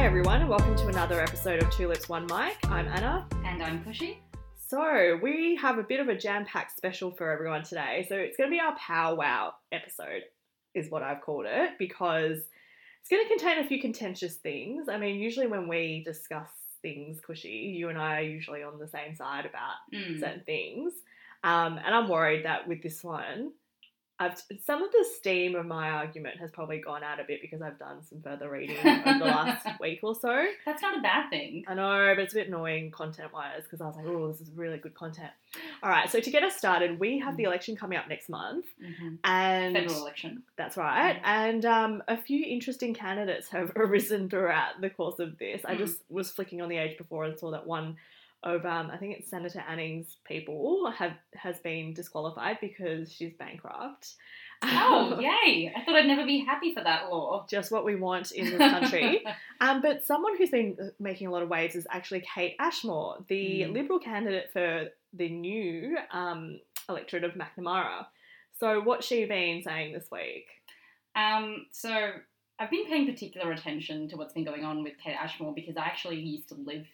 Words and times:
everyone, 0.00 0.40
and 0.40 0.48
welcome 0.48 0.74
to 0.76 0.88
another 0.88 1.20
episode 1.20 1.62
of 1.62 1.70
Two 1.70 1.86
Lips 1.86 2.08
One 2.08 2.22
Mic. 2.26 2.56
I'm 2.68 2.88
Anna. 2.88 3.26
And 3.44 3.62
I'm 3.62 3.84
Pushy. 3.84 4.16
So, 4.68 5.18
we 5.22 5.56
have 5.56 5.78
a 5.78 5.82
bit 5.82 6.00
of 6.00 6.08
a 6.08 6.16
jam 6.16 6.44
packed 6.46 6.76
special 6.76 7.10
for 7.10 7.30
everyone 7.30 7.62
today. 7.64 8.06
So, 8.08 8.16
it's 8.16 8.36
going 8.36 8.48
to 8.50 8.54
be 8.54 8.60
our 8.60 8.74
Pow 8.76 9.14
Wow 9.14 9.54
episode, 9.72 10.22
is 10.74 10.90
what 10.90 11.02
I've 11.02 11.20
called 11.20 11.44
it, 11.46 11.72
because 11.78 12.38
it's 13.00 13.10
going 13.10 13.22
to 13.22 13.28
contain 13.28 13.58
a 13.62 13.66
few 13.68 13.80
contentious 13.80 14.36
things. 14.36 14.88
I 14.88 14.96
mean, 14.96 15.16
usually 15.20 15.46
when 15.46 15.68
we 15.68 16.02
discuss 16.04 16.48
things, 16.82 17.20
Kushi, 17.20 17.74
you 17.74 17.88
and 17.90 17.98
I 17.98 18.20
are 18.20 18.22
usually 18.22 18.62
on 18.62 18.78
the 18.78 18.88
same 18.88 19.14
side 19.14 19.44
about 19.46 19.74
Mm. 19.94 20.18
certain 20.18 20.42
things. 20.44 20.94
Um, 21.44 21.78
and 21.78 21.94
I'm 21.94 22.08
worried 22.08 22.44
that 22.46 22.66
with 22.66 22.82
this 22.82 23.04
one, 23.04 23.52
I've 24.20 24.40
some 24.66 24.82
of 24.82 24.92
the 24.92 25.04
steam 25.16 25.54
of 25.56 25.64
my 25.66 25.88
argument 25.90 26.38
has 26.40 26.50
probably 26.50 26.78
gone 26.78 27.02
out 27.02 27.18
a 27.20 27.24
bit 27.24 27.40
because 27.40 27.62
I've 27.62 27.78
done 27.78 28.02
some 28.04 28.20
further 28.20 28.50
reading 28.50 28.76
over 28.78 29.18
the 29.18 29.24
last 29.24 29.66
week 29.80 30.00
or 30.02 30.14
so. 30.14 30.44
That's 30.66 30.82
not 30.82 30.98
a 30.98 31.00
bad 31.00 31.30
thing. 31.30 31.64
I 31.66 31.74
know, 31.74 32.12
but 32.14 32.22
it's 32.24 32.34
a 32.34 32.36
bit 32.36 32.48
annoying 32.48 32.90
content 32.90 33.32
wise 33.32 33.62
because 33.64 33.80
I 33.80 33.86
was 33.86 33.96
like, 33.96 34.04
oh, 34.06 34.28
this 34.30 34.42
is 34.42 34.50
really 34.54 34.76
good 34.76 34.94
content. 34.94 35.30
All 35.82 35.88
right, 35.90 36.08
so 36.10 36.20
to 36.20 36.30
get 36.30 36.42
us 36.44 36.54
started, 36.54 37.00
we 37.00 37.18
have 37.18 37.36
the 37.38 37.44
election 37.44 37.74
coming 37.76 37.98
up 37.98 38.08
next 38.08 38.28
month, 38.28 38.66
hmm 38.78 39.14
and 39.24 39.74
Federal 39.74 40.02
election. 40.02 40.42
that's 40.56 40.76
right. 40.76 41.16
Mhm. 41.16 41.20
And 41.24 41.64
um, 41.64 42.02
a 42.06 42.16
few 42.16 42.44
interesting 42.46 42.92
candidates 42.94 43.48
have 43.48 43.72
arisen 43.76 44.28
throughout 44.28 44.80
the 44.80 44.90
course 44.90 45.18
of 45.18 45.38
this. 45.38 45.62
I 45.64 45.74
Mm. 45.74 45.78
just 45.78 46.02
was 46.10 46.30
flicking 46.30 46.60
on 46.60 46.68
the 46.68 46.76
age 46.76 46.98
before 46.98 47.24
and 47.24 47.38
saw 47.38 47.50
that 47.52 47.66
one 47.66 47.96
of 48.42 48.64
um, 48.64 48.90
I 48.90 48.96
think 48.96 49.18
it's 49.18 49.28
Senator 49.30 49.62
Anning's 49.68 50.16
people 50.24 50.90
have 50.96 51.12
has 51.34 51.58
been 51.58 51.92
disqualified 51.94 52.58
because 52.60 53.12
she's 53.12 53.32
bankrupt. 53.34 54.14
Oh, 54.62 55.18
yay! 55.20 55.72
I 55.74 55.82
thought 55.84 55.94
I'd 55.94 56.06
never 56.06 56.24
be 56.26 56.40
happy 56.44 56.74
for 56.74 56.82
that 56.84 57.10
law. 57.10 57.46
Just 57.48 57.70
what 57.72 57.84
we 57.84 57.96
want 57.96 58.32
in 58.32 58.46
this 58.46 58.58
country. 58.58 59.24
Um, 59.62 59.82
but 59.82 60.06
someone 60.06 60.38
who's 60.38 60.48
been 60.48 60.74
uh, 60.80 60.86
making 60.98 61.26
a 61.26 61.30
lot 61.30 61.42
of 61.42 61.50
waves 61.50 61.74
is 61.76 61.86
actually 61.90 62.22
Kate 62.34 62.56
Ashmor, 62.58 63.26
the 63.28 63.60
Mm. 63.64 63.74
Liberal 63.74 63.98
candidate 63.98 64.48
for 64.54 64.88
the 65.12 65.28
new 65.28 65.98
um, 66.12 66.60
electorate 66.88 67.24
of 67.24 67.32
Macnamara. 67.32 68.06
So, 68.58 68.80
what's 68.80 69.06
she 69.06 69.26
been 69.26 69.62
saying 69.62 69.92
this 69.92 70.06
week? 70.10 70.46
um, 71.14 71.66
so 71.72 71.90
I've 72.58 72.70
been 72.70 72.86
paying 72.86 73.04
particular 73.06 73.52
attention 73.52 74.08
to 74.08 74.16
what's 74.16 74.32
been 74.32 74.44
going 74.44 74.64
on 74.64 74.82
with 74.82 74.94
Kate 75.02 75.16
Ashmor 75.16 75.54
because 75.54 75.76
I 75.76 75.82
actually 75.84 76.20
used 76.20 76.48
to 76.48 76.54
live 76.54 76.86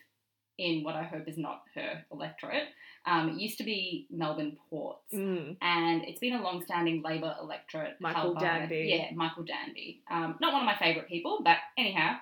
in 0.58 0.82
what 0.82 0.94
I 0.94 1.02
hope 1.02 1.28
is 1.28 1.36
not 1.36 1.62
her 1.74 2.04
electorate. 2.12 2.64
Um, 3.04 3.30
it 3.30 3.40
used 3.40 3.58
to 3.58 3.64
be 3.64 4.06
Melbourne 4.10 4.56
Ports. 4.68 5.12
Mm, 5.12 5.56
and 5.60 6.04
it's 6.04 6.18
been 6.18 6.34
a 6.34 6.42
long-standing 6.42 7.02
Labor 7.02 7.34
electorate. 7.40 8.00
Michael 8.00 8.34
by- 8.34 8.40
Danby. 8.40 8.86
Yeah, 8.96 9.14
Michael 9.14 9.44
Danby. 9.44 10.02
Um, 10.10 10.36
not 10.40 10.52
one 10.52 10.62
of 10.62 10.66
my 10.66 10.76
favourite 10.76 11.08
people, 11.08 11.40
but 11.44 11.58
anyhow. 11.78 12.16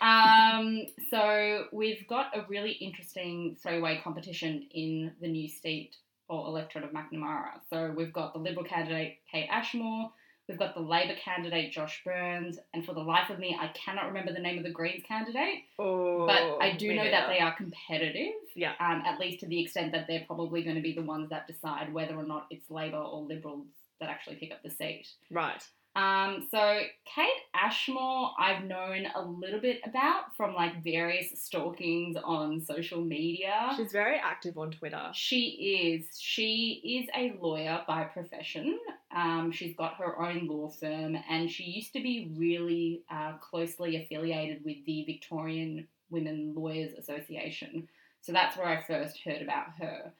Um, 0.00 0.86
so 1.10 1.64
we've 1.72 2.06
got 2.08 2.36
a 2.36 2.44
really 2.48 2.72
interesting 2.72 3.56
three-way 3.62 4.00
competition 4.02 4.66
in 4.72 5.12
the 5.20 5.28
new 5.28 5.48
seat 5.48 5.96
or 6.28 6.46
electorate 6.46 6.84
of 6.84 6.92
Macnamara. 6.92 7.60
So 7.68 7.92
we've 7.94 8.12
got 8.12 8.32
the 8.32 8.38
Liberal 8.38 8.64
candidate 8.64 9.18
Kate 9.30 9.48
Ashmor. 9.50 10.10
We've 10.50 10.58
got 10.58 10.74
the 10.74 10.80
Labor 10.80 11.14
candidate 11.24 11.70
Josh 11.70 12.02
Burns, 12.04 12.58
and 12.74 12.84
for 12.84 12.92
the 12.92 13.00
life 13.00 13.30
of 13.30 13.38
me, 13.38 13.56
I 13.58 13.68
cannot 13.68 14.06
remember 14.06 14.32
the 14.32 14.40
name 14.40 14.58
of 14.58 14.64
the 14.64 14.70
Greens 14.70 15.04
candidate. 15.06 15.62
oh, 15.78 16.26
But 16.26 16.58
I 16.60 16.74
do 16.76 16.92
know 16.92 17.08
that 17.08 17.28
they 17.28 17.38
are 17.38 17.54
competitive. 17.54 18.32
Yeah. 18.56 18.72
Um, 18.80 19.04
at 19.06 19.20
least 19.20 19.38
to 19.40 19.46
the 19.46 19.62
extent 19.62 19.92
that 19.92 20.06
they're 20.08 20.24
probably 20.26 20.64
going 20.64 20.74
to 20.74 20.82
be 20.82 20.92
the 20.92 21.02
ones 21.02 21.30
that 21.30 21.46
decide 21.46 21.92
whether 21.92 22.16
or 22.16 22.24
not 22.24 22.48
it's 22.50 22.68
Labor 22.68 22.96
or 22.96 23.22
Liberals 23.22 23.66
that 24.00 24.08
actually 24.10 24.36
pick 24.36 24.50
up 24.50 24.60
the 24.64 24.70
seat. 24.70 25.06
Right. 25.30 25.62
Um, 26.00 26.46
so 26.50 26.80
Kate 27.04 27.28
Ashmor, 27.54 28.30
I've 28.38 28.64
known 28.64 29.06
a 29.14 29.22
little 29.22 29.60
bit 29.60 29.80
about 29.84 30.34
from 30.34 30.54
like 30.54 30.82
various 30.82 31.32
stalkings 31.34 32.16
on 32.24 32.60
social 32.64 33.02
media. 33.02 33.72
She's 33.76 33.92
very 33.92 34.16
active 34.16 34.56
on 34.56 34.70
Twitter. 34.70 35.10
She 35.12 35.98
is. 36.00 36.18
She 36.18 36.80
is 37.02 37.10
a 37.14 37.36
lawyer 37.44 37.82
by 37.86 38.04
profession. 38.04 38.78
Um, 39.14 39.52
she's 39.52 39.76
got 39.76 39.96
her 39.96 40.22
own 40.22 40.46
law 40.46 40.68
firm, 40.70 41.18
and 41.28 41.50
she 41.50 41.64
used 41.64 41.92
to 41.92 42.02
be 42.02 42.32
really 42.34 43.02
uh, 43.10 43.32
closely 43.38 44.02
affiliated 44.02 44.64
with 44.64 44.78
the 44.86 45.04
Victorian 45.04 45.86
Women 46.08 46.54
Lawyers 46.56 46.92
Association. 46.98 47.88
So 48.22 48.32
that's 48.32 48.56
where 48.56 48.66
I 48.66 48.82
first 48.84 49.18
heard 49.22 49.42
about 49.42 49.66
her. 49.78 50.12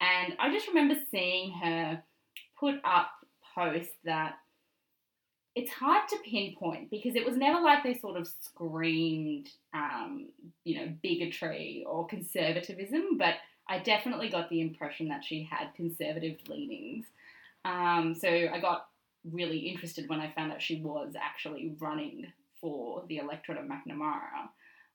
And 0.00 0.34
I 0.40 0.50
just 0.52 0.68
remember 0.68 0.96
seeing 1.10 1.52
her 1.52 2.02
put 2.58 2.76
up 2.84 3.10
posts 3.54 3.94
that 4.04 4.38
it's 5.58 5.72
hard 5.72 6.06
to 6.08 6.16
pinpoint 6.24 6.88
because 6.88 7.16
it 7.16 7.26
was 7.26 7.36
never 7.36 7.60
like 7.60 7.82
they 7.82 7.94
sort 7.94 8.16
of 8.16 8.28
screamed, 8.28 9.48
um, 9.74 10.28
you 10.62 10.78
know, 10.78 10.92
bigotry 11.02 11.84
or 11.84 12.06
conservatism, 12.06 13.18
but 13.18 13.34
I 13.68 13.80
definitely 13.80 14.28
got 14.28 14.48
the 14.50 14.60
impression 14.60 15.08
that 15.08 15.24
she 15.24 15.42
had 15.50 15.74
conservative 15.74 16.36
leanings. 16.48 17.06
Um, 17.64 18.14
so 18.14 18.28
I 18.28 18.60
got 18.60 18.86
really 19.28 19.58
interested 19.58 20.08
when 20.08 20.20
I 20.20 20.32
found 20.32 20.52
out 20.52 20.62
she 20.62 20.80
was 20.80 21.14
actually 21.20 21.74
running 21.80 22.32
for 22.60 23.02
the 23.08 23.18
electorate 23.18 23.58
of 23.58 23.64
Macnamara. 23.64 24.50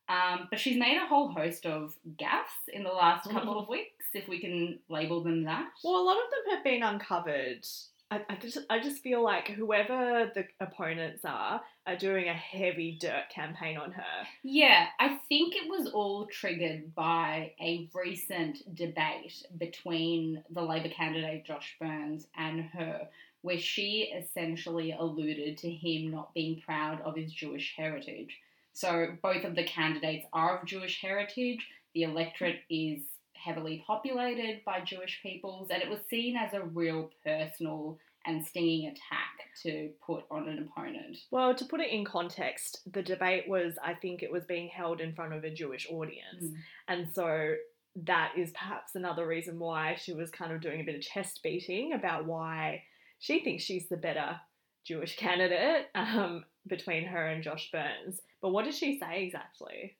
Um, 0.07 0.47
but 0.49 0.61
she's 0.61 0.79
made 0.79 0.97
a 0.97 1.05
whole 1.05 1.29
host 1.29 1.65
of 1.65 1.93
gaffes 2.15 2.71
in 2.71 2.83
the 2.83 2.89
last 2.89 3.29
couple 3.29 3.59
of 3.59 3.67
weeks, 3.67 4.05
if 4.13 4.29
we 4.29 4.39
can 4.39 4.79
label 4.87 5.23
them 5.23 5.43
that. 5.43 5.65
Well, 5.83 6.01
a 6.01 6.03
lot 6.03 6.17
of 6.17 6.29
them 6.31 6.55
have 6.55 6.63
been 6.63 6.83
uncovered. 6.83 7.65
I, 8.13 8.21
I 8.29 8.35
just 8.35 8.59
I 8.69 8.79
just 8.79 9.01
feel 9.01 9.23
like 9.23 9.47
whoever 9.47 10.31
the 10.35 10.45
opponents 10.59 11.25
are 11.25 11.61
are 11.87 11.95
doing 11.95 12.29
a 12.29 12.33
heavy 12.33 12.97
dirt 12.99 13.29
campaign 13.33 13.77
on 13.77 13.91
her. 13.91 14.27
Yeah, 14.43 14.87
I 14.99 15.17
think 15.29 15.55
it 15.55 15.67
was 15.67 15.89
all 15.91 16.27
triggered 16.27 16.93
by 16.93 17.53
a 17.59 17.89
recent 17.93 18.75
debate 18.75 19.43
between 19.57 20.43
the 20.51 20.61
Labor 20.61 20.89
candidate 20.89 21.45
Josh 21.45 21.75
Burns 21.79 22.27
and 22.37 22.65
her, 22.65 23.07
where 23.41 23.57
she 23.57 24.13
essentially 24.15 24.91
alluded 24.91 25.57
to 25.59 25.71
him 25.71 26.11
not 26.11 26.33
being 26.35 26.61
proud 26.61 27.01
of 27.01 27.15
his 27.15 27.33
Jewish 27.33 27.73
heritage. 27.75 28.39
So 28.73 29.17
both 29.23 29.43
of 29.43 29.55
the 29.55 29.65
candidates 29.65 30.27
are 30.33 30.59
of 30.59 30.67
Jewish 30.67 31.01
heritage. 31.01 31.67
The 31.95 32.03
electorate 32.03 32.61
is 32.69 33.01
heavily 33.43 33.83
populated 33.85 34.61
by 34.65 34.81
Jewish 34.81 35.19
peoples, 35.21 35.69
and 35.69 35.81
it 35.81 35.89
was 35.89 35.99
seen 36.09 36.35
as 36.37 36.53
a 36.53 36.63
real 36.63 37.09
personal 37.23 37.97
and 38.25 38.45
stinging 38.45 38.87
attack 38.87 39.33
to 39.63 39.89
put 40.05 40.23
on 40.31 40.47
an 40.47 40.59
opponent. 40.59 41.17
Well, 41.29 41.53
to 41.53 41.65
put 41.65 41.81
it 41.81 41.91
in 41.91 42.05
context, 42.05 42.81
the 42.91 43.03
debate 43.03 43.47
was 43.47 43.75
I 43.83 43.93
think 43.95 44.23
it 44.23 44.31
was 44.31 44.45
being 44.45 44.69
held 44.69 45.01
in 45.01 45.13
front 45.13 45.33
of 45.33 45.43
a 45.43 45.53
Jewish 45.53 45.87
audience. 45.89 46.43
Mm. 46.43 46.53
And 46.87 47.07
so 47.13 47.55
that 47.95 48.33
is 48.37 48.51
perhaps 48.51 48.95
another 48.95 49.27
reason 49.27 49.59
why 49.59 49.95
she 49.99 50.13
was 50.13 50.31
kind 50.31 50.51
of 50.51 50.61
doing 50.61 50.81
a 50.81 50.83
bit 50.83 50.95
of 50.95 51.01
chest 51.01 51.41
beating 51.43 51.93
about 51.93 52.25
why 52.25 52.83
she 53.19 53.43
thinks 53.43 53.63
she's 53.63 53.87
the 53.89 53.97
better 53.97 54.39
Jewish 54.85 55.15
candidate 55.17 55.87
um, 55.95 56.45
between 56.67 57.05
her 57.05 57.27
and 57.27 57.43
Josh 57.43 57.69
Burns. 57.71 58.21
But 58.41 58.49
what 58.49 58.65
did 58.65 58.73
she 58.73 58.99
say 58.99 59.23
exactly? 59.23 59.97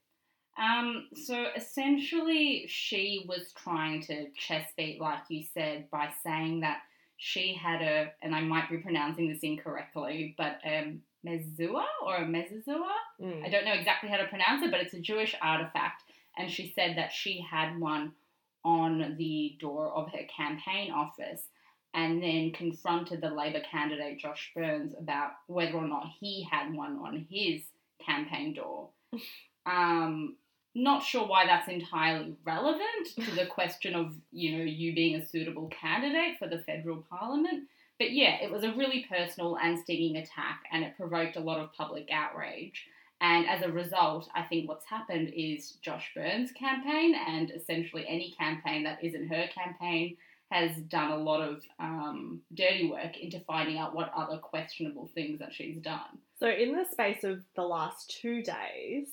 Um, 0.58 1.08
so 1.16 1.48
essentially, 1.56 2.66
she 2.68 3.26
was 3.28 3.52
trying 3.56 4.02
to 4.04 4.28
chest 4.38 4.76
beat, 4.78 5.02
like 5.02 5.22
you 5.30 5.44
said, 5.54 5.90
by 5.92 6.10
saying 6.24 6.60
that 6.62 6.80
she 7.18 7.54
had 7.54 7.82
a, 7.82 8.12
and 8.22 8.36
I 8.36 8.42
might 8.42 8.70
be 8.70 8.78
pronouncing 8.78 9.30
this 9.30 9.42
incorrectly, 9.42 10.36
but 10.38 10.60
a 10.66 10.98
mezuzah 11.26 11.84
or 12.06 12.18
a 12.18 12.26
mezuzah. 12.26 12.84
Mm. 13.22 13.46
I 13.46 13.50
don't 13.50 13.66
know 13.66 13.74
exactly 13.74 14.10
how 14.10 14.18
to 14.18 14.28
pronounce 14.28 14.64
it, 14.64 14.72
but 14.72 14.82
it's 14.82 14.94
a 14.94 15.00
Jewish 15.00 15.36
artifact. 15.42 16.04
And 16.38 16.52
she 16.52 16.74
said 16.76 16.98
that 16.98 17.14
she 17.14 17.46
had 17.50 17.80
one 17.80 18.14
on 18.66 19.16
the 19.18 19.58
door 19.60 19.92
of 19.96 20.12
her 20.12 20.26
campaign 20.36 20.92
office 20.92 21.42
and 21.94 22.22
then 22.22 22.52
confronted 22.52 23.22
the 23.22 23.30
Labor 23.30 23.62
candidate 23.70 24.20
Josh 24.20 24.52
Burns 24.56 24.94
about 24.98 25.32
whether 25.48 25.74
or 25.74 25.88
not 25.88 26.08
he 26.20 26.48
had 26.50 26.74
one 26.74 26.98
on 26.98 27.28
his 27.30 27.62
campaign 28.06 28.54
door. 28.54 28.90
Um, 29.66 30.36
not 30.76 31.04
sure 31.04 31.28
why 31.28 31.46
that's 31.46 31.68
entirely 31.68 32.36
relevant 32.46 33.08
to 33.16 33.36
the 33.36 33.46
question 33.46 33.96
of 33.96 34.14
you 34.32 34.58
know 34.58 34.64
you 34.64 34.94
being 34.94 35.16
a 35.16 35.26
suitable 35.26 35.68
candidate 35.70 36.38
for 36.40 36.48
the 36.48 36.60
federal 36.60 37.06
parliament. 37.10 37.68
But 38.00 38.12
yeah, 38.12 38.38
it 38.42 38.52
was 38.52 38.64
a 38.64 38.74
really 38.74 39.06
personal 39.08 39.58
and 39.58 39.80
stinging 39.80 40.18
attack, 40.18 40.64
and 40.72 40.84
it 40.84 40.98
provoked 40.98 41.36
a 41.36 41.42
lot 41.42 41.60
of 41.60 41.74
public 41.74 42.10
outrage. 42.12 42.88
And 43.22 43.48
as 43.48 43.62
a 43.62 43.72
result, 43.72 44.30
I 44.36 44.42
think 44.44 44.68
what's 44.68 44.86
happened 44.86 45.32
is 45.36 45.78
Josh 45.82 46.12
Burns' 46.14 46.52
campaign, 46.52 47.16
and 47.16 47.52
essentially 47.52 48.06
any 48.08 48.36
campaign 48.38 48.84
that 48.84 49.04
isn't 49.04 49.30
her 49.30 49.48
campaign, 49.56 50.18
has 50.52 50.76
done 50.84 51.12
a 51.12 51.18
lot 51.18 51.42
of 51.42 51.62
um, 51.80 52.42
dirty 52.54 52.90
work 52.90 53.18
into 53.18 53.40
finding 53.42 53.78
out 53.78 53.96
what 53.96 54.12
other 54.16 54.38
questionable 54.38 55.10
things 55.16 55.40
that 55.40 55.54
she's 55.54 55.78
done. 55.78 56.20
So, 56.40 56.50
in 56.50 56.74
the 56.76 56.86
space 56.92 57.24
of 57.24 57.44
the 57.56 57.64
last 57.64 58.20
two 58.22 58.44
days, 58.44 59.08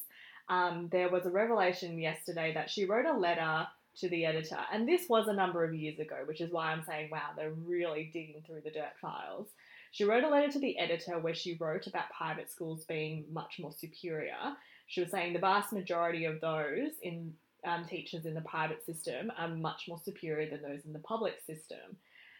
um, 0.50 0.88
there 0.90 1.08
was 1.08 1.24
a 1.24 1.30
revelation 1.30 1.98
yesterday 1.98 2.52
that 2.52 2.68
she 2.68 2.84
wrote 2.84 3.06
a 3.06 3.16
letter 3.16 3.66
to 3.98 4.08
the 4.08 4.26
editor, 4.26 4.58
and 4.72 4.86
this 4.86 5.08
was 5.08 5.28
a 5.28 5.32
number 5.32 5.64
of 5.64 5.74
years 5.74 5.98
ago, 6.00 6.16
which 6.26 6.40
is 6.40 6.50
why 6.52 6.72
I'm 6.72 6.84
saying, 6.84 7.08
wow, 7.10 7.30
they're 7.36 7.52
really 7.52 8.10
digging 8.12 8.42
through 8.44 8.62
the 8.64 8.70
dirt 8.70 8.92
files. 9.00 9.48
She 9.92 10.04
wrote 10.04 10.24
a 10.24 10.28
letter 10.28 10.50
to 10.52 10.58
the 10.58 10.76
editor 10.78 11.18
where 11.18 11.34
she 11.34 11.56
wrote 11.58 11.86
about 11.86 12.10
private 12.16 12.50
schools 12.50 12.84
being 12.84 13.24
much 13.32 13.58
more 13.60 13.72
superior. 13.72 14.56
she 14.88 15.00
was 15.00 15.10
saying 15.10 15.32
the 15.32 15.38
vast 15.38 15.72
majority 15.72 16.24
of 16.24 16.40
those 16.40 16.92
in 17.02 17.32
um, 17.64 17.84
teachers 17.84 18.26
in 18.26 18.34
the 18.34 18.40
private 18.40 18.84
system 18.84 19.30
are 19.38 19.48
much 19.48 19.84
more 19.88 20.00
superior 20.04 20.50
than 20.50 20.62
those 20.62 20.84
in 20.84 20.92
the 20.92 20.98
public 21.00 21.34
system. 21.46 21.96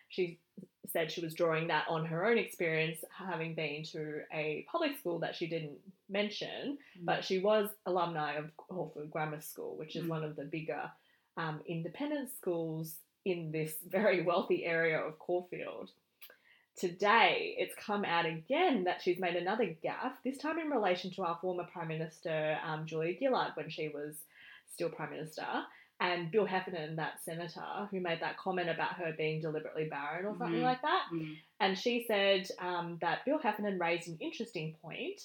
She 0.08 0.38
said 0.88 1.12
she 1.12 1.20
was 1.20 1.34
drawing 1.34 1.68
that 1.68 1.84
on 1.88 2.06
her 2.06 2.26
own 2.26 2.38
experience, 2.38 2.98
having 3.16 3.54
been 3.54 3.84
to 3.84 4.22
a 4.32 4.66
public 4.70 4.98
school 4.98 5.18
that 5.20 5.34
she 5.36 5.46
didn't 5.46 5.78
mention, 6.08 6.78
but 7.02 7.24
she 7.24 7.38
was 7.38 7.68
alumni 7.86 8.34
of 8.34 8.50
Hawford 8.70 9.10
Grammar 9.10 9.40
School, 9.40 9.76
which 9.76 9.94
is 9.96 10.04
Mm. 10.04 10.08
one 10.08 10.24
of 10.24 10.36
the 10.36 10.44
bigger 10.44 10.90
um, 11.36 11.60
independent 11.66 12.30
schools 12.36 12.96
in 13.24 13.52
this 13.52 13.74
very 13.88 14.22
wealthy 14.22 14.64
area 14.64 14.98
of 14.98 15.18
Caulfield. 15.18 15.90
Today, 16.76 17.56
it's 17.58 17.74
come 17.74 18.04
out 18.04 18.24
again 18.24 18.84
that 18.84 19.02
she's 19.02 19.18
made 19.18 19.36
another 19.36 19.76
gaffe, 19.84 20.14
this 20.24 20.38
time 20.38 20.58
in 20.58 20.70
relation 20.70 21.10
to 21.12 21.22
our 21.22 21.36
former 21.40 21.64
Prime 21.64 21.88
Minister, 21.88 22.58
um, 22.64 22.86
Julia 22.86 23.14
Gillard, 23.18 23.52
when 23.54 23.68
she 23.68 23.88
was 23.88 24.14
still 24.72 24.88
Prime 24.88 25.10
Minister, 25.10 25.46
and 26.00 26.30
Bill 26.30 26.46
Heffernan, 26.46 26.96
that 26.96 27.22
senator, 27.24 27.86
who 27.90 28.00
made 28.00 28.20
that 28.22 28.38
comment 28.38 28.70
about 28.70 28.94
her 28.94 29.12
being 29.16 29.40
deliberately 29.42 29.84
barren 29.84 30.24
or 30.24 30.36
something 30.38 30.60
Mhm. 30.60 30.64
like 30.64 30.80
that. 30.82 31.06
Mm. 31.12 31.36
And 31.60 31.78
she 31.78 32.04
said 32.08 32.48
um, 32.58 32.96
that 33.02 33.24
Bill 33.26 33.38
Heffernan 33.38 33.78
raised 33.78 34.08
an 34.08 34.16
interesting 34.20 34.74
point. 34.80 34.80
point, 34.96 35.20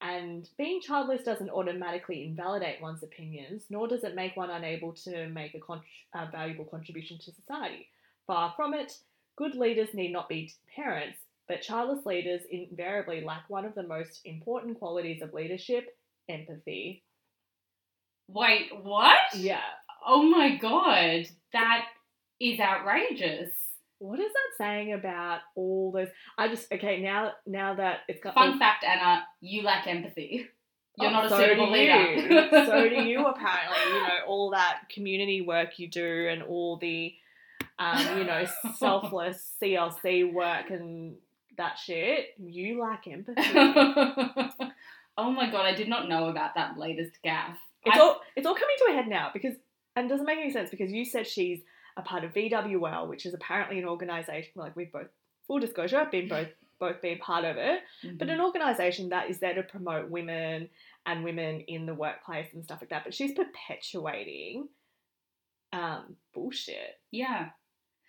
and 0.00 0.48
being 0.56 0.80
childless 0.80 1.24
doesn't 1.24 1.50
automatically 1.50 2.24
invalidate 2.24 2.80
one's 2.80 3.02
opinions, 3.02 3.64
nor 3.68 3.86
does 3.88 4.04
it 4.04 4.14
make 4.14 4.36
one 4.36 4.48
unable 4.50 4.92
to 4.92 5.28
make 5.28 5.54
a, 5.54 5.60
con- 5.60 5.82
a 6.14 6.30
valuable 6.30 6.64
contribution 6.64 7.18
to 7.18 7.32
society. 7.32 7.88
Far 8.26 8.52
from 8.56 8.74
it, 8.74 8.92
good 9.36 9.54
leaders 9.56 9.92
need 9.94 10.12
not 10.12 10.28
be 10.28 10.52
parents, 10.74 11.18
but 11.48 11.62
childless 11.62 12.06
leaders 12.06 12.42
invariably 12.50 13.20
lack 13.22 13.50
one 13.50 13.64
of 13.64 13.74
the 13.74 13.82
most 13.82 14.20
important 14.24 14.78
qualities 14.78 15.20
of 15.20 15.34
leadership 15.34 15.98
empathy. 16.28 17.02
Wait, 18.28 18.70
what? 18.82 19.18
Yeah. 19.34 19.62
Oh 20.10 20.22
my 20.22 20.56
god, 20.56 21.26
that 21.52 21.84
is 22.40 22.58
outrageous. 22.58 23.50
What 23.98 24.18
is 24.20 24.32
that 24.32 24.64
saying 24.64 24.92
about 24.94 25.40
all 25.54 25.92
those? 25.92 26.08
I 26.38 26.48
just 26.48 26.72
okay 26.72 27.00
now. 27.00 27.32
Now 27.46 27.74
that 27.74 27.98
it's 28.08 28.22
got 28.22 28.32
Fun 28.34 28.58
fact, 28.58 28.84
Anna, 28.84 29.24
you 29.40 29.62
lack 29.62 29.86
empathy. 29.86 30.46
You're 31.00 31.10
Oh, 31.10 31.12
not 31.12 31.26
a 31.26 31.28
so 31.28 31.36
suitable 31.38 31.70
leader. 31.70 32.38
so 32.66 32.88
do 32.88 32.94
you, 33.02 33.20
apparently. 33.26 33.76
You 33.94 34.02
know, 34.02 34.14
all 34.26 34.50
that 34.50 34.78
community 34.92 35.42
work 35.42 35.78
you 35.78 35.88
do 35.88 36.26
and 36.28 36.42
all 36.42 36.76
the, 36.78 37.14
um, 37.78 38.18
you 38.18 38.24
know, 38.24 38.46
selfless 38.78 39.52
CLC 39.62 40.32
work 40.32 40.70
and 40.70 41.14
that 41.56 41.78
shit. 41.78 42.28
You 42.38 42.80
lack 42.80 43.06
empathy. 43.06 43.42
oh 45.16 45.30
my 45.30 45.50
god, 45.50 45.66
I 45.66 45.74
did 45.74 45.88
not 45.88 46.08
know 46.08 46.28
about 46.28 46.54
that 46.56 46.78
latest 46.78 47.12
gaff. 47.22 47.56
it's 47.84 47.96
I- 47.96 48.00
all 48.00 48.20
it's 48.36 48.46
all 48.46 48.54
coming 48.54 48.76
to 48.78 48.92
a 48.92 48.94
head 48.94 49.06
now 49.08 49.30
because 49.32 49.54
and 49.98 50.06
it 50.06 50.08
doesn't 50.08 50.26
make 50.26 50.38
any 50.38 50.52
sense 50.52 50.70
because 50.70 50.92
you 50.92 51.04
said 51.04 51.26
she's 51.26 51.60
a 51.96 52.02
part 52.02 52.24
of 52.24 52.32
VWL, 52.32 53.08
which 53.08 53.26
is 53.26 53.34
apparently 53.34 53.78
an 53.78 53.84
organisation 53.84 54.52
like 54.54 54.76
we've 54.76 54.92
both 54.92 55.08
full 55.46 55.58
disclosure 55.58 56.06
been 56.10 56.28
both 56.36 56.48
both 56.78 57.02
been 57.02 57.18
part 57.18 57.44
of 57.44 57.56
it. 57.56 57.80
but 58.18 58.28
an 58.28 58.40
organisation 58.40 59.08
that 59.08 59.28
is 59.28 59.38
there 59.40 59.54
to 59.54 59.64
promote 59.64 60.08
women 60.08 60.68
and 61.06 61.24
women 61.24 61.60
in 61.62 61.86
the 61.86 61.94
workplace 61.94 62.46
and 62.54 62.62
stuff 62.62 62.78
like 62.80 62.90
that. 62.90 63.02
But 63.02 63.14
she's 63.14 63.32
perpetuating 63.32 64.68
um, 65.72 66.14
bullshit. 66.32 67.00
Yeah. 67.10 67.48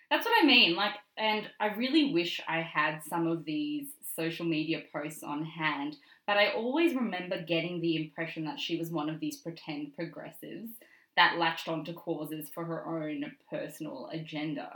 That's 0.08 0.24
what 0.24 0.40
I 0.40 0.46
mean. 0.46 0.76
Like, 0.76 0.94
and 1.18 1.48
I 1.58 1.74
really 1.74 2.12
wish 2.12 2.40
I 2.48 2.60
had 2.60 3.00
some 3.08 3.26
of 3.26 3.44
these 3.44 3.88
social 4.14 4.46
media 4.46 4.82
posts 4.92 5.24
on 5.24 5.44
hand, 5.44 5.96
but 6.28 6.36
I 6.36 6.52
always 6.52 6.94
remember 6.94 7.42
getting 7.42 7.80
the 7.80 7.96
impression 7.96 8.44
that 8.44 8.60
she 8.60 8.76
was 8.76 8.90
one 8.90 9.08
of 9.08 9.18
these 9.18 9.38
pretend 9.38 9.94
progressives 9.96 10.70
that 11.20 11.38
latched 11.38 11.68
onto 11.68 11.92
causes 11.92 12.48
for 12.54 12.64
her 12.64 12.86
own 12.86 13.30
personal 13.50 14.08
agenda. 14.10 14.70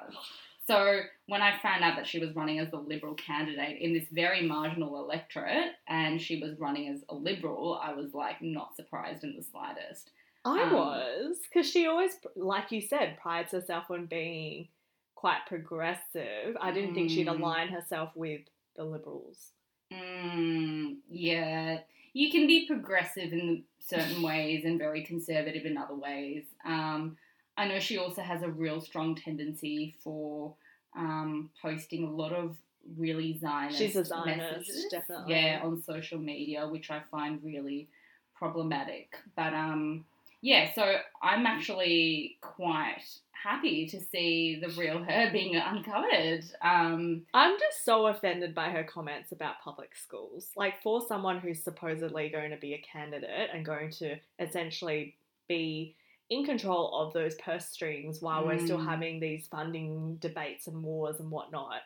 So 0.66 1.00
when 1.26 1.40
I 1.40 1.58
found 1.62 1.82
out 1.82 1.96
that 1.96 2.06
she 2.06 2.18
was 2.18 2.36
running 2.36 2.58
as 2.58 2.70
the 2.70 2.76
Liberal 2.78 3.14
candidate 3.14 3.80
in 3.80 3.94
this 3.94 4.08
very 4.12 4.42
marginal 4.46 4.98
electorate 4.98 5.72
and 5.88 6.20
she 6.20 6.40
was 6.42 6.58
running 6.58 6.88
as 6.88 7.00
a 7.08 7.14
Liberal, 7.14 7.80
I 7.82 7.94
was 7.94 8.12
like 8.12 8.42
not 8.42 8.76
surprised 8.76 9.24
in 9.24 9.34
the 9.36 9.42
slightest. 9.42 10.10
I 10.44 10.62
Um, 10.64 10.72
was 10.74 11.36
because 11.48 11.70
she 11.70 11.86
always, 11.86 12.18
like 12.36 12.70
you 12.72 12.82
said, 12.82 13.16
prides 13.22 13.52
herself 13.52 13.90
on 13.90 14.04
being 14.04 14.68
quite 15.14 15.46
progressive. 15.46 16.56
I 16.60 16.70
didn't 16.72 16.94
think 16.94 17.08
she'd 17.10 17.26
Mm. 17.26 17.38
align 17.40 17.68
herself 17.68 18.14
with 18.14 18.42
the 18.76 18.84
liberals. 18.84 19.52
Mm, 19.90 20.98
yeah, 21.08 21.80
you 22.14 22.30
can 22.30 22.46
be 22.46 22.66
progressive 22.66 23.32
in 23.32 23.64
certain 23.78 24.22
ways 24.22 24.64
and 24.64 24.78
very 24.78 25.04
conservative 25.04 25.66
in 25.66 25.76
other 25.76 25.94
ways. 25.94 26.44
Um, 26.64 27.18
I 27.56 27.68
know 27.68 27.78
she 27.78 27.98
also 27.98 28.22
has 28.22 28.42
a 28.42 28.48
real 28.48 28.80
strong 28.80 29.14
tendency 29.14 29.94
for 30.02 30.54
um, 30.96 31.50
posting 31.60 32.04
a 32.04 32.10
lot 32.10 32.32
of 32.32 32.56
really 32.96 33.36
Zionist 33.38 33.78
She's 33.78 33.96
a 33.96 34.04
Zionist, 34.04 34.38
messages, 34.38 34.86
definitely. 34.90 35.34
Yeah, 35.34 35.60
on 35.62 35.82
social 35.82 36.18
media, 36.18 36.66
which 36.68 36.90
I 36.90 37.02
find 37.10 37.40
really 37.42 37.88
problematic. 38.34 39.16
But 39.36 39.52
um, 39.52 40.04
yeah, 40.44 40.72
so 40.74 40.96
I'm 41.22 41.46
actually 41.46 42.36
quite 42.42 43.02
happy 43.32 43.86
to 43.88 43.98
see 44.00 44.60
the 44.60 44.68
real 44.78 45.02
her 45.02 45.30
being 45.32 45.56
uncovered. 45.56 46.44
Um, 46.60 47.22
I'm 47.32 47.58
just 47.58 47.82
so 47.84 48.06
offended 48.08 48.54
by 48.54 48.68
her 48.68 48.84
comments 48.84 49.32
about 49.32 49.62
public 49.64 49.96
schools. 49.96 50.50
Like, 50.54 50.82
for 50.82 51.00
someone 51.06 51.38
who's 51.38 51.62
supposedly 51.64 52.28
going 52.28 52.50
to 52.50 52.58
be 52.58 52.74
a 52.74 52.78
candidate 52.92 53.48
and 53.54 53.64
going 53.64 53.90
to 53.92 54.16
essentially 54.38 55.16
be 55.48 55.96
in 56.28 56.44
control 56.44 56.94
of 57.00 57.14
those 57.14 57.34
purse 57.36 57.66
strings 57.66 58.20
while 58.20 58.46
we're 58.46 58.58
still 58.58 58.78
Mm. 58.78 58.86
having 58.86 59.20
these 59.20 59.46
funding 59.46 60.16
debates 60.16 60.66
and 60.66 60.82
wars 60.82 61.20
and 61.20 61.30
whatnot, 61.30 61.80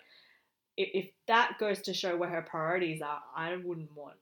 if, 0.77 0.89
if 0.95 1.11
that 1.27 1.59
goes 1.61 1.83
to 1.83 1.95
show 1.95 2.17
where 2.17 2.29
her 2.31 2.43
priorities 2.43 3.03
are, 3.03 3.23
I 3.37 3.57
wouldn't 3.57 3.93
want 3.97 4.17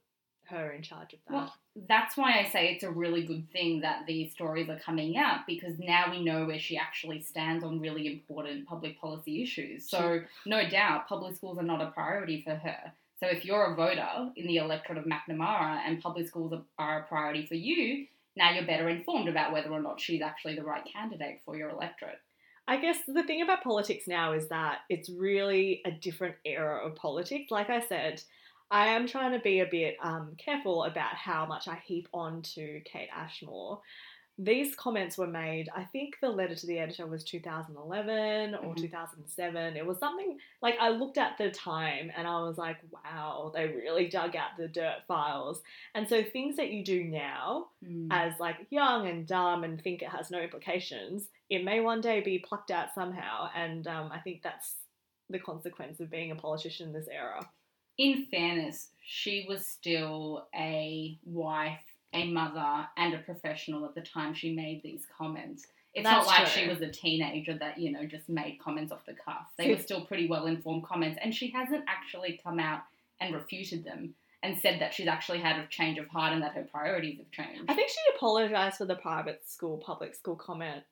her 0.49 0.73
in 0.73 0.83
charge 0.83 1.13
of 1.13 1.19
that. 1.29 1.35
Well, 1.35 1.55
that's 1.89 2.17
why 2.17 2.41
I 2.41 2.49
say 2.49 2.69
it's 2.69 2.85
a 2.85 2.91
really 2.91 3.23
good 3.25 3.51
thing 3.53 3.81
that 3.81 4.07
these 4.07 4.33
stories 4.33 4.69
are 4.69 4.79
coming 4.79 5.17
out 5.17 5.47
because 5.47 5.79
now 5.79 6.11
we 6.11 6.25
know 6.25 6.47
where 6.47 6.59
she 6.59 6.77
actually 6.77 7.21
stands 7.23 7.65
on 7.65 7.81
really 7.81 8.07
important 8.07 8.67
public 8.67 9.01
policy 9.01 9.43
issues. 9.43 9.89
So, 9.89 10.23
no 10.47 10.69
doubt, 10.69 11.09
public 11.09 11.37
schools 11.37 11.59
are 11.59 11.63
not 11.63 11.83
a 11.83 11.91
priority 11.91 12.43
for 12.43 12.55
her. 12.55 12.93
So, 13.21 13.27
if 13.27 13.45
you're 13.45 13.73
a 13.73 13.75
voter 13.75 14.31
in 14.37 14.47
the 14.47 14.57
electorate 14.57 14.99
of 14.99 15.05
Macnamara 15.05 15.81
and 15.87 16.03
public 16.03 16.29
schools 16.29 16.53
are, 16.53 16.63
are 16.79 17.01
a 17.01 17.05
priority 17.05 17.47
for 17.47 17.55
you, 17.55 18.07
now 18.37 18.53
you're 18.53 18.67
better 18.67 18.89
informed 18.89 19.29
about 19.29 19.53
whether 19.53 19.71
or 19.71 19.81
not 19.81 20.01
she's 20.01 20.23
actually 20.23 20.57
the 20.57 20.63
right 20.63 20.85
candidate 20.85 21.41
for 21.45 21.57
your 21.57 21.71
electorate. 21.71 22.21
I 22.69 22.79
guess 22.79 22.99
the 23.07 23.23
thing 23.23 23.43
about 23.43 23.63
politics 23.63 24.09
now 24.09 24.33
is 24.33 24.49
that 24.49 24.79
it's 24.89 25.09
really 25.09 25.83
a 25.85 25.91
different 25.91 26.35
era 26.45 26.85
of 26.85 26.97
politics. 26.97 27.51
Like 27.51 27.71
I 27.71 27.81
said, 27.81 28.23
I 28.71 28.89
am 28.89 29.07
trying 29.07 29.33
to 29.33 29.39
be 29.39 29.61
a 29.61 29.67
bit 29.67 29.97
um, 30.03 30.33
careful 30.39 30.85
about 30.85 31.15
how 31.15 31.47
much 31.47 31.69
I 31.69 31.77
heap 31.85 32.09
on 32.13 32.43
to 32.55 32.81
Kate 32.85 33.09
Ashmor. 33.17 33.79
These 34.39 34.75
comments 34.75 35.17
were 35.17 35.27
made, 35.27 35.71
I 35.75 35.85
think 35.85 36.19
the 36.21 36.29
letter 36.29 36.55
to 36.55 36.67
the 36.67 36.79
editor 36.79 37.07
was 37.07 37.25
2011 37.25 38.55
or 38.57 38.75
Mhm. 38.75 38.77
2007. 38.77 39.77
It 39.79 39.87
was 39.87 39.99
something 39.99 40.39
like 40.61 40.77
I 40.79 40.91
looked 40.91 41.17
at 41.17 41.39
the 41.39 41.51
time 41.51 42.13
and 42.15 42.27
I 42.29 42.41
was 42.43 42.59
like, 42.59 42.77
wow, 42.93 43.51
they 43.55 43.69
really 43.69 44.09
dug 44.09 44.37
out 44.37 44.59
the 44.59 44.69
dirt 44.69 45.05
files. 45.09 45.63
And 45.95 46.07
so 46.07 46.23
things 46.23 46.57
that 46.57 46.69
you 46.71 46.85
do 46.85 47.05
now 47.05 47.69
Mm. 47.83 48.09
as 48.11 48.39
like 48.39 48.67
young 48.69 49.07
and 49.09 49.27
dumb 49.27 49.65
and 49.65 49.81
think 49.81 50.03
it 50.03 50.11
has 50.11 50.31
no 50.31 50.41
implications, 50.41 51.31
it 51.49 51.65
may 51.65 51.81
one 51.81 52.03
day 52.03 52.21
be 52.21 52.39
plucked 52.39 52.71
out 52.71 52.93
somehow. 52.93 53.49
And 53.55 53.87
um, 53.87 54.13
I 54.13 54.19
think 54.19 54.43
that's 54.43 54.77
the 55.31 55.39
consequence 55.39 55.99
of 56.01 56.11
being 56.11 56.31
a 56.31 56.37
politician 56.37 56.89
in 56.89 56.93
this 56.93 57.09
era. 57.09 57.41
In 57.99 58.27
fairness, 58.31 58.89
she 59.05 59.47
was 59.49 59.65
still 59.65 60.47
a 60.55 61.19
wife, 61.25 61.85
a 62.13 62.31
mother, 62.31 62.87
and 62.97 63.15
a 63.15 63.19
professional 63.19 63.85
at 63.85 63.95
the 63.95 64.01
time 64.01 64.35
she 64.35 64.55
made 64.55 64.83
these 64.83 65.07
comments. 65.17 65.67
It's 65.95 66.05
That's 66.05 66.27
not 66.27 66.27
like 66.27 66.53
true. 66.53 66.63
she 66.65 66.69
was 66.69 66.83
a 66.83 66.91
teenager 66.91 67.57
that, 67.59 67.79
you 67.79 67.91
know, 67.91 68.05
just 68.05 68.29
made 68.29 68.59
comments 68.63 68.93
off 68.93 69.07
the 69.07 69.15
cuff. 69.15 69.47
They 69.57 69.71
were 69.71 69.81
still 69.81 70.05
pretty 70.05 70.29
well 70.29 70.47
informed 70.47 70.85
comments, 70.85 71.19
and 71.23 71.35
she 71.35 71.51
hasn't 71.51 71.85
actually 71.89 72.39
come 72.43 72.61
out 72.61 72.83
and 73.21 73.35
refuted 73.35 73.85
them 73.85 74.15
and 74.43 74.59
said 74.59 74.81
that 74.81 74.93
she's 74.93 75.09
actually 75.09 75.39
had 75.39 75.59
a 75.59 75.67
change 75.69 75.99
of 75.99 76.07
heart 76.09 76.35
and 76.35 76.43
that 76.43 76.53
her 76.53 76.65
priorities 76.71 77.17
have 77.19 77.31
changed. 77.31 77.65
I 77.69 77.75
think 77.75 77.89
she 77.89 77.97
apologised 78.15 78.77
for 78.77 78.85
the 78.85 78.95
private 78.95 79.43
school, 79.49 79.79
public 79.79 80.15
school 80.15 80.37
comment. 80.37 80.85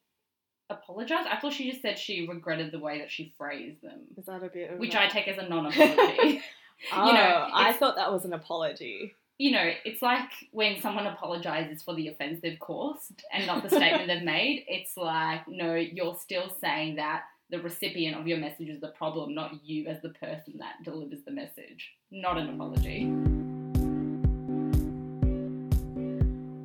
Apologized? 0.70 1.28
I 1.28 1.36
thought 1.36 1.52
she 1.52 1.70
just 1.70 1.82
said 1.82 1.98
she 1.98 2.26
regretted 2.26 2.72
the 2.72 2.78
way 2.78 2.98
that 2.98 3.10
she 3.10 3.34
phrased 3.36 3.82
them, 3.82 4.00
Is 4.16 4.24
that 4.24 4.42
a 4.42 4.48
bit 4.48 4.70
of 4.70 4.78
which 4.78 4.94
a- 4.94 5.02
I 5.02 5.08
take 5.08 5.28
as 5.28 5.36
a 5.36 5.46
non 5.46 5.66
apology. 5.66 6.40
Oh, 6.92 7.06
you 7.06 7.12
know, 7.14 7.48
I 7.52 7.72
thought 7.72 7.96
that 7.96 8.12
was 8.12 8.24
an 8.24 8.32
apology. 8.34 9.14
you 9.38 9.50
know, 9.52 9.70
it's 9.84 10.02
like 10.02 10.30
when 10.52 10.80
someone 10.80 11.06
apologizes 11.06 11.82
for 11.82 11.94
the 11.94 12.08
offense 12.08 12.40
they've 12.42 12.58
caused 12.58 13.22
and 13.32 13.46
not 13.46 13.62
the 13.62 13.68
statement 13.70 14.06
they've 14.06 14.22
made. 14.22 14.64
It's 14.68 14.96
like, 14.96 15.48
no, 15.48 15.74
you're 15.74 16.16
still 16.20 16.54
saying 16.60 16.96
that 16.96 17.22
the 17.50 17.60
recipient 17.60 18.18
of 18.18 18.26
your 18.26 18.38
message 18.38 18.68
is 18.68 18.80
the 18.80 18.88
problem, 18.88 19.34
not 19.34 19.64
you 19.64 19.86
as 19.86 20.00
the 20.02 20.10
person 20.10 20.54
that 20.58 20.82
delivers 20.84 21.22
the 21.24 21.30
message. 21.32 21.92
Not 22.10 22.36
an 22.38 22.50
apology. 22.50 23.10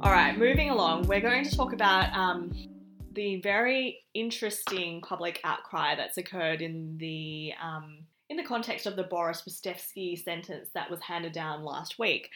All 0.01 0.11
right, 0.11 0.37
moving 0.37 0.69
along, 0.69 1.07
we're 1.07 1.19
going 1.21 1.43
to 1.43 1.55
talk 1.55 1.73
about 1.73 2.13
um, 2.15 2.51
the 3.13 3.41
very 3.41 3.99
interesting 4.13 5.01
public 5.01 5.41
outcry 5.43 5.95
that's 5.95 6.17
occurred 6.17 6.61
in 6.61 6.97
the 6.97 7.53
um, 7.61 8.05
in 8.29 8.37
the 8.37 8.43
context 8.43 8.85
of 8.85 8.95
the 8.95 9.03
Boris 9.03 9.43
Ristevski 9.47 10.23
sentence 10.23 10.69
that 10.73 10.89
was 10.89 11.01
handed 11.01 11.33
down 11.33 11.63
last 11.63 11.97
week. 11.99 12.29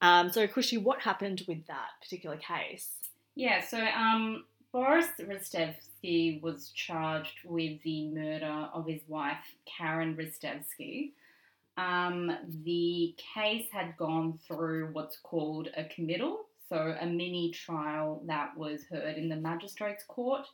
Um, 0.00 0.30
so, 0.30 0.46
Kushi, 0.46 0.80
what 0.82 1.00
happened 1.00 1.44
with 1.48 1.66
that 1.66 1.90
particular 2.02 2.36
case? 2.36 2.94
Yeah, 3.34 3.64
so 3.64 3.78
um, 3.78 4.44
Boris 4.72 5.08
Ristevski 5.20 6.42
was 6.42 6.70
charged 6.74 7.38
with 7.44 7.82
the 7.82 8.08
murder 8.08 8.68
of 8.72 8.86
his 8.86 9.00
wife, 9.08 9.38
Karen 9.64 10.16
Ristevski. 10.16 11.12
Um, 11.76 12.36
the 12.64 13.14
case 13.34 13.66
had 13.70 13.96
gone 13.96 14.38
through 14.46 14.88
what's 14.92 15.18
called 15.18 15.68
a 15.76 15.84
committal, 15.84 16.46
so 16.68 16.96
a 17.00 17.06
mini 17.06 17.52
trial 17.52 18.22
that 18.26 18.56
was 18.56 18.84
heard 18.90 19.16
in 19.16 19.28
the 19.28 19.36
magistrate's 19.36 20.04
court. 20.04 20.46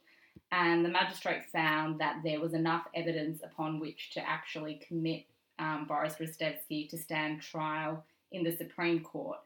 And 0.55 0.85
the 0.85 0.89
magistrate 0.89 1.43
found 1.53 1.99
that 1.99 2.21
there 2.23 2.41
was 2.41 2.55
enough 2.55 2.87
evidence 2.95 3.41
upon 3.43 3.81
which 3.81 4.11
to 4.13 4.21
actually 4.21 4.81
commit 4.87 5.25
um, 5.59 5.85
Boris 5.89 6.15
Ristevski 6.21 6.89
to 6.91 6.97
stand 6.97 7.43
trial 7.43 8.05
in 8.31 8.45
the 8.45 8.57
Supreme 8.57 9.01
Court. 9.01 9.39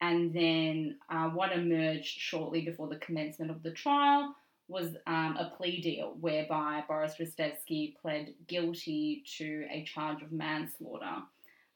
And 0.00 0.34
then 0.34 0.96
uh, 1.10 1.28
what 1.28 1.52
emerged 1.52 2.18
shortly 2.18 2.62
before 2.62 2.88
the 2.88 2.96
commencement 2.96 3.52
of 3.52 3.62
the 3.62 3.70
trial 3.70 4.34
was 4.66 4.96
um, 5.06 5.36
a 5.36 5.52
plea 5.56 5.80
deal 5.80 6.16
whereby 6.20 6.82
Boris 6.88 7.14
Ristevski 7.20 7.96
pled 7.96 8.34
guilty 8.48 9.22
to 9.38 9.64
a 9.70 9.84
charge 9.84 10.22
of 10.22 10.32
manslaughter. 10.32 11.22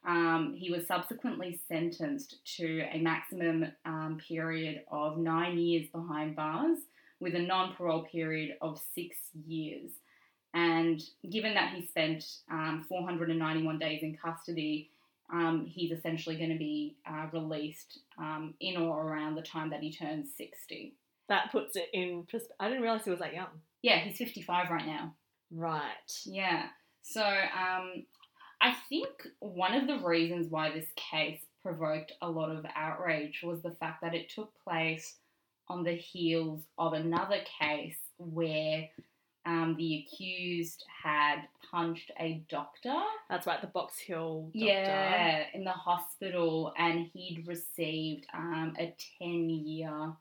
Um, 0.05 0.57
he 0.59 0.73
was 0.73 0.89
subsequently 0.89 1.61
sentenced 1.69 2.45
to 2.57 2.85
a 2.93 2.99
maximum 2.99 3.67
um, 3.85 4.19
period 4.27 4.83
of 4.91 5.19
nine 5.19 5.57
years 5.57 5.87
behind 5.93 6.35
bars 6.35 6.79
with 7.23 7.35
a 7.35 7.38
non 7.38 7.75
parole 7.75 8.02
period 8.02 8.57
of 8.61 8.81
six 8.95 9.17
years. 9.47 9.93
And 10.55 11.00
given 11.31 11.55
that 11.55 11.73
he 11.73 11.87
spent 11.87 12.25
um, 12.50 12.85
491 12.87 13.79
days 13.79 14.02
in 14.02 14.19
custody, 14.23 14.91
um, 15.33 15.64
he's 15.67 15.93
essentially 15.93 16.37
going 16.37 16.50
to 16.50 16.59
be 16.59 16.97
uh, 17.09 17.26
released 17.33 18.00
um, 18.19 18.52
in 18.61 18.76
or 18.76 19.02
around 19.02 19.37
the 19.37 19.43
time 19.43 19.71
that 19.71 19.81
he 19.81 19.91
turns 19.91 20.29
60. 20.37 20.95
That 21.31 21.50
puts 21.50 21.76
it 21.76 21.88
in. 21.95 22.26
Pers- 22.31 22.49
I 22.61 22.69
didn't 22.69 22.83
realize 22.83 23.05
he 23.05 23.11
was 23.11 23.21
that 23.21 23.33
young. 23.33 23.47
Yeah, 23.81 23.99
he's 24.00 24.19
55 24.19 24.71
right 24.71 24.87
now. 24.87 25.14
Right. 25.50 26.12
Yeah. 26.26 26.67
So 27.02 27.23
um, 27.23 28.05
I 28.61 28.75
think 28.88 29.09
one 29.38 29.75
of 29.75 29.87
the 29.87 30.07
reasons 30.07 30.49
why 30.50 30.71
this 30.71 30.88
case 30.97 31.41
provoked 31.62 32.12
a 32.21 32.29
lot 32.29 32.50
of 32.50 32.67
outrage 32.76 33.41
was 33.43 33.62
the 33.62 33.71
fact 33.71 34.02
that 34.02 34.14
it 34.14 34.29
took 34.29 34.52
place 34.64 35.17
on 35.73 35.83
the 35.83 35.95
heels 35.95 36.61
of 36.79 36.93
another 36.93 37.38
case 37.61 37.97
where 38.19 38.88
um, 39.47 39.75
the 39.79 40.05
accused 40.07 40.85
had 41.02 41.38
punched 41.71 42.11
a 42.21 42.45
doctor. 42.49 42.95
That's 43.31 43.47
right, 43.47 43.61
the 43.61 43.67
Box 43.69 43.99
Hill 43.99 44.50
doctor. 44.52 44.67
Yeah, 44.67 45.45
in 45.55 45.64
the 45.64 45.71
hospital, 45.73 46.73
and 46.79 47.07
he'd 47.12 47.45
received 47.49 48.26
um, 48.35 48.75
a 48.79 48.95
10 49.19 49.49
year 49.50 50.12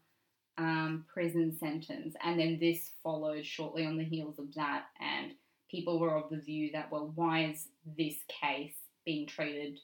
um, 0.57 1.05
prison 1.13 1.55
sentence. 1.59 2.15
And 2.23 2.39
then 2.39 2.57
this 2.59 2.91
followed 3.03 3.45
shortly 3.45 3.85
on 3.85 3.97
the 3.97 4.03
heels 4.05 4.39
of 4.39 4.53
that. 4.55 4.85
And 4.99 5.33
people 5.69 5.99
were 5.99 6.15
of 6.15 6.29
the 6.31 6.37
view 6.37 6.69
that, 6.73 6.91
well, 6.91 7.11
why 7.15 7.45
is 7.45 7.67
this 7.97 8.15
case 8.41 8.73
being 9.05 9.27
treated 9.27 9.79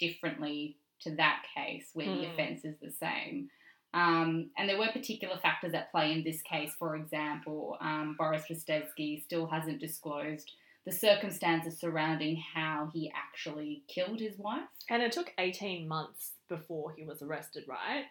differently 0.00 0.76
to 1.00 1.14
that 1.16 1.44
case 1.56 1.90
where 1.94 2.06
the 2.06 2.24
Hmm. 2.26 2.32
offence 2.32 2.64
is 2.64 2.76
the 2.82 2.90
same? 2.90 3.48
Um, 3.94 4.50
and 4.56 4.68
there 4.68 4.78
were 4.78 4.88
particular 4.92 5.36
factors 5.42 5.74
at 5.74 5.90
play 5.90 6.12
in 6.12 6.24
this 6.24 6.40
case. 6.42 6.72
For 6.78 6.96
example, 6.96 7.76
um, 7.80 8.16
Boris 8.18 8.44
Ristevski 8.50 9.22
still 9.22 9.46
hasn't 9.46 9.80
disclosed 9.80 10.52
the 10.84 10.92
circumstances 10.92 11.78
surrounding 11.78 12.42
how 12.54 12.90
he 12.92 13.12
actually 13.14 13.82
killed 13.88 14.18
his 14.18 14.38
wife. 14.38 14.64
And 14.90 15.02
it 15.02 15.12
took 15.12 15.32
18 15.38 15.86
months 15.86 16.32
before 16.48 16.92
he 16.96 17.04
was 17.04 17.22
arrested, 17.22 17.64
right? 17.68 18.04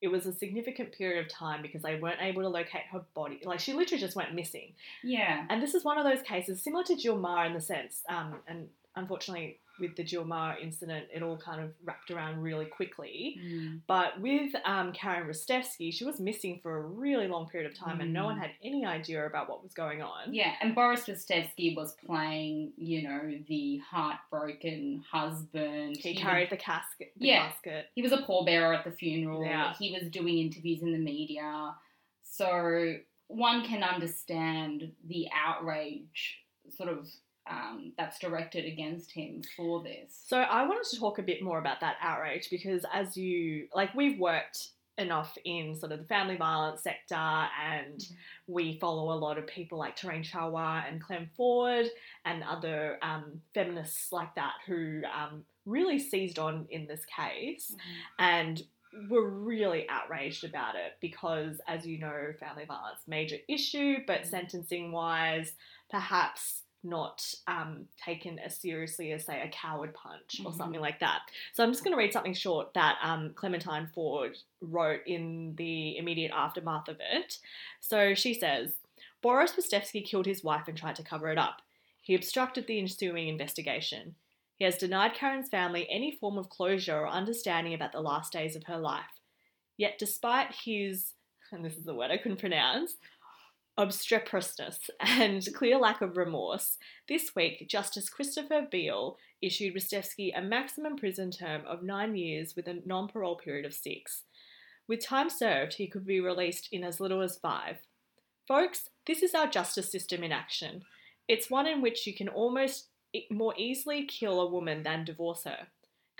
It 0.00 0.08
was 0.08 0.26
a 0.26 0.32
significant 0.32 0.92
period 0.92 1.24
of 1.24 1.32
time 1.32 1.62
because 1.62 1.82
they 1.82 1.96
weren't 1.96 2.20
able 2.20 2.42
to 2.42 2.48
locate 2.48 2.82
her 2.92 3.02
body. 3.14 3.40
Like, 3.44 3.60
she 3.60 3.72
literally 3.72 4.00
just 4.00 4.14
went 4.14 4.34
missing. 4.34 4.74
Yeah. 5.02 5.44
And 5.48 5.62
this 5.62 5.74
is 5.74 5.84
one 5.84 5.98
of 5.98 6.04
those 6.04 6.22
cases 6.22 6.62
similar 6.62 6.84
to 6.84 6.96
Jill 6.96 7.18
Meagher 7.18 7.46
in 7.46 7.54
the 7.54 7.60
sense, 7.60 8.02
um, 8.08 8.36
and 8.46 8.68
unfortunately, 8.98 9.58
with 9.80 9.94
the 9.94 10.02
Jill 10.02 10.24
Meagher 10.24 10.60
incident, 10.60 11.06
it 11.14 11.22
all 11.22 11.36
kind 11.38 11.62
of 11.62 11.70
wrapped 11.84 12.10
around 12.10 12.42
really 12.42 12.64
quickly. 12.64 13.38
Mm. 13.40 13.80
But 13.86 14.20
with 14.20 14.52
um, 14.64 14.92
Karen 14.92 15.28
Ristevski, 15.28 15.94
she 15.94 16.04
was 16.04 16.18
missing 16.18 16.58
for 16.64 16.78
a 16.78 16.80
really 16.80 17.28
long 17.28 17.46
period 17.48 17.70
of 17.70 17.78
time, 17.78 18.00
and 18.00 18.12
no 18.12 18.22
Mm. 18.22 18.24
one 18.26 18.38
had 18.38 18.50
any 18.64 18.84
idea 18.84 19.24
about 19.24 19.48
what 19.48 19.62
was 19.62 19.72
going 19.74 20.02
on. 20.02 20.34
Yeah, 20.34 20.52
and 20.60 20.74
Boris 20.74 21.04
Ristevski 21.06 21.76
was 21.76 21.92
playing, 22.04 22.72
you 22.76 23.02
know, 23.08 23.38
the 23.46 23.78
heartbroken 23.88 25.04
husband. 25.08 25.96
He 25.98 26.14
was- 26.14 26.22
carried 26.22 26.50
the 26.50 26.56
casket. 26.56 27.12
The 27.16 27.26
Yeah. 27.28 27.48
casket. 27.48 27.90
he 27.94 28.02
was 28.02 28.10
a 28.10 28.18
pallbearer 28.22 28.76
at 28.76 28.84
the 28.84 28.90
funeral. 28.92 29.44
Yeah. 29.44 29.74
He 29.78 29.92
was 29.92 30.10
doing 30.10 30.38
interviews 30.38 30.82
in 30.82 30.90
the 30.90 30.98
media. 30.98 31.74
So 32.24 32.96
one 33.28 33.64
can 33.64 33.82
understand 33.84 34.92
the 35.04 35.28
outrage 35.32 36.40
sort 36.70 36.88
of 36.90 37.08
um, 37.50 37.92
that's 37.96 38.18
directed 38.18 38.64
against 38.64 39.12
him 39.12 39.42
for 39.56 39.82
this. 39.82 40.20
So 40.26 40.38
I 40.38 40.66
wanted 40.66 40.84
to 40.90 40.98
talk 40.98 41.18
a 41.18 41.22
bit 41.22 41.42
more 41.42 41.58
about 41.58 41.80
that 41.80 41.96
outrage 42.02 42.48
because, 42.50 42.84
as 42.92 43.16
you 43.16 43.68
like, 43.74 43.94
we've 43.94 44.18
worked 44.18 44.68
enough 44.98 45.38
in 45.44 45.76
sort 45.76 45.92
of 45.92 46.00
the 46.00 46.04
family 46.06 46.36
violence 46.36 46.82
sector, 46.82 47.14
and 47.14 48.04
we 48.48 48.78
follow 48.80 49.12
a 49.12 49.18
lot 49.18 49.38
of 49.38 49.46
people 49.46 49.78
like 49.78 49.96
Tarang 49.96 50.28
Chawla 50.28 50.82
and 50.88 51.00
Clem 51.00 51.30
Ford 51.36 51.86
and 52.24 52.42
other 52.42 52.98
um, 53.02 53.40
feminists 53.54 54.10
like 54.12 54.34
that 54.34 54.54
who 54.66 55.02
um, 55.04 55.44
really 55.66 55.98
seized 55.98 56.38
on 56.38 56.66
in 56.70 56.86
this 56.86 57.02
case 57.04 57.74
and 58.18 58.62
were 59.08 59.28
really 59.28 59.86
outraged 59.88 60.44
about 60.44 60.74
it 60.74 60.94
because, 61.00 61.60
as 61.68 61.86
you 61.86 61.98
know, 61.98 62.32
family 62.40 62.64
violence 62.64 63.00
major 63.06 63.36
issue, 63.48 63.98
but 64.06 64.22
Mm. 64.22 64.26
sentencing 64.30 64.92
wise, 64.92 65.52
perhaps 65.90 66.62
not 66.84 67.24
um, 67.46 67.86
taken 68.02 68.38
as 68.38 68.56
seriously 68.56 69.12
as 69.12 69.26
say 69.26 69.42
a 69.42 69.48
coward 69.48 69.92
punch 69.94 70.40
or 70.44 70.52
Mhm. 70.52 70.56
something 70.56 70.80
like 70.80 71.00
that. 71.00 71.22
So 71.52 71.62
I'm 71.64 71.72
just 71.72 71.82
going 71.82 71.92
to 71.92 71.98
read 71.98 72.12
something 72.12 72.34
short 72.34 72.72
that 72.74 72.98
um, 73.02 73.34
Clementine 73.34 73.88
Ford 73.88 74.38
wrote 74.60 75.00
in 75.06 75.54
the 75.56 75.96
immediate 75.96 76.32
aftermath 76.32 76.88
of 76.88 76.98
it. 77.00 77.38
So 77.80 78.14
she 78.14 78.32
says, 78.34 78.76
Boris 79.20 79.54
Ristevski 79.56 80.04
killed 80.04 80.26
his 80.26 80.44
wife 80.44 80.68
and 80.68 80.76
tried 80.78 80.96
to 80.96 81.02
cover 81.02 81.28
it 81.30 81.38
up. 81.38 81.62
He 82.00 82.14
obstructed 82.14 82.66
the 82.66 82.78
ensuing 82.78 83.28
investigation. 83.28 84.14
He 84.56 84.64
has 84.64 84.78
denied 84.78 85.14
Karen's 85.14 85.48
family 85.48 85.88
any 85.90 86.12
form 86.12 86.38
of 86.38 86.48
closure 86.48 86.96
or 86.98 87.08
understanding 87.08 87.74
about 87.74 87.92
the 87.92 88.00
last 88.00 88.32
days 88.32 88.56
of 88.56 88.64
her 88.64 88.78
life. 88.78 89.20
Yet, 89.76 89.98
despite 89.98 90.54
his, 90.64 91.14
and 91.52 91.64
this 91.64 91.76
is 91.76 91.84
the 91.84 91.94
word 91.94 92.10
I 92.10 92.16
couldn't 92.18 92.40
pronounce, 92.40 92.96
obstreperousness 93.78 94.90
and 95.00 95.48
clear 95.54 95.78
lack 95.78 96.02
of 96.02 96.16
remorse, 96.16 96.78
this 97.08 97.34
week 97.36 97.66
Justice 97.68 98.08
Christopher 98.08 98.66
Beale 98.68 99.16
issued 99.40 99.74
Ristevski 99.74 100.32
a 100.36 100.42
maximum 100.42 100.96
prison 100.96 101.30
term 101.30 101.62
of 101.66 101.82
nine 101.82 102.16
years 102.16 102.56
with 102.56 102.66
a 102.66 102.82
non 102.84 103.08
parole 103.08 103.36
period 103.36 103.64
of 103.64 103.72
six. 103.72 104.24
With 104.88 105.04
time 105.04 105.30
served, 105.30 105.74
he 105.74 105.86
could 105.86 106.06
be 106.06 106.20
released 106.20 106.68
in 106.72 106.82
as 106.82 106.98
little 106.98 107.22
as 107.22 107.38
five. 107.38 107.76
Folks, 108.48 108.88
this 109.06 109.22
is 109.22 109.34
our 109.34 109.46
justice 109.46 109.92
system 109.92 110.24
in 110.24 110.32
action. 110.32 110.82
It's 111.28 111.50
one 111.50 111.66
in 111.66 111.80
which 111.82 112.06
you 112.06 112.14
can 112.14 112.28
almost 112.28 112.88
more 113.30 113.54
easily 113.56 114.04
kill 114.06 114.40
a 114.40 114.50
woman 114.50 114.82
than 114.82 115.04
divorce 115.04 115.44
her. 115.44 115.68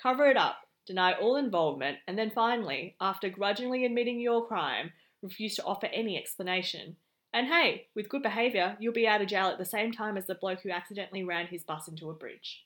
Cover 0.00 0.27
it 0.27 0.37
up, 0.37 0.59
deny 0.87 1.12
all 1.12 1.37
involvement, 1.37 1.99
and 2.07 2.17
then 2.17 2.31
finally, 2.31 2.95
after 3.00 3.29
grudgingly 3.29 3.85
admitting 3.85 4.21
your 4.21 4.47
crime, 4.47 4.93
refuse 5.23 5.57
to 5.57 5.65
offer 5.65 5.87
any 5.87 6.17
explanation. 6.17 6.97
And 7.33 7.47
hey, 7.47 7.87
with 7.95 8.09
good 8.09 8.23
behaviour, 8.23 8.77
you'll 8.81 8.93
be 8.95 9.07
out 9.07 9.21
of 9.21 9.29
jail 9.29 9.49
at 9.49 9.59
the 9.59 9.65
same 9.65 9.93
time 9.93 10.17
as 10.17 10.27
the 10.27 10.35
bloke 10.35 10.61
who 10.63 10.71
accidentally 10.71 11.25
ran 11.25 11.47
his 11.47 11.63
bus 11.63 11.87
into 11.89 12.09
a 12.11 12.15
bridge. 12.15 12.65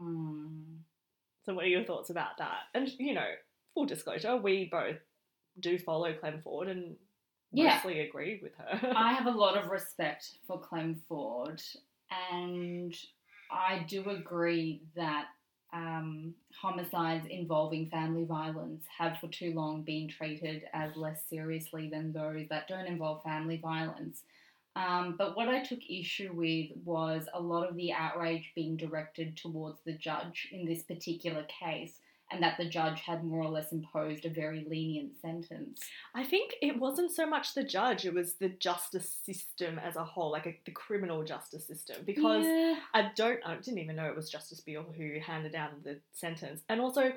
Mm. 0.00 0.78
So, 1.44 1.54
what 1.54 1.64
are 1.64 1.68
your 1.68 1.84
thoughts 1.84 2.10
about 2.10 2.38
that? 2.38 2.62
And, 2.74 2.88
you 2.98 3.14
know, 3.14 3.28
full 3.74 3.86
disclosure, 3.86 4.36
we 4.36 4.68
both 4.70 4.96
do 5.60 5.78
follow 5.78 6.12
Clem 6.14 6.40
Ford 6.42 6.68
and 6.68 6.96
Yeah. 7.52 7.74
mostly 7.74 8.00
agree 8.00 8.40
with 8.42 8.52
her. 8.56 8.92
I 8.96 9.12
have 9.12 9.26
a 9.26 9.30
lot 9.30 9.56
of 9.56 9.70
respect 9.70 10.38
for 10.46 10.58
Clem 10.58 11.02
Ford, 11.08 11.62
and 12.32 12.94
I 13.50 13.84
do 13.88 14.08
agree 14.10 14.82
that 14.96 15.26
um, 15.72 16.34
homicides 16.60 17.26
involving 17.28 17.90
family 17.90 18.24
violence 18.24 18.84
have 18.98 19.18
for 19.18 19.28
too 19.28 19.52
long 19.52 19.82
been 19.82 20.08
treated 20.08 20.64
as 20.72 20.96
less 20.96 21.22
seriously 21.28 21.88
than 21.88 22.12
those 22.12 22.46
that 22.48 22.68
don't 22.68 22.86
involve 22.86 23.22
family 23.22 23.58
violence. 23.58 24.22
Um, 24.76 25.14
but 25.16 25.36
what 25.36 25.48
I 25.48 25.62
took 25.62 25.80
issue 25.88 26.32
with 26.34 26.70
was 26.84 27.26
a 27.32 27.40
lot 27.40 27.68
of 27.68 27.76
the 27.76 27.92
outrage 27.92 28.52
being 28.54 28.76
directed 28.76 29.36
towards 29.36 29.78
the 29.84 29.92
judge 29.92 30.48
in 30.52 30.66
this 30.66 30.82
particular 30.82 31.44
case 31.44 32.00
and 32.32 32.42
that 32.42 32.56
the 32.58 32.68
judge 32.68 33.00
had 33.00 33.24
more 33.24 33.42
or 33.42 33.48
less 33.50 33.72
imposed 33.72 34.24
a 34.24 34.30
very 34.30 34.66
lenient 34.68 35.12
sentence. 35.20 35.80
I 36.14 36.24
think 36.24 36.54
it 36.60 36.78
wasn't 36.78 37.12
so 37.14 37.26
much 37.26 37.54
the 37.54 37.62
judge, 37.62 38.04
it 38.04 38.14
was 38.14 38.34
the 38.34 38.48
justice 38.48 39.10
system 39.24 39.78
as 39.78 39.96
a 39.96 40.04
whole, 40.04 40.32
like 40.32 40.46
a, 40.46 40.58
the 40.64 40.72
criminal 40.72 41.22
justice 41.24 41.66
system. 41.66 41.96
Because 42.04 42.44
Yeah. 42.44 42.76
I 42.94 43.10
don't, 43.14 43.38
I 43.46 43.54
didn't 43.56 43.78
even 43.78 43.96
know 43.96 44.06
it 44.06 44.16
was 44.16 44.28
Justice 44.30 44.60
Beale 44.60 44.86
who 44.96 45.20
handed 45.20 45.52
down 45.52 45.70
the 45.84 46.00
sentence. 46.12 46.62
And 46.68 46.80
also, 46.80 47.12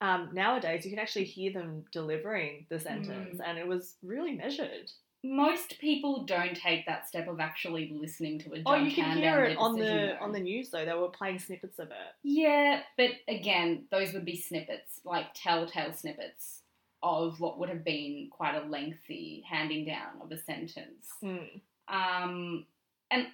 um, 0.00 0.30
nowadays 0.32 0.84
you 0.84 0.90
can 0.90 0.98
actually 1.00 1.24
hear 1.24 1.52
them 1.52 1.84
delivering 1.90 2.66
the 2.68 2.78
sentence, 2.78 3.40
and 3.44 3.58
it 3.58 3.66
was 3.66 3.94
really 4.02 4.32
measured. 4.34 4.90
Most 5.24 5.78
people 5.80 6.24
don't 6.24 6.54
take 6.54 6.84
that 6.84 7.08
step 7.08 7.28
of 7.28 7.40
actually 7.40 7.96
listening 7.98 8.38
to 8.40 8.52
a 8.52 8.56
judge 8.56 8.64
Oh, 8.66 8.74
you 8.74 8.92
can 8.94 9.16
hear 9.16 9.44
it 9.44 9.56
on 9.56 9.74
the 9.74 9.84
though. 9.84 10.16
on 10.20 10.32
the 10.32 10.38
news 10.38 10.68
though. 10.68 10.84
They 10.84 10.92
were 10.92 11.08
playing 11.08 11.38
snippets 11.38 11.78
of 11.78 11.88
it. 11.88 12.14
Yeah, 12.22 12.82
but 12.98 13.10
again, 13.26 13.86
those 13.90 14.12
would 14.12 14.26
be 14.26 14.36
snippets, 14.36 15.00
like 15.04 15.26
telltale 15.34 15.94
snippets 15.94 16.60
of 17.02 17.40
what 17.40 17.58
would 17.58 17.70
have 17.70 17.84
been 17.84 18.28
quite 18.30 18.54
a 18.54 18.68
lengthy 18.68 19.42
handing 19.48 19.86
down 19.86 20.20
of 20.22 20.30
a 20.30 20.38
sentence. 20.38 21.08
Mm. 21.22 21.60
Um, 21.88 22.66
and 23.10 23.26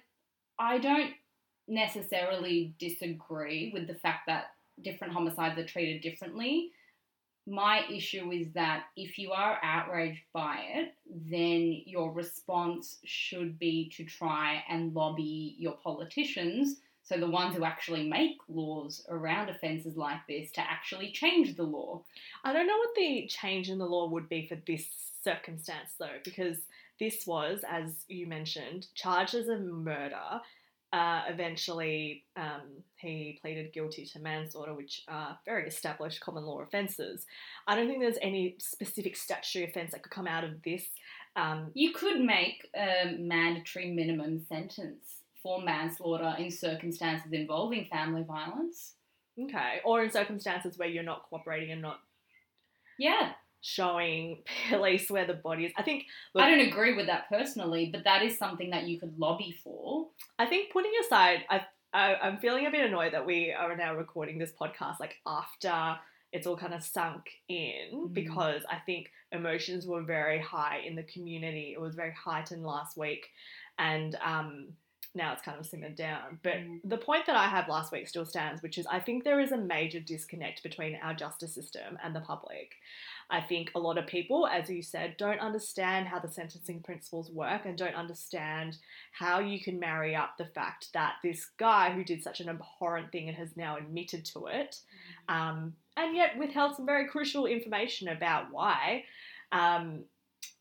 I 0.57 0.77
don't 0.77 1.11
necessarily 1.67 2.73
disagree 2.79 3.71
with 3.73 3.87
the 3.87 3.95
fact 3.95 4.27
that 4.27 4.51
different 4.81 5.13
homicides 5.13 5.59
are 5.59 5.65
treated 5.65 6.01
differently. 6.01 6.71
My 7.51 7.83
issue 7.91 8.31
is 8.31 8.47
that 8.53 8.85
if 8.95 9.17
you 9.17 9.31
are 9.33 9.59
outraged 9.61 10.23
by 10.31 10.63
it, 10.73 10.93
then 11.29 11.81
your 11.85 12.13
response 12.13 12.99
should 13.03 13.59
be 13.59 13.91
to 13.97 14.05
try 14.05 14.63
and 14.69 14.93
lobby 14.93 15.57
your 15.59 15.73
politicians, 15.73 16.77
so 17.03 17.17
the 17.17 17.29
ones 17.29 17.53
who 17.53 17.65
actually 17.65 18.07
make 18.07 18.37
laws 18.47 19.05
around 19.09 19.49
offences 19.49 19.97
like 19.97 20.25
this, 20.29 20.49
to 20.53 20.61
actually 20.61 21.11
change 21.11 21.57
the 21.57 21.63
law. 21.63 22.01
I 22.45 22.53
don't 22.53 22.67
know 22.67 22.77
what 22.77 22.95
the 22.95 23.27
change 23.27 23.69
in 23.69 23.79
the 23.79 23.85
law 23.85 24.07
would 24.07 24.29
be 24.29 24.47
for 24.47 24.55
this 24.65 24.87
circumstance 25.21 25.95
though, 25.99 26.19
because 26.23 26.59
this 27.01 27.27
was, 27.27 27.65
as 27.69 28.05
you 28.07 28.27
mentioned, 28.27 28.87
charged 28.95 29.35
as 29.35 29.49
a 29.49 29.57
murder. 29.57 30.39
Uh, 30.93 31.23
eventually, 31.29 32.25
um, 32.35 32.61
he 32.97 33.37
pleaded 33.41 33.71
guilty 33.71 34.05
to 34.05 34.19
manslaughter, 34.19 34.73
which 34.73 35.03
are 35.07 35.39
very 35.45 35.65
established 35.67 36.19
common 36.19 36.43
law 36.45 36.59
offences. 36.61 37.25
I 37.65 37.75
don't 37.75 37.87
think 37.87 38.01
there's 38.01 38.17
any 38.21 38.55
specific 38.59 39.15
statutory 39.15 39.65
offence 39.65 39.91
that 39.91 40.03
could 40.03 40.11
come 40.11 40.27
out 40.27 40.43
of 40.43 40.61
this. 40.63 40.83
Um, 41.37 41.71
You 41.73 41.93
could 41.93 42.19
make 42.19 42.69
a 42.75 43.15
mandatory 43.17 43.91
minimum 43.91 44.45
sentence 44.49 45.21
for 45.41 45.61
manslaughter 45.61 46.35
in 46.37 46.51
circumstances 46.51 47.31
involving 47.31 47.85
family 47.85 48.23
violence. 48.23 48.95
okay, 49.41 49.79
or 49.85 50.03
in 50.03 50.11
circumstances 50.11 50.77
where 50.77 50.89
you're 50.89 51.03
not 51.03 51.23
cooperating 51.29 51.71
and 51.71 51.81
not 51.81 52.01
Yeah, 52.99 53.31
showing 53.61 54.43
police 54.69 55.09
where 55.09 55.25
the 55.25 55.33
body 55.33 55.65
is. 55.65 55.71
I 55.77 55.83
think 55.83 56.05
I 56.35 56.49
don't 56.49 56.67
agree 56.67 56.93
with 56.95 57.07
that 57.07 57.29
personally, 57.29 57.89
but 57.91 58.03
that 58.03 58.23
is 58.23 58.37
something 58.37 58.69
that 58.71 58.83
you 58.87 58.99
could 58.99 59.17
lobby 59.19 59.55
for. 59.63 60.07
I 60.39 60.45
think 60.45 60.71
putting 60.71 60.91
aside, 61.05 61.41
I, 61.49 61.61
I 61.93 62.15
I'm 62.15 62.37
feeling 62.37 62.65
a 62.65 62.71
bit 62.71 62.85
annoyed 62.85 63.13
that 63.13 63.25
we 63.25 63.51
are 63.51 63.75
now 63.75 63.95
recording 63.95 64.37
this 64.37 64.51
podcast 64.59 64.99
like 64.99 65.15
after 65.25 65.95
it's 66.33 66.47
all 66.47 66.55
kind 66.57 66.73
of 66.73 66.81
sunk 66.81 67.23
in 67.49 67.91
Mm. 67.93 68.13
because 68.13 68.61
I 68.69 68.77
think 68.85 69.11
emotions 69.33 69.85
were 69.85 70.01
very 70.01 70.39
high 70.39 70.79
in 70.85 70.95
the 70.95 71.03
community. 71.03 71.73
It 71.73 71.81
was 71.81 71.93
very 71.95 72.13
heightened 72.13 72.63
last 72.65 72.95
week, 72.97 73.27
and 73.77 74.15
um, 74.23 74.67
now 75.13 75.33
it's 75.33 75.41
kind 75.41 75.59
of 75.59 75.65
simmered 75.65 75.97
down. 75.97 76.39
But 76.41 76.53
Mm. 76.53 76.79
the 76.85 76.97
point 76.97 77.25
that 77.25 77.35
I 77.35 77.47
have 77.47 77.67
last 77.67 77.91
week 77.91 78.07
still 78.07 78.25
stands, 78.25 78.61
which 78.63 78.77
is 78.77 78.87
I 78.87 79.01
think 79.01 79.25
there 79.25 79.41
is 79.41 79.51
a 79.51 79.57
major 79.57 79.99
disconnect 79.99 80.63
between 80.63 80.95
our 81.03 81.13
justice 81.13 81.53
system 81.53 81.99
and 82.01 82.15
the 82.15 82.21
public. 82.21 82.75
I 83.31 83.39
think 83.39 83.71
a 83.73 83.79
lot 83.79 83.97
of 83.97 84.05
people, 84.07 84.45
as 84.45 84.69
you 84.69 84.83
said, 84.83 85.15
don't 85.17 85.39
understand 85.39 86.07
how 86.07 86.19
the 86.19 86.27
sentencing 86.27 86.81
principles 86.83 87.31
work 87.31 87.61
and 87.65 87.77
don't 87.77 87.95
understand 87.95 88.77
how 89.13 89.39
you 89.39 89.61
can 89.61 89.79
marry 89.79 90.15
up 90.15 90.37
the 90.37 90.45
fact 90.45 90.89
that 90.93 91.13
this 91.23 91.49
guy 91.57 91.91
who 91.91 92.03
did 92.03 92.21
such 92.21 92.41
an 92.41 92.49
abhorrent 92.49 93.11
thing 93.11 93.29
and 93.29 93.37
has 93.37 93.55
now 93.55 93.77
admitted 93.77 94.25
to 94.25 94.47
it, 94.47 94.75
um, 95.29 95.73
and 95.95 96.15
yet 96.15 96.37
withheld 96.37 96.75
some 96.75 96.85
very 96.85 97.07
crucial 97.07 97.45
information 97.45 98.09
about 98.09 98.51
why, 98.51 99.05
um, 99.53 100.03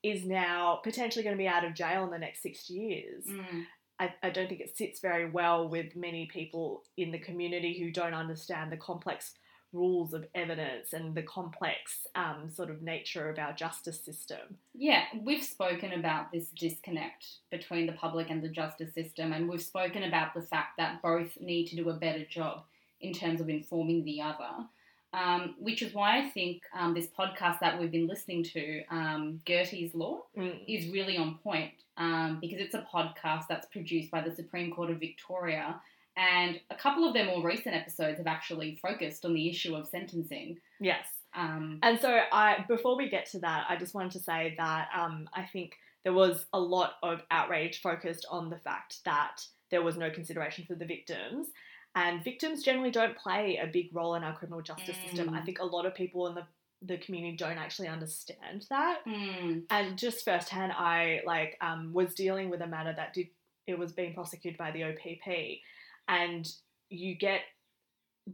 is 0.03 0.25
now 0.25 0.81
potentially 0.85 1.25
going 1.25 1.37
to 1.37 1.43
be 1.43 1.49
out 1.49 1.65
of 1.65 1.75
jail 1.75 2.05
in 2.05 2.11
the 2.11 2.19
next 2.19 2.41
six 2.41 2.71
years. 2.71 3.25
Mm. 3.27 3.67
I, 3.99 4.15
I 4.23 4.31
don't 4.31 4.49
think 4.49 4.61
it 4.61 4.77
sits 4.77 5.01
very 5.01 5.29
well 5.29 5.69
with 5.69 5.95
many 5.95 6.27
people 6.33 6.85
in 6.97 7.11
the 7.11 7.19
community 7.19 7.79
who 7.79 7.91
don't 7.91 8.15
understand 8.15 8.73
the 8.73 8.77
complex 8.77 9.35
rules 9.73 10.13
of 10.15 10.27
evidence 10.35 10.93
and 10.93 11.15
the 11.15 11.23
complex 11.23 12.07
um, 12.15 12.51
sort 12.53 12.71
of 12.71 12.83
nature 12.83 13.29
of 13.31 13.39
our 13.39 13.53
justice 13.53 14.01
system. 14.01 14.59
Yeah, 14.75 15.05
we've 15.23 15.45
spoken 15.45 15.93
about 15.93 16.33
this 16.33 16.47
disconnect 16.49 17.27
between 17.51 17.87
the 17.87 17.93
public 17.93 18.31
and 18.31 18.43
the 18.43 18.49
justice 18.49 18.93
system, 18.95 19.33
and 19.33 19.49
we've 19.49 19.63
spoken 19.63 20.03
about 20.05 20.35
the 20.35 20.43
fact 20.43 20.77
that 20.79 21.03
both 21.03 21.41
need 21.41 21.67
to 21.69 21.77
do 21.77 21.89
a 21.91 21.95
better 21.95 22.25
job 22.25 22.63
in 23.01 23.13
terms 23.13 23.41
of 23.41 23.49
informing 23.49 24.05
the 24.05 24.21
other. 24.21 24.67
Um, 25.13 25.57
which 25.59 25.83
is 25.83 25.93
why 25.93 26.21
I 26.21 26.29
think 26.29 26.63
um, 26.73 26.95
this 26.95 27.09
podcast 27.09 27.59
that 27.59 27.81
we've 27.81 27.91
been 27.91 28.07
listening 28.07 28.45
to, 28.45 28.85
um, 28.91 29.41
Gertie's 29.45 29.93
Law, 29.93 30.23
Mm. 30.39 30.61
is 30.69 30.87
really 30.93 31.17
on 31.17 31.39
point 31.39 31.73
um, 31.97 32.39
because 32.41 32.61
it's 32.61 32.75
a 32.77 32.87
podcast 32.95 33.49
that's 33.49 33.67
produced 33.67 34.13
by 34.13 34.21
the 34.21 34.33
Supreme 34.33 34.71
Court 34.71 34.89
of 34.91 35.01
Victoria. 35.01 35.81
And 36.21 36.61
a 36.71 36.75
couple 36.75 37.07
of 37.07 37.15
their 37.15 37.25
more 37.25 37.43
recent 37.43 37.75
episodes 37.75 38.19
have 38.19 38.27
actually 38.27 38.79
focused 38.83 39.25
on 39.25 39.33
the 39.33 39.49
issue 39.49 39.75
of 39.75 39.89
sentencing. 39.89 40.59
Yes. 40.79 41.07
Um, 41.35 41.79
And 41.83 41.99
so, 41.99 42.21
I 42.31 42.65
before 42.69 42.97
we 42.97 43.09
get 43.09 43.25
to 43.31 43.39
that, 43.41 43.65
I 43.69 43.77
just 43.77 43.95
wanted 43.95 44.13
to 44.13 44.19
say 44.19 44.55
that 44.59 44.89
um, 44.95 45.29
I 45.33 45.45
think 45.45 45.77
there 46.05 46.13
was 46.13 46.47
a 46.53 46.61
lot 46.61 46.95
of 47.03 47.23
outrage 47.31 47.81
focused 47.81 48.27
on 48.31 48.51
the 48.51 48.59
fact 48.59 48.99
that 49.05 49.43
there 49.71 49.83
was 49.83 49.97
no 49.97 50.11
consideration 50.11 50.65
for 50.67 50.75
the 50.75 50.85
victims. 50.85 51.49
And 51.95 52.23
victims 52.23 52.63
generally 52.63 52.91
don't 52.91 53.17
play 53.17 53.59
a 53.63 53.67
big 53.67 53.95
role 53.95 54.15
in 54.15 54.23
our 54.23 54.37
criminal 54.37 54.61
justice 54.63 54.97
system. 55.05 55.31
Mm. 55.31 55.39
I 55.39 55.43
think 55.43 55.59
a 55.59 55.65
lot 55.65 55.87
of 55.87 55.95
people 55.95 56.27
in 56.29 56.35
the, 56.37 56.45
the 56.83 56.99
community 56.99 57.37
don't 57.37 57.59
actually 57.59 57.89
understand 57.89 58.67
that. 58.71 58.99
mm, 59.07 59.63
And 59.71 59.99
just 59.99 60.25
firsthand, 60.25 60.73
I 60.73 61.21
like 61.27 61.57
um, 61.61 61.93
was 61.93 62.15
dealing 62.15 62.49
with 62.51 62.61
a 62.61 62.67
matter 62.67 62.93
that 62.97 63.15
did 63.15 63.29
it 63.67 63.79
was 63.79 63.93
being 63.93 64.15
prosecuted 64.15 64.59
by 64.59 64.71
the 64.73 64.85
OPP, 64.85 65.61
and 66.09 66.47
you 66.89 67.15
get 67.17 67.41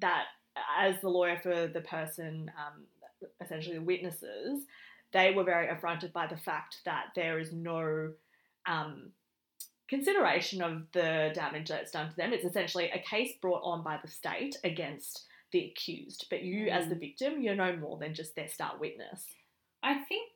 that 0.00 0.24
as 0.79 1.00
the 1.00 1.09
lawyer 1.09 1.38
for 1.42 1.66
the 1.66 1.81
person, 1.83 2.50
um, 2.59 2.85
essentially 3.42 3.76
the 3.76 3.85
witnesses, 3.85 4.64
they 5.12 5.33
were 5.33 5.44
very 5.44 5.68
affronted 5.68 6.12
by 6.12 6.26
the 6.26 6.37
fact 6.37 6.76
that 6.85 7.07
there 7.14 7.38
is 7.38 7.52
no 7.52 8.12
um, 8.66 9.11
consideration 9.88 10.62
of 10.62 10.83
the 10.92 11.31
damage 11.35 11.68
that's 11.68 11.92
done 11.92 12.11
to 12.11 12.16
them. 12.16 12.33
It's 12.33 12.44
essentially 12.44 12.90
a 12.90 12.98
case 12.98 13.33
brought 13.40 13.62
on 13.62 13.83
by 13.85 13.98
the 14.02 14.09
state 14.11 14.57
against 14.64 15.24
the 15.52 15.66
accused, 15.70 16.26
but 16.29 16.42
you, 16.42 16.68
as 16.68 16.87
Mm. 16.87 16.88
the 16.90 16.94
victim, 16.96 17.40
you're 17.42 17.55
no 17.55 17.76
more 17.76 17.98
than 17.98 18.14
just 18.14 18.35
their 18.35 18.48
star 18.48 18.76
witness. 18.79 19.24
I 19.83 20.02
think 20.05 20.33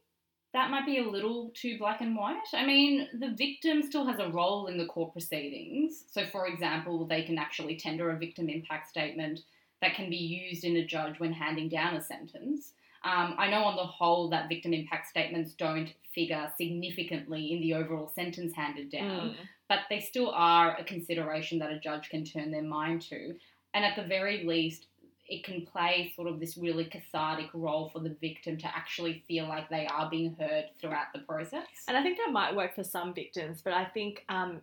that 0.53 0.71
might 0.71 0.87
be 0.87 0.99
a 0.99 1.09
little 1.09 1.51
too 1.55 1.79
black 1.79 2.01
and 2.01 2.17
white. 2.17 2.37
I 2.53 2.67
mean, 2.67 3.09
the 3.19 3.31
victim 3.37 3.83
still 3.83 4.05
has 4.07 4.19
a 4.19 4.29
role 4.31 4.67
in 4.67 4.79
the 4.79 4.87
court 4.87 5.13
proceedings. 5.13 6.05
So, 6.11 6.27
for 6.27 6.47
example, 6.47 7.07
they 7.07 7.23
can 7.23 7.39
actually 7.39 7.77
tender 7.77 8.11
a 8.11 8.17
victim 8.19 8.49
impact 8.49 8.89
statement 8.89 9.41
that 9.81 9.95
can 9.95 10.11
be 10.11 10.17
used 10.17 10.65
in 10.65 10.77
a 10.77 10.85
judge 10.85 11.21
when 11.21 11.33
handing 11.33 11.69
down 11.69 11.95
a 11.95 12.03
sentence. 12.03 12.73
Um, 13.03 13.35
I 13.39 13.49
know 13.49 13.63
on 13.65 13.77
the 13.77 13.85
whole 13.85 14.29
that 14.31 14.49
victim 14.49 14.75
impact 14.75 15.07
statements 15.09 15.55
don't 15.55 15.95
figure 16.15 16.53
significantly 16.59 17.53
in 17.53 17.61
the 17.61 17.75
overall 17.75 18.09
sentence 18.15 18.53
handed 18.55 18.91
down, 18.91 19.31
Mm. 19.31 19.37
but 19.69 19.81
they 19.89 20.01
still 20.01 20.31
are 20.33 20.77
a 20.77 20.85
consideration 20.85 21.59
that 21.61 21.71
a 21.73 21.79
judge 21.79 22.11
can 22.11 22.25
turn 22.25 22.51
their 22.51 22.63
mind 22.63 23.03
to. 23.03 23.37
And 23.73 23.85
at 23.85 23.97
the 23.97 24.03
very 24.03 24.45
least, 24.45 24.87
it 25.31 25.45
can 25.45 25.65
play 25.65 26.13
sort 26.17 26.27
of 26.27 26.41
this 26.41 26.59
really 26.59 26.85
cathartic 26.85 27.49
role 27.55 27.89
for 27.89 28.01
the 28.01 28.15
victim 28.21 28.59
to 28.59 28.67
actually 28.67 29.23
feel 29.29 29.47
like 29.47 29.71
they 29.71 29.87
are 29.87 30.11
being 30.11 30.35
heard 30.39 30.65
throughout 30.81 31.07
the 31.15 31.21
process. 31.21 31.67
And 31.87 31.97
I 31.97 32.03
think 32.03 32.19
that 32.19 32.33
might 32.33 32.55
work 32.55 32.75
for 32.75 32.83
some 32.83 33.15
victims, 33.15 33.63
but 33.63 33.73
I 33.73 33.85
think 33.85 34.25
um, 34.29 34.61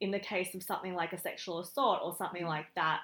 in 0.00 0.10
the 0.10 0.20
case 0.20 0.54
of 0.54 0.62
something 0.62 0.94
like 0.94 1.14
a 1.14 1.18
sexual 1.18 1.60
assault 1.60 2.00
or 2.04 2.14
something 2.14 2.44
like 2.44 2.66
that, 2.74 3.00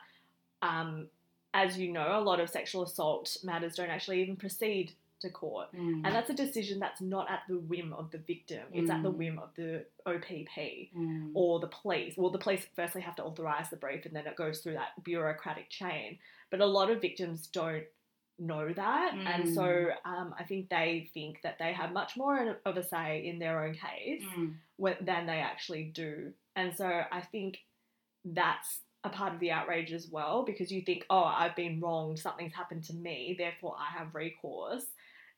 um, 0.60 1.06
as 1.54 1.78
you 1.78 1.90
know, 1.90 2.18
a 2.18 2.20
lot 2.20 2.40
of 2.40 2.50
sexual 2.50 2.82
assault 2.82 3.38
matters 3.42 3.74
don't 3.74 3.88
actually 3.88 4.20
even 4.20 4.36
proceed 4.36 4.92
to 5.20 5.30
court. 5.30 5.68
Mm. 5.74 6.02
And 6.04 6.14
that's 6.14 6.30
a 6.30 6.34
decision 6.34 6.78
that's 6.78 7.00
not 7.00 7.30
at 7.30 7.40
the 7.48 7.58
whim 7.58 7.92
of 7.92 8.10
the 8.10 8.18
victim, 8.18 8.62
it's 8.72 8.90
at 8.90 9.02
the 9.02 9.10
Mm. 9.10 9.16
whim 9.16 9.38
of 9.38 9.54
the 9.56 9.84
OPP 10.06 10.90
Mm. 10.96 11.32
or 11.34 11.60
the 11.60 11.66
police. 11.68 12.16
Well, 12.16 12.30
the 12.30 12.38
police 12.38 12.66
firstly 12.76 13.00
have 13.02 13.16
to 13.16 13.24
authorise 13.24 13.70
the 13.70 13.76
brief 13.76 14.06
and 14.06 14.14
then 14.14 14.26
it 14.26 14.36
goes 14.36 14.60
through 14.60 14.74
that 14.74 15.02
bureaucratic 15.04 15.68
chain. 15.70 16.18
But 16.50 16.60
a 16.60 16.66
lot 16.66 16.90
of 16.90 17.00
victims 17.00 17.46
don't 17.48 17.84
know 18.38 18.72
that. 18.72 19.14
And 19.14 19.52
so 19.52 19.90
um, 20.04 20.34
I 20.38 20.44
think 20.44 20.68
they 20.68 21.10
think 21.12 21.42
that 21.42 21.58
they 21.58 21.72
have 21.72 21.92
much 21.92 22.16
more 22.16 22.56
of 22.64 22.76
a 22.76 22.82
say 22.84 23.26
in 23.26 23.38
their 23.40 23.64
own 23.64 23.74
case 23.74 24.22
Mm. 24.36 24.54
than 25.04 25.26
they 25.26 25.40
actually 25.40 25.84
do. 25.84 26.32
And 26.54 26.76
so 26.76 26.86
I 27.10 27.20
think 27.20 27.58
that's 28.24 28.80
a 29.04 29.08
part 29.08 29.32
of 29.32 29.40
the 29.40 29.50
outrage 29.52 29.92
as 29.92 30.08
well 30.08 30.44
because 30.44 30.70
you 30.72 30.82
think, 30.82 31.06
oh, 31.08 31.22
I've 31.24 31.54
been 31.56 31.80
wronged, 31.80 32.18
something's 32.18 32.54
happened 32.54 32.84
to 32.84 32.94
me, 32.94 33.34
therefore 33.38 33.76
I 33.78 33.96
have 33.98 34.14
recourse. 34.14 34.86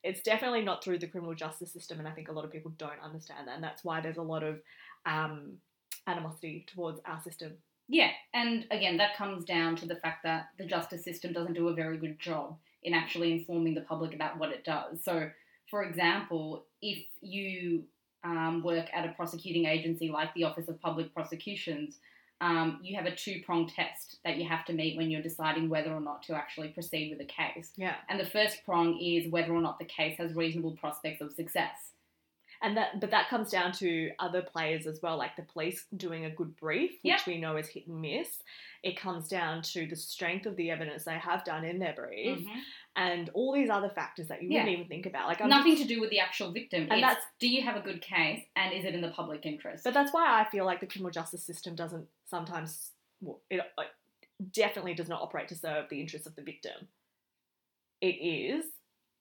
It's 0.03 0.23
definitely 0.23 0.63
not 0.63 0.83
through 0.83 0.99
the 0.99 1.07
criminal 1.07 1.35
justice 1.35 1.73
system, 1.73 1.99
and 1.99 2.09
I 2.09 2.13
think 2.13 2.29
a 2.29 2.33
lot 2.33 2.45
of 2.45 2.53
people 2.53 2.73
don't 2.79 3.01
understand 3.03 3.49
that, 3.49 3.55
and 3.55 3.65
that's 3.65 3.85
why 3.85 4.01
there's 4.01 4.17
a 4.17 4.23
lot 4.23 4.43
of 4.43 4.61
um, 5.07 5.59
animosity 6.07 6.67
towards 6.73 7.01
our 7.05 7.21
system. 7.21 7.53
Yeah, 7.89 8.11
and 8.33 8.67
again, 8.71 8.97
that 8.99 9.17
comes 9.17 9.45
down 9.45 9.77
to 9.77 9.87
the 9.87 9.97
fact 9.97 10.23
that 10.23 10.51
the 10.59 10.65
justice 10.65 11.05
system 11.05 11.33
doesn't 11.33 11.55
do 11.55 11.69
a 11.69 11.75
very 11.75 11.99
good 11.99 12.19
job 12.19 12.57
in 12.83 12.95
actually 12.95 13.33
informing 13.33 13.75
the 13.75 13.81
public 13.83 14.15
about 14.15 14.39
what 14.39 14.53
it 14.53 14.65
does. 14.65 15.03
So, 15.05 15.29
for 15.69 15.83
example, 15.83 16.67
if 16.81 17.05
you 17.21 17.85
um, 18.25 18.63
work 18.63 18.87
at 18.93 19.07
a 19.07 19.13
prosecuting 19.13 19.67
agency 19.67 20.09
like 20.09 20.33
the 20.35 20.45
Office 20.45 20.69
of 20.69 20.81
Public 20.81 21.13
Prosecutions, 21.13 21.99
um, 22.41 22.81
you 22.83 22.97
have 22.97 23.07
a 23.07 23.15
two 23.15 23.43
pronged 23.45 23.69
test 23.71 24.19
that 24.25 24.37
you 24.37 24.49
have 24.49 24.65
to 24.67 24.73
meet 24.73 24.97
when 24.97 25.11
you're 25.11 25.23
deciding 25.23 25.69
whether 25.69 25.93
or 25.93 26.01
not 26.01 26.23
to 26.25 26.35
actually 26.35 26.69
proceed 26.69 27.11
with 27.11 27.21
a 27.21 27.31
case. 27.31 27.73
Yeah. 27.77 27.97
And 28.09 28.19
the 28.19 28.25
first 28.27 28.65
prong 28.65 28.99
is 29.01 29.31
whether 29.31 29.53
or 29.53 29.61
not 29.61 29.79
the 29.79 29.85
case 29.85 30.17
has 30.19 30.35
reasonable 30.35 30.73
prospects 30.77 31.21
of 31.21 31.33
success. 31.33 31.93
And 32.63 32.77
that, 32.77 33.01
but 33.01 33.11
that 33.11 33.31
comes 33.31 33.51
down 33.51 33.73
to 33.73 34.11
other 34.19 34.43
players 34.43 34.87
as 34.87 35.01
well, 35.03 35.17
like 35.17 35.35
the 35.35 35.43
police 35.45 35.87
doing 35.97 36.27
a 36.27 36.31
good 36.31 36.55
brief, 36.57 36.91
which 36.91 36.99
Yep. 37.05 37.27
we 37.27 37.39
know 37.41 37.57
is 37.57 37.69
hit 37.69 37.87
and 37.87 38.03
miss. 38.03 38.43
It 38.83 38.99
comes 38.99 39.29
down 39.29 39.63
to 39.63 39.87
the 39.87 39.97
strength 39.97 40.45
of 40.45 40.57
the 40.57 40.71
evidence 40.71 41.05
they 41.05 41.15
have 41.19 41.43
done 41.45 41.65
in 41.65 41.79
their 41.79 41.95
brief, 41.95 42.39
Mhm. 42.47 42.61
And 42.97 43.31
all 43.35 43.53
these 43.55 43.71
other 43.71 43.89
factors 43.89 44.29
that 44.29 44.43
you 44.43 44.49
Yeah. 44.51 44.61
wouldn't 44.65 44.77
even 44.79 44.89
think 44.89 45.07
about. 45.07 45.29
Like 45.29 45.41
I'm 45.41 45.49
Nothing 45.49 45.73
just- 45.77 45.89
to 45.89 45.95
do 45.95 46.01
with 46.01 46.11
the 46.11 46.19
actual 46.21 46.51
victim. 46.53 46.83
And 46.83 46.93
it's, 46.95 47.01
that's- 47.01 47.25
do 47.39 47.49
you 47.49 47.63
have 47.63 47.77
a 47.77 47.81
good 47.81 48.03
case 48.03 48.45
and 48.57 48.73
is 48.75 48.85
it 48.85 48.95
in 48.95 49.01
the 49.01 49.11
public 49.11 49.47
interest? 49.47 49.85
But 49.85 49.95
that's 49.95 50.13
why 50.13 50.41
I 50.41 50.49
feel 50.51 50.65
like 50.65 50.81
the 50.81 50.87
criminal 50.87 51.11
justice 51.11 51.45
system 51.45 51.75
doesn't 51.75 52.09
sometimes, 52.27 52.93
it 53.49 53.61
uh, 53.79 53.83
definitely 54.53 54.95
does 54.95 55.09
not 55.09 55.23
operate 55.23 55.49
to 55.49 55.55
serve 55.55 55.89
the 55.89 56.01
interests 56.01 56.27
of 56.27 56.35
the 56.35 56.43
victim. 56.43 56.89
It 58.01 58.17
is 58.17 58.65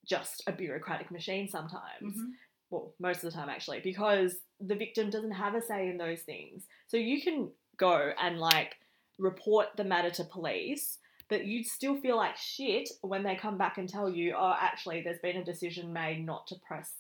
just 0.06 0.44
a 0.48 0.52
bureaucratic 0.52 1.12
machine 1.12 1.48
sometimes. 1.48 2.18
Mhm. 2.18 2.32
Well, 2.72 2.94
most 3.00 3.18
of 3.18 3.32
the 3.32 3.38
time 3.38 3.50
actually, 3.50 3.82
because 3.82 4.40
the 4.60 4.76
victim 4.76 5.10
doesn't 5.10 5.32
have 5.32 5.56
a 5.56 5.62
say 5.62 5.90
in 5.90 5.98
those 5.98 6.22
things. 6.24 6.66
So 6.88 6.98
you 6.98 7.22
can 7.22 7.52
go 7.78 8.14
and 8.20 8.40
like 8.40 8.78
report 9.18 9.76
the 9.76 9.84
matter 9.84 10.10
to 10.12 10.24
police, 10.24 10.98
but 11.30 11.46
you'd 11.46 11.66
still 11.66 11.96
feel 12.02 12.18
like 12.18 12.36
shit 12.36 12.90
when 13.02 13.24
they 13.24 13.36
come 13.36 13.58
back 13.58 13.78
and 13.78 13.88
tell 13.88 14.10
you, 14.10 14.34
oh, 14.38 14.56
actually, 14.60 15.02
there's 15.02 15.20
been 15.20 15.38
a 15.38 15.46
decision 15.46 15.94
made 15.94 16.26
not 16.26 16.48
to 16.48 16.56
press, 16.56 16.92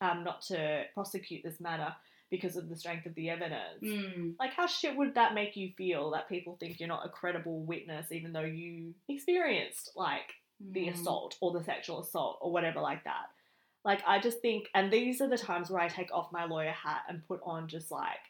um, 0.00 0.22
not 0.24 0.42
to 0.42 0.84
prosecute 0.94 1.42
this 1.42 1.58
matter 1.60 1.94
because 2.30 2.56
of 2.56 2.68
the 2.68 2.76
strength 2.76 3.06
of 3.06 3.14
the 3.14 3.30
evidence. 3.30 3.82
Mm. 3.82 4.34
Like, 4.38 4.52
how 4.52 4.66
shit 4.66 4.94
would 4.96 5.14
that 5.14 5.32
make 5.34 5.56
you 5.56 5.70
feel 5.78 6.10
that 6.10 6.28
people 6.28 6.56
think 6.60 6.78
you're 6.78 6.88
not 6.88 7.06
a 7.06 7.08
credible 7.08 7.60
witness, 7.64 8.12
even 8.12 8.32
though 8.34 8.40
you 8.42 8.94
experienced 9.08 9.92
like 9.96 10.34
the 10.60 10.88
Mm. 10.88 10.92
assault 10.92 11.38
or 11.40 11.52
the 11.52 11.64
sexual 11.64 12.00
assault 12.00 12.38
or 12.42 12.52
whatever 12.52 12.80
like 12.80 13.04
that? 13.04 13.30
Like, 13.84 14.02
I 14.06 14.18
just 14.18 14.40
think, 14.40 14.68
and 14.74 14.92
these 14.92 15.22
are 15.22 15.28
the 15.28 15.38
times 15.38 15.70
where 15.70 15.80
I 15.80 15.88
take 15.88 16.12
off 16.12 16.30
my 16.30 16.44
lawyer 16.44 16.72
hat 16.72 17.04
and 17.08 17.26
put 17.26 17.40
on 17.44 17.68
just 17.68 17.90
like 17.90 18.20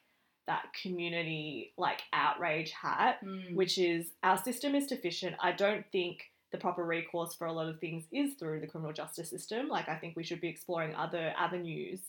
that 0.48 0.66
community 0.82 1.72
like 1.78 2.00
outrage 2.12 2.72
hat, 2.72 3.24
Mm. 3.24 3.54
which 3.54 3.78
is 3.78 4.10
our 4.22 4.36
system 4.36 4.74
is 4.74 4.86
deficient. 4.86 5.36
I 5.40 5.52
don't 5.52 5.86
think 5.92 6.24
the 6.50 6.58
proper 6.58 6.84
recourse 6.84 7.34
for 7.34 7.46
a 7.46 7.52
lot 7.52 7.68
of 7.68 7.78
things 7.78 8.04
is 8.10 8.34
through 8.34 8.60
the 8.60 8.66
criminal 8.66 8.92
justice 8.92 9.30
system. 9.30 9.68
Like, 9.68 9.88
I 9.88 9.96
think 9.96 10.16
we 10.16 10.24
should 10.24 10.40
be 10.40 10.48
exploring 10.48 10.94
other 10.94 11.32
avenues 11.36 12.00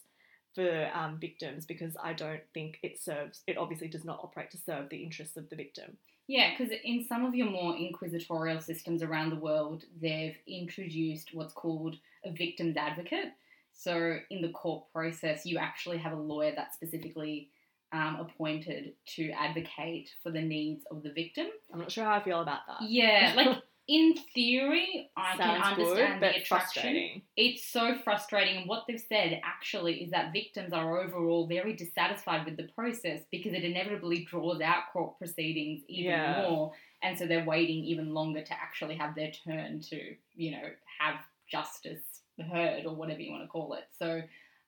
for 0.54 0.90
um, 0.94 1.18
victims 1.20 1.66
because 1.66 1.94
I 2.02 2.12
don't 2.14 2.42
think 2.54 2.78
it 2.82 2.98
serves, 2.98 3.42
it 3.46 3.56
obviously 3.58 3.88
does 3.88 4.04
not 4.04 4.18
operate 4.22 4.50
to 4.52 4.58
serve 4.58 4.88
the 4.88 5.02
interests 5.02 5.36
of 5.36 5.48
the 5.50 5.56
victim. 5.56 5.96
Yeah, 6.26 6.50
because 6.56 6.72
in 6.84 7.04
some 7.04 7.24
of 7.24 7.34
your 7.34 7.50
more 7.50 7.76
inquisitorial 7.76 8.60
systems 8.60 9.02
around 9.02 9.30
the 9.30 9.36
world, 9.36 9.84
they've 10.00 10.38
introduced 10.46 11.34
what's 11.34 11.52
called 11.52 11.96
a 12.24 12.30
victim's 12.32 12.76
advocate. 12.76 13.32
So 13.72 14.18
in 14.30 14.40
the 14.42 14.50
court 14.50 14.84
process, 14.92 15.44
you 15.46 15.58
actually 15.58 15.98
have 15.98 16.12
a 16.12 16.20
lawyer 16.20 16.52
that 16.54 16.74
specifically 16.74 17.50
um, 17.92 18.16
appointed 18.20 18.92
to 19.16 19.30
advocate 19.32 20.10
for 20.22 20.30
the 20.30 20.40
needs 20.40 20.84
of 20.90 21.02
the 21.02 21.12
victim. 21.12 21.46
I'm 21.72 21.80
not 21.80 21.90
sure 21.90 22.04
how 22.04 22.14
I 22.14 22.22
feel 22.22 22.40
about 22.40 22.60
that. 22.68 22.82
Yeah, 22.88 23.32
like 23.36 23.58
in 23.88 24.14
theory, 24.34 25.10
I 25.16 25.36
can 25.36 25.60
Sounds 25.60 25.76
good, 25.76 25.98
understand 25.98 26.20
but 26.20 26.34
the 26.34 26.40
attraction. 26.42 27.22
It's 27.36 27.66
so 27.66 27.96
frustrating, 28.04 28.58
and 28.58 28.68
what 28.68 28.84
they've 28.86 29.00
said 29.00 29.40
actually 29.44 30.04
is 30.04 30.10
that 30.12 30.32
victims 30.32 30.72
are 30.72 31.00
overall 31.00 31.46
very 31.48 31.74
dissatisfied 31.74 32.44
with 32.44 32.56
the 32.56 32.68
process 32.74 33.22
because 33.32 33.52
it 33.52 33.64
inevitably 33.64 34.24
draws 34.24 34.60
out 34.60 34.84
court 34.92 35.18
proceedings 35.18 35.82
even 35.88 36.12
Yeah. 36.12 36.42
more, 36.42 36.72
and 37.02 37.18
so 37.18 37.26
they're 37.26 37.44
waiting 37.44 37.84
even 37.84 38.14
longer 38.14 38.42
to 38.42 38.52
actually 38.52 38.94
have 38.96 39.14
their 39.16 39.32
turn 39.32 39.80
to, 39.90 40.14
you 40.34 40.52
know, 40.52 40.70
have 41.00 41.16
justice 41.50 42.22
heard 42.52 42.86
or 42.86 42.94
whatever 42.94 43.20
you 43.20 43.32
want 43.32 43.42
to 43.42 43.48
call 43.48 43.74
it. 43.74 43.84
So, 43.98 44.22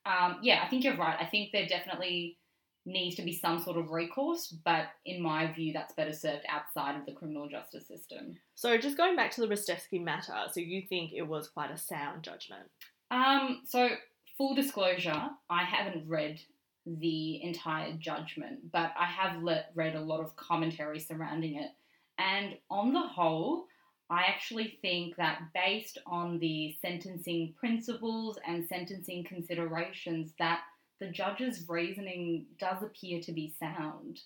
um, 0.05 0.39
yeah, 0.43 0.63
I 0.65 0.69
think 0.69 0.83
you're 0.85 0.97
right. 0.97 1.17
I 1.21 1.27
think 1.27 1.53
they're 1.53 1.69
definitely 1.69 2.39
needs 2.85 3.17
to 3.17 3.23
be 3.23 3.33
some 3.33 3.63
sort 3.63 3.77
of 3.77 3.91
recourse, 3.91 4.55
but 4.65 4.87
in 5.07 5.23
my 5.23 5.53
view, 5.53 5.73
that's 5.73 5.95
better 5.95 6.13
served 6.13 6.45
outside 6.49 6.99
of 6.99 7.07
the 7.07 7.13
criminal 7.13 7.49
justice 7.49 7.87
system. 7.87 8.37
So, 8.55 8.77
just 8.79 8.97
going 8.97 9.17
back 9.17 9.31
to 9.33 9.41
the 9.41 9.49
Ristevski 9.49 10.03
matter, 10.03 10.35
so 10.51 10.61
you 10.61 10.83
think 10.89 11.13
it 11.13 11.23
was 11.23 11.49
quite 11.49 11.71
a 11.71 11.79
sound 11.79 12.23
judgment? 12.23 12.69
Um, 13.11 13.61
so 13.65 13.91
full 14.37 14.55
disclosure, 14.55 15.29
I 15.51 15.65
haven't 15.65 16.09
read 16.09 16.41
the 16.87 17.43
entire 17.43 17.93
judgment, 17.93 18.73
but 18.73 18.93
I 18.99 19.07
have 19.07 19.43
le- 19.43 19.65
read 19.75 19.95
a 19.95 20.01
lot 20.01 20.21
of 20.21 20.35
commentary 20.37 20.99
surrounding 20.99 21.57
it. 21.57 21.71
And 22.19 22.57
on 22.71 22.93
the 22.93 23.01
whole, 23.01 23.67
I 24.11 24.25
actually 24.29 24.79
think 24.83 25.17
that 25.17 25.41
based 25.55 25.99
on 26.07 26.39
the 26.39 26.77
sentencing 26.83 27.55
principles 27.59 28.39
and 28.47 28.67
sentencing 28.67 29.25
considerations, 29.25 30.33
that 30.39 30.61
the 31.03 31.09
judge's 31.09 31.69
reasoning 31.69 32.47
does 32.61 32.81
appear 32.81 33.21
to 33.23 33.33
be 33.33 33.53
sound. 33.59 34.21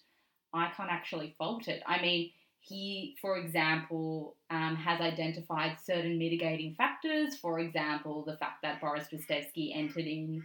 I 0.52 0.70
can't 0.76 0.90
actually 0.90 1.34
fault 1.38 1.68
it. 1.68 1.82
I 1.86 2.02
mean, 2.02 2.32
he, 2.60 3.16
for 3.20 3.38
example, 3.38 4.36
um, 4.50 4.76
has 4.76 5.00
identified 5.00 5.78
certain 5.82 6.18
mitigating 6.18 6.74
factors. 6.74 7.36
For 7.36 7.60
example, 7.60 8.24
the 8.26 8.36
fact 8.36 8.60
that 8.62 8.80
Boris 8.82 9.08
Ristevski 9.10 9.74
entered 9.74 10.04
in 10.04 10.42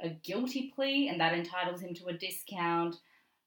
a 0.00 0.10
guilty 0.10 0.72
plea 0.72 1.08
and 1.08 1.20
that 1.20 1.34
entitles 1.34 1.80
him 1.80 1.94
to 1.94 2.06
a 2.06 2.12
discount. 2.12 2.96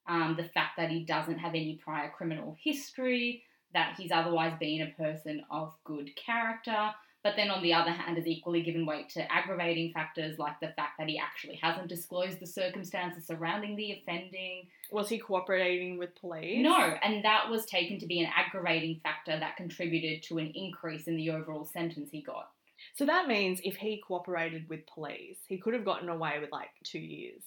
Um, 0.08 0.36
the 0.38 0.50
fact 0.50 0.71
that 0.78 0.89
he 0.89 1.06
doesn't 1.06 1.39
have 1.39 1.52
any 1.52 1.80
prior 1.82 2.10
criminal 2.10 2.58
history, 2.62 3.43
that 3.74 3.95
he's 3.98 4.12
otherwise 4.12 4.54
been 4.60 4.82
a 4.82 5.02
person 5.02 5.41
of 5.50 5.74
good 5.86 6.10
character. 6.17 6.91
But 7.26 7.36
then 7.38 7.50
on 7.50 7.64
the 7.64 7.74
other 7.74 7.90
hand, 7.90 8.18
has 8.18 8.28
equally 8.28 8.62
given 8.62 8.86
weight 8.86 9.10
to 9.10 9.34
aggravating 9.34 9.92
factors 9.94 10.38
like 10.38 10.60
the 10.60 10.68
fact 10.76 11.00
that 11.00 11.08
he 11.10 11.18
actually 11.18 11.56
hasn't 11.56 11.88
disclosed 11.88 12.40
the 12.40 12.46
circumstances 12.46 13.26
surrounding 13.26 13.76
the 13.76 13.94
offending. 13.94 14.68
Was 14.92 15.10
he 15.10 15.18
cooperating 15.18 15.98
with 15.98 16.14
police? 16.22 16.62
No, 16.62 16.78
and 16.78 17.26
that 17.26 17.50
was 17.50 17.66
taken 17.66 17.98
to 17.98 18.06
be 18.06 18.20
an 18.22 18.30
aggravating 18.38 19.00
factor 19.02 19.40
that 19.40 19.58
contributed 19.58 20.22
to 20.28 20.38
an 20.38 20.52
increase 20.54 21.08
in 21.08 21.18
the 21.18 21.32
overall 21.32 21.66
sentence 21.66 22.12
he 22.12 22.22
got. 22.22 22.52
So 22.94 23.08
that 23.08 23.28
means 23.28 23.60
if 23.64 23.78
he 23.78 24.04
cooperated 24.08 24.70
with 24.70 24.86
police, 24.86 25.40
he 25.48 25.58
could 25.58 25.74
have 25.74 25.84
gotten 25.84 26.10
away 26.10 26.34
with 26.40 26.52
like 26.52 26.70
two 26.84 27.00
years. 27.00 27.42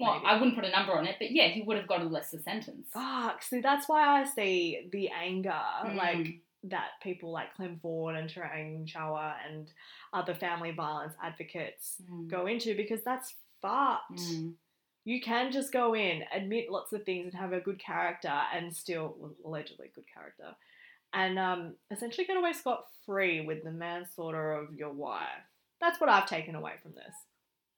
Well, 0.00 0.14
Maybe. 0.14 0.26
I 0.26 0.34
wouldn't 0.38 0.56
put 0.56 0.64
a 0.64 0.70
number 0.72 0.92
on 0.98 1.06
it, 1.06 1.14
but 1.20 1.30
yeah, 1.30 1.46
he 1.50 1.62
would 1.62 1.76
have 1.76 1.86
got 1.86 2.00
a 2.00 2.04
lesser 2.04 2.40
sentence. 2.40 2.88
Fuck. 2.92 3.44
See, 3.44 3.60
that's 3.60 3.88
why 3.88 4.22
I 4.22 4.24
see 4.24 4.88
the 4.90 5.10
anger, 5.10 5.54
Mm. 5.84 5.94
like 5.94 6.40
that 6.64 6.90
people 7.02 7.30
like 7.30 7.54
Clem 7.54 7.78
Ford 7.82 8.16
and 8.16 8.28
Tarang 8.28 8.86
Chawla 8.90 9.34
and 9.48 9.70
other 10.12 10.34
family 10.34 10.70
violence 10.72 11.14
advocates 11.22 11.96
Mm. 12.10 12.28
go 12.28 12.46
into 12.46 12.74
because 12.74 13.02
that's 13.02 13.34
fucked. 13.60 14.18
Mm. 14.18 14.54
You 15.04 15.20
can 15.20 15.52
just 15.52 15.72
go 15.72 15.94
in, 15.94 16.24
admit 16.34 16.70
lots 16.70 16.92
of 16.94 17.04
things, 17.04 17.26
and 17.34 17.34
have 17.40 17.52
a 17.52 17.60
good 17.60 17.78
character, 17.78 18.32
and 18.54 18.74
still 18.74 19.14
well, 19.18 19.34
allegedly 19.44 19.90
good 19.94 20.06
character, 20.12 20.56
and 21.12 21.38
um, 21.38 21.74
essentially 21.90 22.26
get 22.26 22.38
away 22.38 22.54
scot 22.54 22.86
free 23.04 23.42
with 23.44 23.62
the 23.64 23.70
manslaughter 23.70 24.52
of 24.54 24.74
your 24.74 24.92
wife. 24.92 25.44
That's 25.80 26.00
what 26.00 26.08
I've 26.08 26.26
taken 26.26 26.54
away 26.54 26.72
from 26.82 26.92
this. 26.92 27.14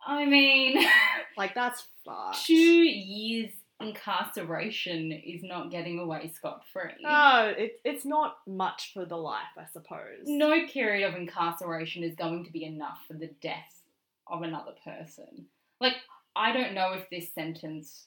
I 0.06 0.24
mean, 0.26 0.86
Like 1.36 1.54
that's 1.56 1.88
fucked. 2.04 2.44
two 2.46 2.54
years 2.54 3.50
incarceration 3.80 5.12
is 5.12 5.42
not 5.42 5.70
getting 5.70 5.98
away 5.98 6.32
scot 6.34 6.62
free. 6.72 6.92
No, 7.02 7.54
it, 7.56 7.80
it's 7.84 8.04
not 8.04 8.38
much 8.46 8.92
for 8.94 9.04
the 9.04 9.16
life, 9.16 9.42
I 9.58 9.64
suppose. 9.72 10.24
no 10.24 10.66
period 10.66 11.08
of 11.08 11.14
incarceration 11.14 12.02
is 12.02 12.14
going 12.14 12.44
to 12.44 12.52
be 12.52 12.64
enough 12.64 12.98
for 13.06 13.14
the 13.14 13.30
death 13.42 13.82
of 14.26 14.42
another 14.42 14.72
person. 14.84 15.46
Like, 15.80 15.94
I 16.34 16.52
don't 16.52 16.74
know 16.74 16.92
if 16.92 17.08
this 17.10 17.32
sentence 17.32 18.06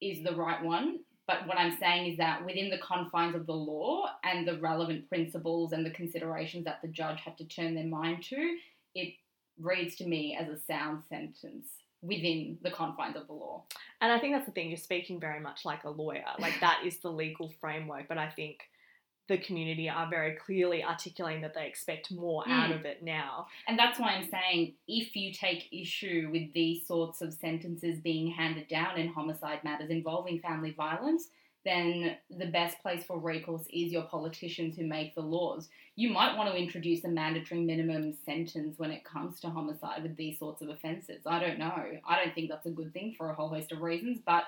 is 0.00 0.22
the 0.22 0.34
right 0.34 0.62
one, 0.62 1.00
but 1.26 1.46
what 1.46 1.58
I'm 1.58 1.76
saying 1.78 2.12
is 2.12 2.18
that 2.18 2.44
within 2.44 2.70
the 2.70 2.78
confines 2.78 3.34
of 3.34 3.46
the 3.46 3.52
law 3.52 4.06
and 4.24 4.46
the 4.46 4.58
relevant 4.58 5.08
principles 5.08 5.72
and 5.72 5.84
the 5.84 5.90
considerations 5.90 6.64
that 6.64 6.80
the 6.82 6.88
judge 6.88 7.20
had 7.20 7.38
to 7.38 7.44
turn 7.44 7.74
their 7.74 7.86
mind 7.86 8.22
to, 8.24 8.56
it 8.94 9.14
reads 9.58 9.96
to 9.96 10.06
me 10.06 10.36
as 10.40 10.48
a 10.48 10.58
sound 10.58 11.02
sentence. 11.08 11.68
Within 12.02 12.58
the 12.62 12.70
confines 12.70 13.16
of 13.16 13.26
the 13.26 13.32
law. 13.32 13.62
And 14.00 14.10
I 14.10 14.18
think 14.18 14.34
that's 14.34 14.46
the 14.46 14.52
thing, 14.52 14.68
you're 14.68 14.76
speaking 14.78 15.20
very 15.20 15.40
much 15.40 15.64
like 15.64 15.84
a 15.84 15.90
lawyer. 15.90 16.24
Like 16.38 16.60
that 16.60 16.80
is 16.84 16.98
the 16.98 17.10
legal 17.10 17.52
framework, 17.60 18.08
but 18.08 18.18
I 18.18 18.28
think 18.30 18.60
the 19.28 19.38
community 19.38 19.88
are 19.88 20.08
very 20.10 20.34
clearly 20.34 20.82
articulating 20.82 21.42
that 21.42 21.54
they 21.54 21.66
expect 21.66 22.10
more 22.10 22.42
out 22.48 22.70
Mm. 22.70 22.80
of 22.80 22.84
it 22.84 23.02
now. 23.02 23.46
And 23.68 23.78
that's 23.78 23.98
why 24.00 24.08
I'm 24.14 24.28
saying 24.28 24.74
if 24.88 25.14
you 25.14 25.32
take 25.32 25.68
issue 25.70 26.30
with 26.32 26.52
these 26.52 26.84
sorts 26.86 27.20
of 27.22 27.32
sentences 27.34 28.00
being 28.00 28.28
handed 28.32 28.66
down 28.66 28.98
in 28.98 29.06
homicide 29.08 29.62
matters 29.62 29.90
involving 29.90 30.40
family 30.40 30.72
violence, 30.72 31.28
then 31.64 32.16
the 32.30 32.46
best 32.46 32.80
place 32.80 33.04
for 33.04 33.18
recourse 33.18 33.66
is 33.72 33.92
your 33.92 34.04
politicians 34.04 34.76
who 34.76 34.86
make 34.86 35.14
the 35.14 35.20
laws. 35.20 35.68
You 35.94 36.10
might 36.10 36.36
want 36.36 36.50
to 36.50 36.56
introduce 36.56 37.04
a 37.04 37.08
mandatory 37.08 37.60
minimum 37.60 38.14
sentence 38.24 38.78
when 38.78 38.90
it 38.90 39.04
comes 39.04 39.40
to 39.40 39.50
homicide 39.50 40.02
with 40.02 40.16
these 40.16 40.38
sorts 40.38 40.62
of 40.62 40.70
offences. 40.70 41.22
I 41.26 41.38
don't 41.38 41.58
know. 41.58 41.84
I 42.06 42.16
don't 42.16 42.34
think 42.34 42.48
that's 42.48 42.66
a 42.66 42.70
good 42.70 42.92
thing 42.92 43.14
for 43.16 43.30
a 43.30 43.34
whole 43.34 43.48
host 43.48 43.72
of 43.72 43.82
reasons, 43.82 44.20
but 44.24 44.44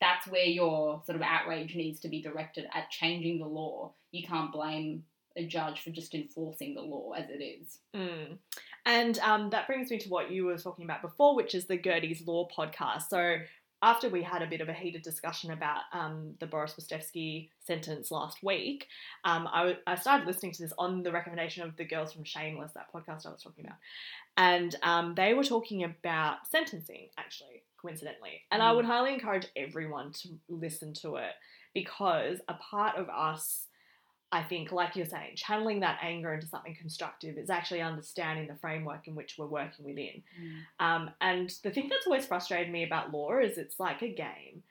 that's 0.00 0.26
where 0.26 0.44
your 0.44 1.02
sort 1.04 1.16
of 1.16 1.22
outrage 1.22 1.74
needs 1.74 2.00
to 2.00 2.08
be 2.08 2.22
directed 2.22 2.66
at 2.74 2.90
changing 2.90 3.38
the 3.38 3.46
law. 3.46 3.92
You 4.12 4.26
can't 4.26 4.52
blame 4.52 5.04
a 5.36 5.46
judge 5.46 5.80
for 5.80 5.90
just 5.90 6.14
enforcing 6.14 6.74
the 6.74 6.82
law 6.82 7.12
as 7.12 7.28
it 7.30 7.42
is. 7.42 7.78
Mm. 7.94 8.38
And 8.84 9.18
um, 9.20 9.50
that 9.50 9.66
brings 9.66 9.90
me 9.90 9.98
to 9.98 10.08
what 10.08 10.30
you 10.30 10.44
were 10.44 10.58
talking 10.58 10.84
about 10.84 11.02
before, 11.02 11.34
which 11.34 11.54
is 11.54 11.66
the 11.66 11.76
Gertie's 11.76 12.26
Law 12.26 12.48
podcast. 12.56 13.08
So 13.08 13.36
after 13.82 14.08
we 14.08 14.22
had 14.22 14.42
a 14.42 14.46
bit 14.46 14.60
of 14.60 14.68
a 14.68 14.72
heated 14.72 15.02
discussion 15.02 15.50
about 15.50 15.80
um, 15.92 16.34
the 16.38 16.46
Boris 16.46 16.74
Ristevski 16.80 17.48
sentence 17.66 18.10
last 18.10 18.42
week, 18.42 18.86
um, 19.24 19.48
I, 19.52 19.58
w- 19.58 19.76
I 19.86 19.96
started 19.96 20.26
listening 20.26 20.52
to 20.52 20.62
this 20.62 20.72
on 20.78 21.02
the 21.02 21.10
recommendation 21.12 21.64
of 21.64 21.76
the 21.76 21.84
girls 21.84 22.12
from 22.12 22.24
Shameless, 22.24 22.72
that 22.74 22.92
podcast 22.92 23.26
I 23.26 23.30
was 23.30 23.42
talking 23.42 23.64
about. 23.66 23.78
And 24.36 24.74
um, 24.82 25.14
they 25.14 25.34
were 25.34 25.44
talking 25.44 25.84
about 25.84 26.46
sentencing, 26.50 27.08
actually, 27.18 27.62
coincidentally. 27.80 28.42
And 28.50 28.62
I 28.62 28.70
Mm. 28.72 28.76
would 28.76 28.84
highly 28.84 29.12
encourage 29.14 29.46
everyone 29.56 30.12
to 30.12 30.28
listen 30.48 30.94
to 31.02 31.16
it 31.16 31.32
because 31.74 32.38
a 32.48 32.54
part 32.54 32.96
of 32.96 33.08
us 33.08 33.66
I 34.32 34.42
think, 34.42 34.72
like 34.72 34.96
you're 34.96 35.04
saying, 35.04 35.36
channeling 35.36 35.80
that 35.80 35.98
anger 36.02 36.32
into 36.32 36.46
something 36.46 36.74
constructive 36.74 37.36
is 37.36 37.50
actually 37.50 37.82
understanding 37.82 38.48
the 38.48 38.56
framework 38.56 39.06
in 39.06 39.14
which 39.14 39.36
we're 39.36 39.46
working 39.46 39.84
within. 39.84 40.22
Um, 40.80 41.10
and 41.20 41.52
the 41.62 41.70
thing 41.70 41.88
that's 41.90 42.06
always 42.06 42.24
frustrated 42.24 42.72
me 42.72 42.84
about 42.84 43.12
law 43.12 43.38
is 43.38 43.58
it's 43.58 43.78
like 43.78 44.00
a 44.00 44.08
game. 44.08 44.62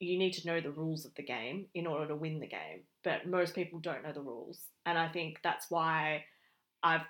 You 0.00 0.18
need 0.18 0.32
to 0.32 0.46
know 0.46 0.60
the 0.62 0.70
rules 0.70 1.04
of 1.04 1.14
the 1.14 1.22
game 1.22 1.66
in 1.74 1.86
order 1.86 2.08
to 2.08 2.16
win 2.16 2.40
the 2.40 2.46
game, 2.46 2.80
but 3.04 3.28
most 3.28 3.54
people 3.54 3.78
don't 3.80 4.02
know 4.02 4.12
the 4.12 4.22
rules. 4.22 4.58
And 4.86 4.96
I 4.96 5.08
think 5.08 5.40
that's 5.44 5.70
why 5.70 6.24
I've 6.82 7.02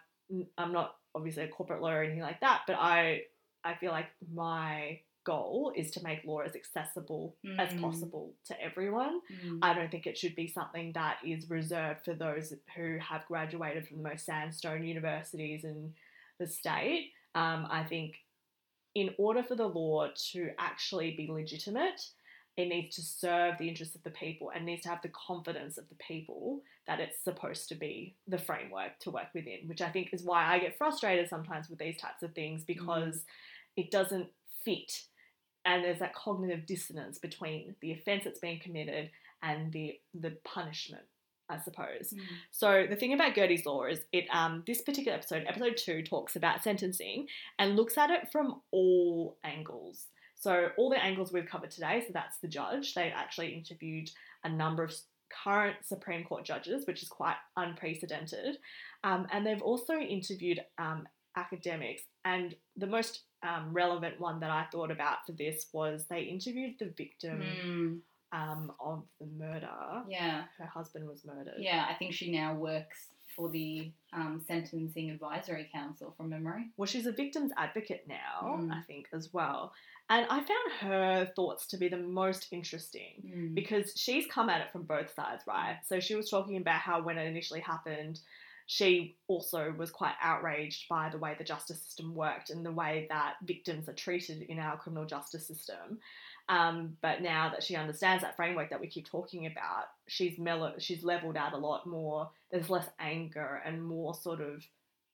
I'm 0.59 0.73
not 0.73 0.97
obviously 1.15 1.45
a 1.45 1.49
corporate 1.49 1.83
lawyer 1.83 2.01
or 2.01 2.03
anything 2.03 2.23
like 2.23 2.41
that, 2.41 2.63
but 2.67 2.77
I 2.79 3.23
I 3.65 3.75
feel 3.75 3.93
like 3.93 4.09
my 4.35 5.01
goal 5.25 5.73
is 5.77 5.91
to 5.93 6.03
make 6.03 6.25
law 6.25 6.41
as 6.41 6.55
accessible 6.57 7.37
as 7.59 7.73
Mm. 7.73 7.81
possible 7.81 8.35
to 8.45 8.61
everyone. 8.61 9.21
Mm. 9.45 9.59
I 9.63 9.75
don't 9.75 9.91
think 9.91 10.07
it 10.07 10.19
should 10.19 10.35
be 10.35 10.49
something 10.49 10.93
that 10.93 11.19
is 11.25 11.49
reserved 11.51 12.05
for 12.05 12.15
those 12.15 12.53
who 12.77 12.99
have 12.99 13.27
graduated 13.27 13.87
from 13.87 13.99
the 14.03 14.09
most 14.11 14.25
sandstone 14.27 14.85
universities 14.85 15.65
in 15.65 15.95
the 16.39 16.47
state. 16.47 17.13
Um, 17.35 17.67
I 17.71 17.85
think 17.85 18.17
in 18.95 19.15
order 19.19 19.43
for 19.43 19.55
the 19.55 19.67
law 19.69 20.09
to 20.33 20.51
actually 20.59 21.13
be 21.17 21.27
legitimate, 21.31 22.01
it 22.59 22.67
needs 22.69 22.95
to 22.97 23.03
serve 23.03 23.57
the 23.57 23.67
interests 23.69 23.95
of 23.95 24.03
the 24.03 24.11
people 24.11 24.51
and 24.51 24.67
needs 24.67 24.83
to 24.83 24.91
have 24.91 25.01
the 25.01 25.09
confidence 25.09 25.79
of 25.79 25.89
the 25.89 25.95
people 25.95 26.61
that 26.87 27.01
it's 27.01 27.19
supposed 27.25 27.69
to 27.71 27.75
be 27.75 28.15
the 28.29 28.37
framework 28.37 28.99
to 28.99 29.11
work 29.11 29.29
within, 29.33 29.61
which 29.67 29.81
I 29.81 29.89
think 29.89 30.13
is 30.13 30.23
why 30.25 30.45
I 30.45 30.59
get 30.59 30.77
frustrated 30.77 31.29
sometimes 31.31 31.71
with 31.71 31.79
these 31.79 31.97
types 31.97 32.23
of 32.23 32.35
things 32.35 32.65
because 32.65 33.25
it 33.77 33.91
doesn't 33.91 34.29
fit 34.65 35.05
and 35.65 35.85
there's 35.85 36.01
that 36.01 36.15
cognitive 36.15 36.67
dissonance 36.67 37.19
between 37.19 37.75
the 37.81 37.93
offense 37.93 38.25
that's 38.25 38.41
being 38.41 38.61
committed 38.61 39.11
and 39.43 39.73
the 39.73 39.99
the 40.15 40.37
punishment 40.45 41.05
I 41.49 41.59
suppose. 41.59 42.15
Mm. 42.15 42.21
So 42.51 42.87
the 42.89 42.97
thing 42.97 43.13
about 43.13 43.35
Gertie's 43.35 43.67
Law 43.67 43.85
is 43.85 44.01
it 44.13 44.27
um 44.33 44.63
this 44.67 44.83
particular 44.83 45.17
episode, 45.17 45.45
episode 45.47 45.77
two, 45.77 46.03
talks 46.03 46.37
about 46.37 46.63
sentencing 46.63 47.27
and 47.59 47.77
looks 47.77 47.99
at 47.99 48.11
it 48.11 48.31
from 48.33 48.63
all 48.71 49.37
angles. 49.45 50.07
So 50.35 50.71
all 50.77 50.91
the 50.91 51.03
angles 51.03 51.33
we've 51.33 51.47
covered 51.47 51.71
today, 51.71 52.03
so 52.05 52.13
that's 52.13 52.39
the 52.39 52.49
judge. 52.49 52.95
They 52.95 53.13
actually 53.15 53.51
interviewed 53.51 54.11
a 54.45 54.49
number 54.49 54.83
of 54.83 54.93
current 55.45 55.77
Supreme 55.83 56.25
Court 56.25 56.45
judges, 56.45 56.87
which 56.87 57.03
is 57.03 57.09
quite 57.09 57.37
unprecedented. 57.57 58.57
Um, 59.05 59.27
and 59.31 59.47
they've 59.47 59.63
also 59.63 59.95
interviewed 59.99 60.61
um, 60.79 61.07
academics. 61.37 62.03
And 62.25 62.55
the 62.77 62.87
most 62.87 63.23
um, 63.43 63.73
relevant 63.73 64.21
one 64.21 64.41
that 64.41 64.51
I 64.51 64.67
thought 64.73 64.91
about 64.91 65.27
for 65.27 65.33
this 65.33 65.67
was 65.73 66.05
they 66.09 66.23
interviewed 66.23 66.75
the 66.79 66.87
victim 66.97 67.43
Mm. 67.43 68.01
um, 68.33 68.73
of 68.81 69.03
the 69.21 69.27
murder. 69.27 70.03
Yeah. 70.09 70.45
Her 70.59 70.67
husband 70.67 71.09
was 71.09 71.25
murdered. 71.25 71.55
Yeah, 71.59 71.87
I 71.89 71.95
think 71.95 72.13
she 72.15 72.31
now 72.31 72.55
works 72.55 73.07
for 73.37 73.49
the 73.49 73.91
um, 74.13 74.43
Sentencing 74.47 75.11
Advisory 75.11 75.69
Council 75.73 76.13
from 76.17 76.29
memory. 76.29 76.67
Well, 76.77 76.87
she's 76.87 77.07
a 77.07 77.13
victim's 77.13 77.51
advocate 77.57 78.05
now, 78.07 78.59
Mm. 78.61 78.73
I 78.73 78.83
think, 78.83 79.07
as 79.13 79.33
well. 79.33 79.73
And 80.11 80.27
I 80.29 80.37
found 80.43 80.73
her 80.81 81.33
thoughts 81.35 81.67
to 81.69 81.79
be 81.79 81.89
the 81.89 81.97
most 81.97 82.49
interesting 82.53 83.23
Mm. 83.25 83.55
because 83.55 83.93
she's 83.97 84.27
come 84.27 84.51
at 84.51 84.61
it 84.61 84.71
from 84.71 84.83
both 84.83 85.15
sides, 85.15 85.45
right? 85.47 85.79
So 85.87 85.99
she 86.01 86.15
was 86.15 86.29
talking 86.29 86.59
about 86.59 86.81
how 86.81 87.01
when 87.03 87.17
it 87.19 87.27
initially 87.27 87.61
happened, 87.61 88.21
she 88.73 89.17
also 89.29 89.71
was 89.77 89.91
quite 89.91 90.15
outraged 90.23 90.89
by 90.89 91.11
the 91.11 91.19
way 91.19 91.35
the 91.37 91.45
justice 91.45 91.83
system 91.83 92.15
worked 92.15 92.49
and 92.49 92.65
the 92.65 92.73
way 92.73 93.07
that 93.11 93.35
victims 93.45 93.87
are 93.87 93.93
treated 93.93 94.41
in 94.41 94.59
our 94.59 94.79
criminal 94.79 95.05
justice 95.05 95.47
system. 95.47 95.99
Um, 96.49 96.97
but 97.03 97.21
now 97.21 97.51
that 97.51 97.63
she 97.63 97.77
understands 97.77 98.23
that 98.23 98.35
framework 98.35 98.71
that 98.71 98.81
we 98.81 98.87
keep 98.87 99.07
talking 99.07 99.45
about, 99.45 99.89
she's 100.09 100.39
mellow, 100.39 100.73
she's 100.79 101.05
leveled 101.05 101.37
out 101.37 101.53
a 101.53 101.59
lot 101.59 101.87
more. 101.87 102.31
There's 102.51 102.71
less 102.71 102.89
anger 102.99 103.61
and 103.67 103.85
more 103.85 104.15
sort 104.15 104.41
of 104.41 104.65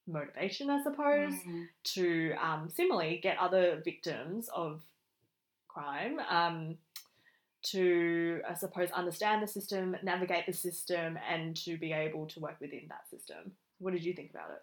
motivation, 0.07 0.71
I 0.71 0.81
suppose 0.85 1.33
Mm. 1.35 1.67
to 1.95 2.33
um, 2.41 2.71
similarly 2.71 3.19
get 3.21 3.39
other 3.39 3.83
victims 3.85 4.49
of 4.55 4.83
crime 5.67 6.21
um, 6.31 6.79
to, 7.65 8.41
I 8.49 8.55
suppose, 8.55 8.91
understand 8.91 9.43
the 9.43 9.47
system, 9.47 9.97
navigate 10.03 10.47
the 10.47 10.53
system, 10.53 11.19
and 11.29 11.57
to 11.65 11.77
be 11.77 11.93
able 11.93 12.27
to 12.27 12.41
work 12.41 12.57
within 12.61 12.87
that 12.89 13.09
system. 13.11 13.53
What 13.79 13.93
did 13.93 14.05
you 14.05 14.13
think 14.13 14.31
about 14.31 14.51
it? 14.51 14.63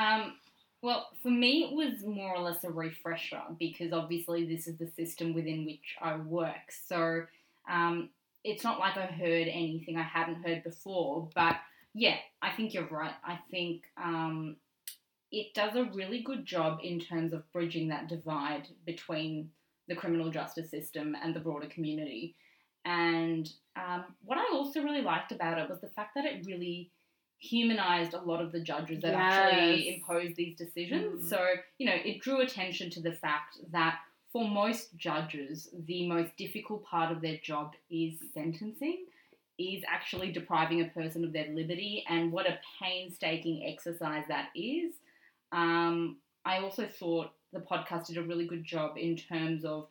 Um, 0.00 0.34
well, 0.82 1.08
for 1.22 1.30
me, 1.30 1.64
it 1.64 1.74
was 1.74 2.04
more 2.04 2.36
or 2.36 2.40
less 2.40 2.62
a 2.62 2.70
refresher 2.70 3.42
because 3.58 3.92
obviously 3.92 4.44
this 4.44 4.68
is 4.68 4.78
the 4.78 4.86
system 4.86 5.34
within 5.34 5.66
which 5.66 5.96
I 6.00 6.16
work. 6.16 6.70
So 6.86 7.24
um, 7.68 8.10
it's 8.44 8.62
not 8.62 8.78
like 8.78 8.96
I 8.96 9.06
heard 9.06 9.48
anything 9.48 9.96
I 9.96 10.02
hadn't 10.02 10.44
heard 10.44 10.62
before. 10.62 11.28
But 11.34 11.56
yeah, 11.94 12.16
I 12.40 12.50
think 12.50 12.74
you're 12.74 12.86
right. 12.86 13.14
I 13.24 13.38
think 13.50 13.84
um, 13.96 14.56
it 15.32 15.52
does 15.54 15.74
a 15.74 15.90
really 15.94 16.22
good 16.22 16.46
job 16.46 16.78
in 16.82 17.00
terms 17.00 17.32
of 17.32 17.50
bridging 17.52 17.88
that 17.88 18.08
divide 18.08 18.68
between 18.86 19.50
the 19.88 19.96
criminal 19.96 20.30
justice 20.30 20.70
system 20.70 21.16
and 21.22 21.34
the 21.34 21.40
broader 21.40 21.68
community. 21.68 22.34
And 22.84 23.50
um, 23.76 24.04
what 24.24 24.38
I 24.38 24.44
also 24.52 24.82
really 24.82 25.02
liked 25.02 25.32
about 25.32 25.58
it 25.58 25.68
was 25.68 25.80
the 25.80 25.88
fact 25.88 26.14
that 26.14 26.24
it 26.24 26.46
really 26.46 26.90
humanized 27.38 28.14
a 28.14 28.20
lot 28.20 28.42
of 28.42 28.50
the 28.50 28.60
judges 28.60 29.00
that 29.02 29.14
actually 29.14 29.86
Yes. 29.86 29.96
imposed 29.96 30.36
these 30.36 30.56
decisions. 30.56 31.22
Mm. 31.22 31.28
So, 31.28 31.46
you 31.78 31.86
know, 31.86 31.96
it 32.04 32.20
drew 32.20 32.40
attention 32.40 32.90
to 32.90 33.00
the 33.00 33.12
fact 33.12 33.58
that 33.70 34.00
for 34.32 34.46
most 34.46 34.96
judges, 34.96 35.70
the 35.86 36.06
most 36.06 36.36
difficult 36.36 36.84
part 36.84 37.10
of 37.12 37.20
their 37.20 37.38
job 37.38 37.74
is 37.90 38.14
sentencing, 38.34 39.06
is 39.58 39.82
actually 39.88 40.32
depriving 40.32 40.82
a 40.82 40.88
person 40.88 41.24
of 41.24 41.32
their 41.32 41.48
liberty, 41.48 42.04
and 42.08 42.30
what 42.30 42.46
a 42.46 42.58
painstaking 42.80 43.64
exercise 43.66 44.24
that 44.28 44.48
is. 44.54 44.94
Um, 45.52 46.18
I 46.44 46.58
also 46.58 46.86
thought 46.86 47.30
the 47.52 47.60
podcast 47.60 48.06
did 48.06 48.16
a 48.18 48.22
really 48.22 48.46
good 48.46 48.64
job 48.64 48.96
in 48.96 49.16
terms 49.16 49.64
of 49.64 49.88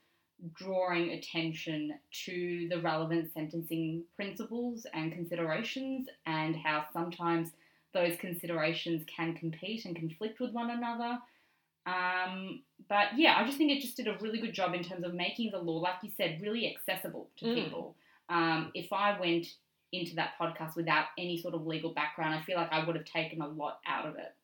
drawing 0.53 1.11
attention 1.11 1.93
to 2.25 2.67
the 2.69 2.79
relevant 2.81 3.31
sentencing 3.33 4.03
principles 4.15 4.85
and 4.93 5.11
considerations 5.11 6.07
and 6.27 6.55
how 6.55 6.85
sometimes 6.93 7.51
those 7.93 8.15
considerations 8.17 9.03
can 9.07 9.33
compete 9.33 9.85
and 9.85 9.95
conflict 9.95 10.39
with 10.39 10.51
one 10.51 10.69
another. 10.69 11.17
Um, 11.87 12.61
but 12.89 13.07
yeah, 13.17 13.35
I 13.37 13.45
just 13.45 13.57
think 13.57 13.71
it 13.71 13.81
just 13.81 13.97
did 13.97 14.07
a 14.07 14.17
really 14.19 14.39
good 14.39 14.53
job 14.53 14.73
in 14.73 14.83
terms 14.83 15.03
of 15.05 15.13
making 15.13 15.51
the 15.51 15.57
law, 15.57 15.77
like 15.77 15.95
you 16.03 16.11
said, 16.15 16.39
really 16.41 16.71
accessible 16.75 17.29
to 17.37 17.45
Mm. 17.45 17.55
people. 17.63 17.95
Um, 18.29 18.71
if 18.75 18.91
I 18.91 19.17
went 19.19 19.47
into 19.93 20.15
that 20.15 20.33
podcast 20.39 20.75
without 20.75 21.05
any 21.17 21.37
sort 21.37 21.53
of 21.53 21.65
legal 21.65 21.93
background, 21.93 22.35
I 22.35 22.41
feel 22.41 22.57
like 22.57 22.71
I 22.73 22.85
would 22.85 22.95
have 22.97 23.05
taken 23.05 23.41
a 23.41 23.47
lot 23.47 23.79
out 23.87 24.05
of 24.05 24.17
it. 24.17 24.35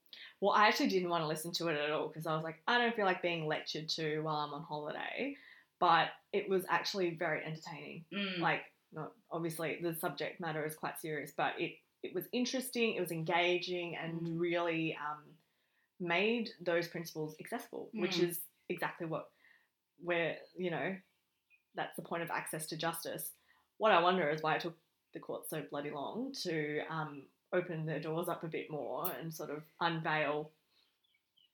Well, 0.41 0.51
I 0.51 0.67
actually 0.67 0.89
didn't 0.89 1.09
want 1.09 1.23
to 1.23 1.27
listen 1.27 1.51
to 1.53 1.67
it 1.69 1.77
at 1.79 1.91
all 1.91 2.07
because 2.07 2.25
I 2.27 2.35
was 2.35 2.43
like, 2.43 2.61
I 2.67 2.77
don't 2.77 2.95
feel 2.95 3.05
like 3.05 3.21
being 3.21 3.45
lectured 3.47 3.89
to 3.89 4.19
while 4.21 4.37
I'm 4.37 4.53
on 4.53 4.63
holiday. 4.63 5.35
But 5.79 6.09
it 6.31 6.49
was 6.49 6.63
actually 6.69 7.15
very 7.15 7.43
entertaining. 7.45 8.05
Mm. 8.13 8.39
like 8.39 8.61
not 8.93 9.11
obviously 9.31 9.79
the 9.81 9.95
subject 9.95 10.39
matter 10.39 10.63
is 10.65 10.75
quite 10.75 10.99
serious 10.99 11.31
but 11.35 11.53
it 11.59 11.73
it 12.03 12.13
was 12.13 12.25
interesting 12.31 12.93
it 12.93 13.01
was 13.01 13.11
engaging 13.11 13.95
and 13.97 14.21
Mm. 14.21 14.39
really 14.39 14.95
um, 14.97 15.23
made 15.99 16.51
those 16.61 16.87
principles 16.87 17.35
accessible 17.39 17.89
which 17.93 18.17
Mm. 18.17 18.29
is 18.29 18.39
exactly 18.69 19.07
what 19.07 19.31
where 20.03 20.37
you 20.55 20.69
know 20.71 20.95
that's 21.75 21.95
the 21.95 22.01
point 22.03 22.21
of 22.23 22.29
access 22.29 22.67
to 22.67 22.77
justice. 22.77 23.31
What 23.77 23.91
I 23.91 23.99
wonder 24.01 24.29
is 24.29 24.43
why 24.43 24.55
it 24.55 24.61
took 24.61 24.77
the 25.13 25.19
court 25.19 25.49
so 25.49 25.63
bloody 25.71 25.89
long 25.89 26.31
to 26.43 26.81
um, 26.89 27.23
open 27.53 27.85
their 27.85 27.99
doors 27.99 28.27
up 28.27 28.43
a 28.43 28.47
bit 28.47 28.69
more 28.71 29.11
and 29.21 29.33
sort 29.33 29.49
of 29.51 29.63
unveil 29.79 30.51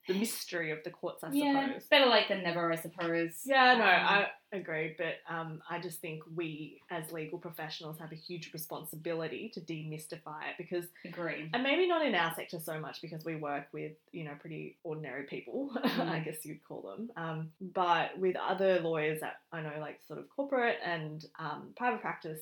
the 0.08 0.18
mystery 0.18 0.72
of 0.72 0.80
the 0.84 0.90
courts, 0.90 1.24
I 1.24 1.30
yeah, 1.32 1.68
suppose. 1.68 1.84
better 1.88 2.08
late 2.10 2.28
than 2.30 2.42
never, 2.42 2.72
I 2.72 2.78
suppose. 2.78 3.42
Yeah, 3.46 3.76
no, 3.78 3.84
Um, 3.84 4.26
I 4.52 4.58
agree, 4.58 4.96
but 4.98 5.18
um, 5.32 5.62
I 5.70 5.80
just 5.80 6.00
think 6.00 6.24
we 6.34 6.82
as 6.90 7.12
legal 7.12 7.38
professionals 7.38 8.00
have 8.00 8.12
a 8.12 8.16
huge 8.16 8.52
responsibility 8.52 9.52
to 9.54 9.62
demystify 9.62 10.40
it 10.50 10.56
because, 10.58 10.86
agree. 11.06 11.52
and 11.54 11.62
maybe 11.62 11.88
not 11.88 12.04
in 12.04 12.16
our 12.16 12.34
sector 12.34 12.60
so 12.60 12.80
much 12.80 13.02
because 13.04 13.24
we 13.24 13.36
work 13.36 13.68
with, 13.72 13.92
you 14.12 14.24
know, 14.24 14.34
pretty 14.40 14.78
ordinary 14.84 15.24
people, 15.26 15.70
I 15.84 15.88
Mm. 15.90 16.26
guess 16.26 16.44
you'd 16.44 16.64
call 16.64 16.82
them, 16.82 17.12
um, 17.16 17.52
but 17.62 18.18
with 18.18 18.36
other 18.36 18.80
lawyers 18.80 19.20
that 19.22 19.42
I 19.52 19.62
know, 19.62 19.74
like 19.80 20.00
sort 20.08 20.18
of 20.18 20.28
corporate 20.30 20.78
and 20.84 21.24
um, 21.38 21.74
private 21.78 22.02
practice, 22.02 22.42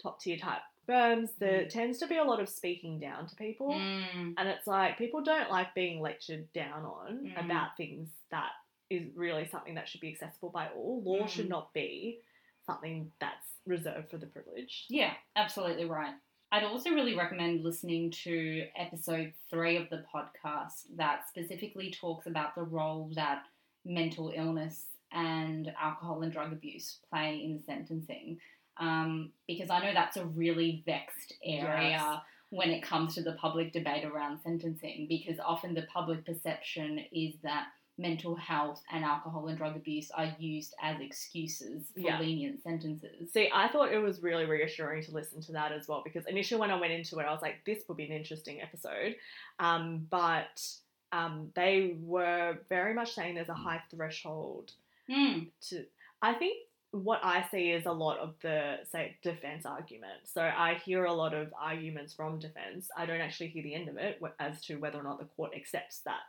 top 0.00 0.18
tier 0.22 0.38
type 0.38 0.62
firms, 0.86 1.32
there 1.38 1.62
Mm. 1.64 1.68
tends 1.68 1.98
to 1.98 2.06
be 2.06 2.16
a 2.16 2.24
lot 2.24 2.40
of 2.40 2.48
speaking 2.48 2.98
down 2.98 3.26
to 3.28 3.36
people. 3.36 3.70
Mm, 3.70 4.34
And 4.36 4.48
it's 4.48 4.66
like 4.66 4.98
people 4.98 5.22
don't 5.22 5.50
like 5.50 5.74
being 5.74 6.00
lectured 6.00 6.52
down 6.52 6.84
on 6.84 7.26
Mm. 7.26 7.44
about 7.44 7.76
things 7.76 8.08
that 8.30 8.52
is 8.90 9.08
really 9.14 9.46
something 9.46 9.74
that 9.74 9.88
should 9.88 10.00
be 10.00 10.10
accessible 10.12 10.50
by 10.50 10.68
all. 10.70 11.02
Law 11.02 11.26
should 11.26 11.46
Mm. 11.46 11.50
not 11.50 11.72
be 11.72 12.20
something 12.66 13.10
that's 13.20 13.58
reserved 13.66 14.10
for 14.10 14.18
the 14.18 14.26
privileged. 14.26 14.86
yeah, 14.90 15.14
absolutely 15.36 15.84
right. 15.84 16.14
I'd 16.50 16.64
also 16.64 16.90
really 16.90 17.14
recommend 17.14 17.62
listening 17.64 18.10
to 18.10 18.68
episode 18.76 19.32
three 19.48 19.76
of 19.78 19.88
the 19.88 20.04
podcast 20.12 20.84
that 20.96 21.26
specifically 21.28 21.90
talks 21.90 22.26
about 22.26 22.54
the 22.54 22.62
role 22.64 23.08
that 23.14 23.46
mental 23.84 24.30
illness 24.34 24.88
and 25.12 25.72
alcohol 25.80 26.22
and 26.22 26.30
drug 26.32 26.52
abuse 26.52 27.00
play 27.08 27.42
in 27.42 27.58
sentencing. 27.60 28.38
Um, 28.78 29.32
because 29.46 29.70
I 29.70 29.80
know 29.84 29.92
that's 29.94 30.16
a 30.16 30.24
really 30.24 30.82
vexed 30.86 31.34
area 31.44 31.90
Yes. 31.90 32.20
when 32.50 32.70
it 32.70 32.82
comes 32.82 33.14
to 33.14 33.22
the 33.22 33.32
public 33.32 33.72
debate 33.72 34.04
around 34.04 34.40
sentencing, 34.42 35.06
because 35.08 35.38
often 35.38 35.74
the 35.74 35.82
public 35.82 36.24
perception 36.24 37.04
is 37.12 37.34
that 37.42 37.68
mental 37.98 38.34
health 38.34 38.82
and 38.90 39.04
alcohol 39.04 39.46
and 39.48 39.58
drug 39.58 39.76
abuse 39.76 40.10
are 40.12 40.34
used 40.38 40.74
as 40.82 40.98
excuses 41.00 41.90
for 41.94 42.00
Yeah. 42.00 42.18
lenient 42.18 42.62
sentences. 42.62 43.30
See, 43.30 43.50
I 43.52 43.68
thought 43.68 43.92
it 43.92 43.98
was 43.98 44.22
really 44.22 44.46
reassuring 44.46 45.02
to 45.04 45.12
listen 45.12 45.42
to 45.42 45.52
that 45.52 45.72
as 45.72 45.86
well 45.88 46.00
because 46.02 46.24
initially 46.26 46.58
when 46.58 46.70
I 46.70 46.80
went 46.80 46.92
into 46.94 47.18
it, 47.18 47.24
I 47.24 47.32
was 47.32 47.42
like, 47.42 47.62
this 47.66 47.84
would 47.86 47.98
be 47.98 48.06
an 48.06 48.12
interesting 48.12 48.62
episode. 48.62 49.16
Um, 49.58 50.06
but 50.10 50.66
um, 51.12 51.52
they 51.54 51.96
were 52.00 52.58
very 52.70 52.94
much 52.94 53.12
saying 53.12 53.34
there's 53.34 53.50
a 53.50 53.54
high 53.54 53.82
threshold 53.90 54.72
Hmm. 55.08 55.40
to 55.68 55.84
I 56.22 56.32
think 56.34 56.66
what 56.92 57.20
I 57.24 57.44
see 57.50 57.70
is 57.70 57.86
a 57.86 57.92
lot 57.92 58.18
of 58.18 58.34
the 58.42 58.76
say 58.90 59.16
defense 59.22 59.64
argument. 59.66 60.20
So 60.24 60.42
I 60.42 60.74
hear 60.84 61.04
a 61.04 61.12
lot 61.12 61.34
of 61.34 61.52
arguments 61.58 62.12
from 62.12 62.38
defense. 62.38 62.88
I 62.96 63.06
don't 63.06 63.20
actually 63.20 63.48
hear 63.48 63.62
the 63.62 63.74
end 63.74 63.88
of 63.88 63.96
it 63.96 64.20
as 64.38 64.60
to 64.66 64.76
whether 64.76 64.98
or 64.98 65.02
not 65.02 65.18
the 65.18 65.24
court 65.24 65.52
accepts 65.56 66.00
that. 66.00 66.20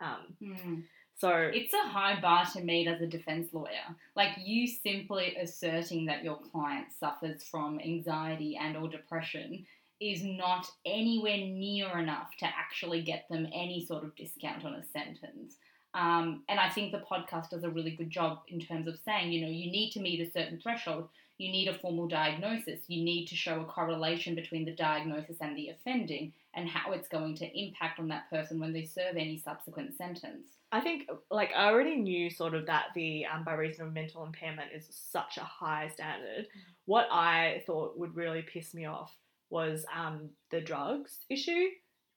Um, 0.00 0.36
Hmm. 0.40 0.80
so 1.16 1.30
It's 1.30 1.72
a 1.72 1.88
high 1.88 2.20
bar 2.20 2.46
to 2.46 2.60
meet 2.62 2.88
as 2.88 3.00
a 3.00 3.06
defense 3.06 3.52
lawyer. 3.52 3.96
Like 4.16 4.32
you 4.38 4.66
simply 4.66 5.36
asserting 5.36 6.06
that 6.06 6.24
your 6.24 6.38
client 6.52 6.88
suffers 6.98 7.44
from 7.44 7.80
anxiety 7.80 8.56
and 8.56 8.76
or 8.76 8.88
depression 8.88 9.66
is 10.00 10.22
not 10.24 10.66
anywhere 10.84 11.38
near 11.38 11.98
enough 11.98 12.30
to 12.38 12.46
actually 12.46 13.02
get 13.02 13.26
them 13.28 13.48
any 13.52 13.84
sort 13.84 14.04
of 14.04 14.14
discount 14.14 14.64
on 14.64 14.74
a 14.74 14.84
sentence. 14.84 15.56
Um, 15.94 16.42
and 16.48 16.60
I 16.60 16.68
think 16.68 16.92
the 16.92 16.98
podcast 16.98 17.50
does 17.50 17.64
a 17.64 17.70
really 17.70 17.92
good 17.92 18.10
job 18.10 18.40
in 18.48 18.60
terms 18.60 18.86
of 18.86 18.98
saying, 19.04 19.32
you 19.32 19.42
know, 19.42 19.50
you 19.50 19.70
need 19.70 19.90
to 19.92 20.00
meet 20.00 20.20
a 20.20 20.30
certain 20.30 20.60
threshold, 20.60 21.08
you 21.38 21.50
need 21.50 21.68
a 21.68 21.78
formal 21.78 22.08
diagnosis, 22.08 22.80
you 22.88 23.02
need 23.02 23.26
to 23.26 23.36
show 23.36 23.60
a 23.60 23.64
correlation 23.64 24.34
between 24.34 24.64
the 24.64 24.74
diagnosis 24.74 25.36
and 25.40 25.56
the 25.56 25.68
offending 25.70 26.32
and 26.54 26.68
how 26.68 26.92
it's 26.92 27.08
going 27.08 27.36
to 27.36 27.58
impact 27.58 28.00
on 28.00 28.08
that 28.08 28.28
person 28.28 28.58
when 28.60 28.72
they 28.72 28.84
serve 28.84 29.16
any 29.16 29.38
subsequent 29.38 29.96
sentence. 29.96 30.48
I 30.70 30.80
think 30.80 31.08
like 31.30 31.50
I 31.56 31.70
already 31.70 31.96
knew 31.96 32.28
sort 32.28 32.54
of 32.54 32.66
that 32.66 32.86
the 32.94 33.24
um, 33.24 33.44
by 33.44 33.54
reason 33.54 33.86
of 33.86 33.92
mental 33.94 34.24
impairment 34.24 34.72
is 34.74 34.86
such 34.90 35.38
a 35.38 35.44
high 35.44 35.88
standard. 35.94 36.46
What 36.84 37.08
I 37.10 37.62
thought 37.66 37.98
would 37.98 38.14
really 38.14 38.42
piss 38.42 38.74
me 38.74 38.84
off 38.84 39.14
was 39.50 39.86
um, 39.96 40.28
the 40.50 40.60
drugs 40.60 41.20
issue 41.30 41.68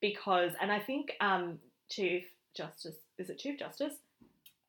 because, 0.01 0.51
and 0.59 0.71
I 0.71 0.79
think 0.79 1.13
um, 1.21 1.59
Chief 1.89 2.25
Justice 2.55 2.95
is 3.17 3.29
it 3.29 3.39
Chief 3.39 3.57
Justice? 3.59 3.93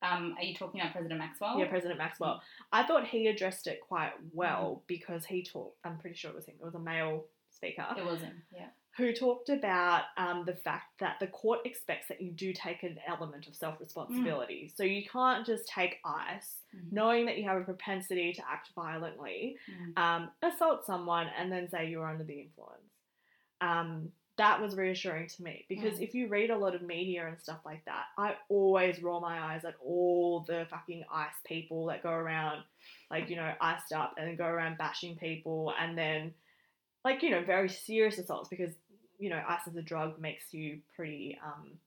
Um, 0.03 0.35
are 0.37 0.43
you 0.45 0.55
talking 0.55 0.81
about 0.81 0.93
President 0.93 1.19
Maxwell? 1.19 1.59
Yeah, 1.59 1.67
President 1.69 1.99
Maxwell. 1.99 2.43
I 2.73 2.83
thought 2.85 3.07
he 3.07 3.29
addressed 3.29 3.67
it 3.69 3.81
quite 3.81 4.13
well 4.33 4.83
because 4.89 5.25
he 5.25 5.45
talked. 5.45 5.79
I'm 5.85 5.99
pretty 5.99 6.17
sure 6.17 6.31
it 6.31 6.37
was 6.37 6.47
him. 6.47 6.57
It 6.61 6.65
was 6.65 6.75
a 6.75 6.79
male 6.81 7.25
speaker 7.51 7.87
It 7.97 8.05
was 8.05 8.21
him. 8.21 8.43
Yeah. 8.53 8.67
who 8.97 9.13
talked 9.13 9.49
about 9.49 10.03
um, 10.17 10.45
the 10.45 10.55
fact 10.57 10.87
that 10.99 11.19
the 11.21 11.29
court 11.29 11.61
expects 11.65 12.09
that 12.09 12.21
you 12.21 12.31
do 12.33 12.53
take 12.53 12.83
an 12.83 12.99
element 13.07 13.47
of 13.47 13.55
self 13.55 13.79
responsibility. 13.81 14.73
So 14.75 14.83
you 14.83 15.05
can't 15.09 15.47
just 15.47 15.67
take 15.69 15.99
ice, 16.05 16.57
Mhm. 16.75 16.93
knowing 16.93 17.27
that 17.27 17.39
you 17.39 17.45
have 17.45 17.61
a 17.61 17.65
propensity 17.65 18.33
to 18.33 18.43
act 18.51 18.71
violently, 18.75 19.57
Mhm. 19.71 19.99
um, 19.99 20.31
assault 20.43 20.85
someone, 20.85 21.29
and 21.39 21.51
then 21.53 21.69
say 21.69 21.89
you're 21.89 22.07
under 22.09 22.25
the 22.25 22.41
influence. 22.41 22.91
That 24.39 24.61
was 24.61 24.77
reassuring 24.77 25.29
to 25.29 25.43
me 25.43 25.67
because 25.69 25.99
Mm. 25.99 26.03
if 26.03 26.15
you 26.15 26.27
read 26.29 26.51
a 26.51 26.57
lot 26.57 26.75
of 26.75 26.83
media 26.83 27.27
and 27.27 27.39
stuff 27.39 27.61
like 27.67 27.85
that, 27.85 28.07
I 28.17 28.37
always 28.49 29.03
roll 29.03 29.21
my 29.21 29.39
eyes 29.39 29.65
at 29.65 29.75
all 29.85 30.41
the 30.41 30.67
fucking 30.71 31.05
ice 31.13 31.35
people 31.45 31.87
that 31.87 32.03
go 32.03 32.11
around, 32.13 32.65
like, 33.11 33.29
you 33.29 33.37
know, 33.37 33.55
iced 33.61 33.93
up 33.93 34.15
and 34.17 34.39
go 34.39 34.47
around 34.47 34.79
bashing 34.79 35.17
people 35.17 35.75
and 35.79 35.97
then, 35.99 36.35
like, 37.05 37.23
you 37.23 37.31
know, 37.31 37.45
very 37.45 37.69
serious 37.69 38.19
assaults 38.19 38.49
because, 38.49 38.73
you 39.19 39.29
know, 39.29 39.43
ice 39.47 39.67
as 39.69 39.77
a 39.77 39.83
drug 39.83 40.19
makes 40.19 40.53
you 40.55 40.81
pretty, 40.97 41.39
um, 41.45 41.79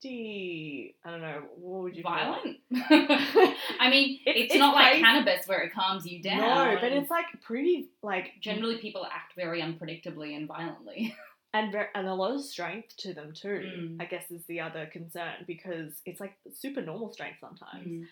pretty, 0.00 0.96
I 1.04 1.10
don't 1.10 1.20
know, 1.20 1.42
what 1.56 1.82
would 1.84 1.96
you 1.96 2.02
call 2.02 2.38
it? 2.44 2.58
Violent. 2.70 3.56
I 3.80 3.90
mean, 3.90 4.20
It's- 4.26 4.44
it's, 4.44 4.54
it's 4.54 4.58
not 4.58 4.74
crazy. 4.74 5.02
like 5.02 5.02
cannabis 5.02 5.46
where 5.46 5.60
it 5.60 5.72
calms 5.72 6.06
you 6.06 6.22
down. 6.22 6.40
No, 6.40 6.78
but 6.80 6.92
it's 6.92 7.10
like 7.10 7.26
pretty, 7.42 7.90
like, 8.02 8.32
generally 8.40 8.78
people 8.78 9.06
act 9.06 9.34
very 9.36 9.62
unpredictably 9.62 10.36
and 10.36 10.46
violently. 10.46 11.14
and 11.54 11.72
ver- 11.72 11.90
and 11.94 12.06
a 12.06 12.14
lot 12.14 12.34
of 12.34 12.42
strength 12.42 12.96
to 12.98 13.14
them 13.14 13.32
too. 13.34 13.48
Mm. 13.48 13.96
I 14.00 14.04
guess 14.04 14.30
is 14.30 14.44
the 14.46 14.60
other 14.60 14.86
concern 14.86 15.44
because 15.46 15.94
it's 16.06 16.20
like 16.20 16.34
super 16.54 16.82
normal 16.82 17.12
strength 17.12 17.38
sometimes. 17.40 17.86
Mm. 17.86 18.04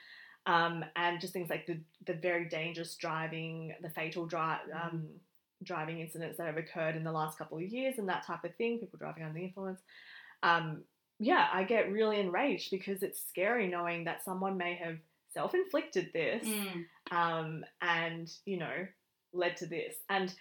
Um, 0.47 0.85
and 0.97 1.21
just 1.21 1.33
things 1.33 1.51
like 1.51 1.67
the 1.67 1.79
the 2.07 2.15
very 2.15 2.49
dangerous 2.49 2.97
driving, 2.97 3.75
the 3.83 3.91
fatal 3.91 4.27
drive. 4.27 4.61
Mm. 4.75 4.85
Um, 4.87 5.07
driving 5.65 5.99
incidents 5.99 6.39
that 6.39 6.47
have 6.47 6.57
occurred 6.57 6.95
in 6.95 7.03
the 7.03 7.11
last 7.11 7.37
couple 7.37 7.59
of 7.59 7.65
years 7.65 7.99
and 7.99 8.09
that 8.09 8.25
type 8.25 8.45
of 8.45 8.55
thing 8.55 8.79
people 8.79 8.97
driving 8.97 9.25
under 9.25 9.37
the 9.37 9.45
influence 9.45 9.81
um, 10.45 10.85
yeah 11.19 11.49
i 11.53 11.63
get 11.65 11.91
really 11.91 12.21
enraged 12.21 12.71
because 12.71 13.03
it's 13.03 13.21
scary 13.29 13.67
knowing 13.67 14.05
that 14.05 14.25
someone 14.25 14.57
may 14.57 14.75
have 14.75 14.97
self-inflicted 15.35 16.11
this 16.13 16.43
Mm. 16.45 16.85
um, 17.11 17.65
and 17.81 18.31
you 18.45 18.59
know 18.59 18.87
led 19.33 19.57
to 19.59 19.67
this 19.67 19.97
and 20.09 20.35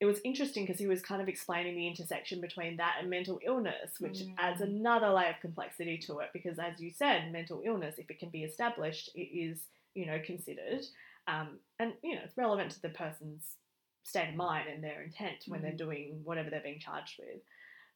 it 0.00 0.06
was 0.06 0.18
interesting 0.24 0.64
because 0.66 0.80
he 0.80 0.88
was 0.88 1.00
kind 1.00 1.22
of 1.22 1.28
explaining 1.28 1.76
the 1.76 1.86
intersection 1.86 2.40
between 2.40 2.76
that 2.78 2.96
and 3.00 3.08
mental 3.08 3.40
illness 3.44 4.00
which 4.00 4.18
Mm. 4.20 4.34
adds 4.38 4.60
another 4.60 5.08
layer 5.10 5.30
of 5.30 5.40
complexity 5.40 5.98
to 5.98 6.18
it 6.20 6.30
because 6.32 6.58
as 6.58 6.80
you 6.80 6.90
said 6.90 7.30
mental 7.32 7.62
illness 7.64 7.98
if 7.98 8.10
it 8.10 8.18
can 8.18 8.30
be 8.30 8.44
established 8.44 9.10
it 9.14 9.28
is 9.46 9.66
you 9.94 10.06
know 10.06 10.18
considered 10.24 10.82
um, 11.28 11.58
and 11.78 11.92
you 12.02 12.14
know 12.14 12.20
it's 12.24 12.36
relevant 12.36 12.70
to 12.72 12.82
the 12.82 12.88
person's 12.90 13.56
state 14.04 14.30
of 14.30 14.34
mind 14.34 14.68
and 14.68 14.82
their 14.82 15.02
intent 15.02 15.44
when 15.46 15.62
they're 15.62 15.72
Mm. 15.72 15.78
doing 15.78 16.20
whatever 16.24 16.50
they're 16.50 16.60
being 16.60 16.80
charged 16.80 17.18
with 17.20 17.40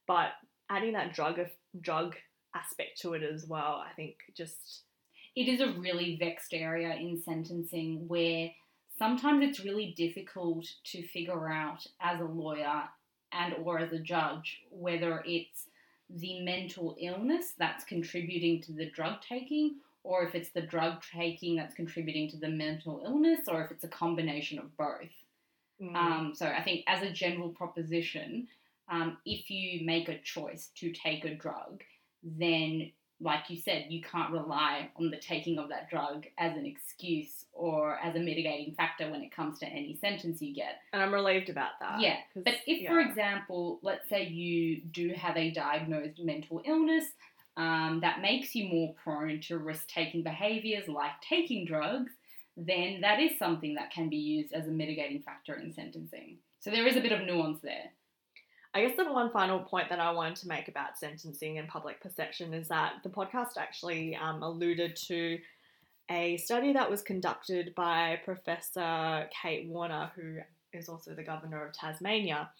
but 0.07 0.31
adding 0.71 0.93
that 0.93 1.15
drug 1.15 1.39
drug 1.81 2.17
aspect 2.55 3.01
to 3.01 3.15
it 3.15 3.23
as 3.23 3.47
well 3.47 3.85
i 3.87 3.93
think 3.95 4.17
just 4.35 4.83
it 5.35 5.49
is 5.49 5.61
a 5.61 5.79
really 5.79 6.17
vexed 6.19 6.55
area 6.55 6.95
in 6.95 7.21
sentencing 7.21 8.09
where 8.09 8.51
sometimes 8.99 9.43
it's 9.43 9.65
really 9.65 9.95
difficult 9.97 10.67
to 10.85 11.07
figure 11.07 11.51
out 11.51 11.87
as 12.01 12.21
a 12.21 12.25
lawyer 12.25 12.85
and 13.33 13.55
or 13.63 13.79
as 13.79 13.93
a 13.93 13.99
judge 13.99 14.63
whether 14.71 15.23
it's 15.27 15.67
the 16.09 16.41
mental 16.41 16.97
illness 17.01 17.53
that's 17.59 17.85
contributing 17.85 18.63
to 18.63 18.73
the 18.73 18.89
drug 18.91 19.21
taking 19.29 19.77
or 20.07 20.23
if 20.23 20.35
it's 20.35 20.51
the 20.51 20.63
drug 20.63 21.03
taking 21.13 21.57
that's 21.57 21.75
contributing 21.75 22.31
to 22.31 22.37
the 22.37 22.49
mental 22.49 23.03
illness 23.05 23.41
or 23.49 23.63
if 23.63 23.73
it's 23.73 23.85
a 23.85 23.89
combination 23.89 24.59
of 24.59 24.77
both. 24.77 25.11
Mm, 25.83 25.95
um, 25.97 26.33
so 26.35 26.47
I 26.47 26.63
think 26.63 26.85
as 26.87 27.03
a 27.03 27.11
general 27.11 27.49
proposition, 27.49 28.47
um, 28.91 29.19
if 29.25 29.51
you 29.51 29.85
make 29.85 30.09
a 30.09 30.19
choice 30.21 30.71
to 30.77 30.93
take 30.93 31.25
a 31.25 31.35
drug, 31.35 31.83
then 32.23 32.91
like 33.19 33.49
you 33.49 33.57
said, 33.57 33.87
you 33.89 34.03
can't 34.03 34.31
rely 34.31 34.91
on 34.97 35.11
the 35.11 35.17
taking 35.17 35.59
of 35.59 35.71
that 35.71 35.89
drug 35.89 36.27
as 36.37 36.55
an 36.55 36.67
excuse 36.67 37.47
or 37.55 37.97
as 37.99 38.15
a 38.15 38.19
mitigating 38.19 38.75
factor 38.75 39.11
when 39.11 39.23
it 39.23 39.35
comes 39.35 39.59
to 39.59 39.67
any 39.67 39.97
sentence 39.97 40.43
you 40.43 40.55
get. 40.55 40.81
and 40.93 41.01
i'm 41.03 41.15
relieved 41.15 41.49
about 41.49 41.71
that 41.81 41.99
Yeah, 42.01 42.17
But 42.35 42.57
if, 42.67 42.87
for 42.87 43.01
example, 43.01 43.79
let's 43.83 44.07
say 44.11 44.27
you 44.27 44.83
do 44.91 45.15
have 45.15 45.37
a 45.39 45.51
diagnosed 45.51 46.19
mental 46.23 46.61
illness, 46.67 47.07
um, 47.57 48.01
that 48.03 48.21
makes 48.21 48.55
you 48.55 48.69
more 48.69 48.95
prone 49.03 49.41
to 49.49 49.57
risk 49.57 49.89
taking 49.89 50.23
behaviors 50.23 50.87
like 50.87 51.13
taking 51.27 51.65
drugs, 51.65 52.13
then 52.55 53.01
that 53.01 53.19
is 53.19 53.39
something 53.39 53.75
that 53.77 53.91
can 53.91 54.11
be 54.11 54.17
used 54.17 54.53
as 54.53 54.69
a 54.69 54.71
mitigating 54.71 55.23
factor 55.23 55.55
in 55.55 55.73
sentencing. 55.73 56.37
So 56.61 56.71
there 56.71 56.87
is 56.87 56.97
a 56.97 57.01
bit 57.01 57.13
of 57.13 57.23
nuance 57.23 57.61
there. 57.63 57.93
I 58.77 58.83
guess 58.83 58.95
the 58.95 59.11
one 59.11 59.31
final 59.31 59.61
point 59.61 59.89
that 59.89 60.01
I 60.01 60.11
wanted 60.11 60.37
to 60.37 60.49
make 60.49 60.69
about 60.69 60.99
sentencing 60.99 61.57
and 61.57 61.67
public 61.67 61.99
perception 61.99 62.53
is 62.53 62.69
that 62.69 62.97
the 63.03 63.09
podcast 63.09 63.57
actually 63.57 64.15
um, 64.17 64.43
alluded 64.43 64.97
to 65.07 65.39
a 66.11 66.37
study 66.37 66.75
that 66.75 66.91
was 66.91 67.01
conducted 67.01 67.75
by 67.75 68.21
Professor 68.23 69.31
Kate 69.43 69.67
Warner, 69.67 70.11
who 70.15 70.41
is 70.75 70.91
also 70.91 71.15
the 71.15 71.23
governor 71.23 71.67
of 71.67 71.73
Tasmania, 71.73 72.51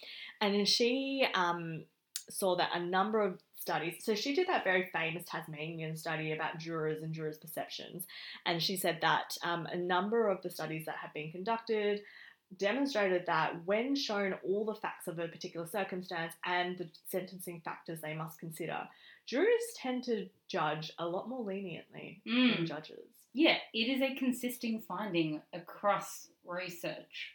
and 0.41 0.67
she 0.67 1.27
um, 1.35 1.85
saw 2.31 2.57
that 2.57 2.71
a 2.73 2.81
number 2.81 3.21
of 3.21 3.39
studies. 3.61 3.97
So 4.01 4.15
she 4.15 4.35
did 4.35 4.49
that 4.49 4.65
very 4.65 4.89
famous 4.95 5.25
Tasmanian 5.27 5.99
study 5.99 6.33
about 6.33 6.57
jurors 6.57 7.03
and 7.03 7.13
jurors' 7.13 7.37
perceptions, 7.37 8.07
and 8.47 8.63
she 8.63 8.79
said 8.79 9.01
that 9.03 9.37
um, 9.45 9.67
a 9.67 9.77
number 9.77 10.29
of 10.29 10.41
the 10.41 10.49
studies 10.49 10.87
that 10.87 10.97
have 10.97 11.13
been 11.13 11.31
conducted 11.31 12.01
demonstrated 12.57 13.27
that 13.27 13.65
when 13.65 13.95
shown 13.97 14.35
all 14.45 14.65
the 14.65 14.75
facts 14.75 15.09
of 15.09 15.19
a 15.19 15.29
particular 15.29 15.67
circumstance 15.67 16.33
and 16.45 16.79
the 16.79 16.89
sentencing 17.09 17.61
factors 17.65 18.01
they 18.01 18.15
must 18.15 18.39
consider, 18.39 18.89
jurors 19.27 19.49
tend 19.77 20.05
to 20.05 20.29
judge 20.49 20.93
a 20.99 21.07
lot 21.07 21.29
more 21.29 21.43
leniently 21.45 22.23
Mm. 22.27 22.57
than 22.57 22.67
judges. 22.67 23.11
Yeah, 23.33 23.59
it 23.75 23.89
is 23.89 24.01
a 24.01 24.15
consistent 24.15 24.85
finding 24.85 25.43
across 25.53 26.29
research. 26.45 27.33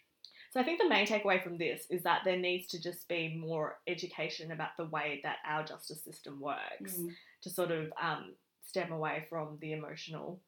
So 0.52 0.60
I 0.60 0.64
think 0.64 0.80
the 0.82 0.90
main 0.90 1.06
takeaway 1.08 1.42
from 1.42 1.58
this 1.58 1.86
is 1.90 2.04
that 2.04 2.24
there 2.26 2.38
needs 2.38 2.68
to 2.68 2.82
just 2.82 3.08
be 3.08 3.36
more 3.36 3.80
education 3.88 4.52
about 4.52 4.76
the 4.78 4.86
way 4.86 5.20
that 5.24 5.38
our 5.46 5.64
justice 5.64 6.02
system 6.04 6.40
works 6.42 6.98
Mm. 6.98 7.16
to 7.44 7.50
sort 7.50 7.72
of 7.72 7.94
um, 8.02 8.36
stem 8.66 8.92
away 8.92 9.26
from 9.30 9.58
the 9.60 9.74
emotional 9.74 10.42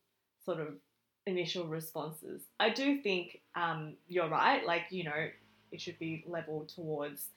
sort 0.44 0.60
of 0.60 0.80
initial 1.26 1.68
responses. 1.68 2.42
I 2.60 2.70
do 2.70 3.02
think 3.02 3.42
um, 3.56 3.94
you're 4.08 4.30
right. 4.30 4.66
Like 4.66 4.84
you 4.90 5.04
know, 5.06 5.28
it 5.72 5.82
should 5.82 6.00
be 6.00 6.24
leveled 6.28 6.70
towards 6.70 7.28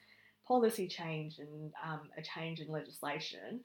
policy 0.46 0.86
change 0.88 1.38
and 1.38 1.72
um, 1.84 2.00
a 2.16 2.22
change 2.22 2.60
in 2.60 2.68
legislation. 2.70 3.60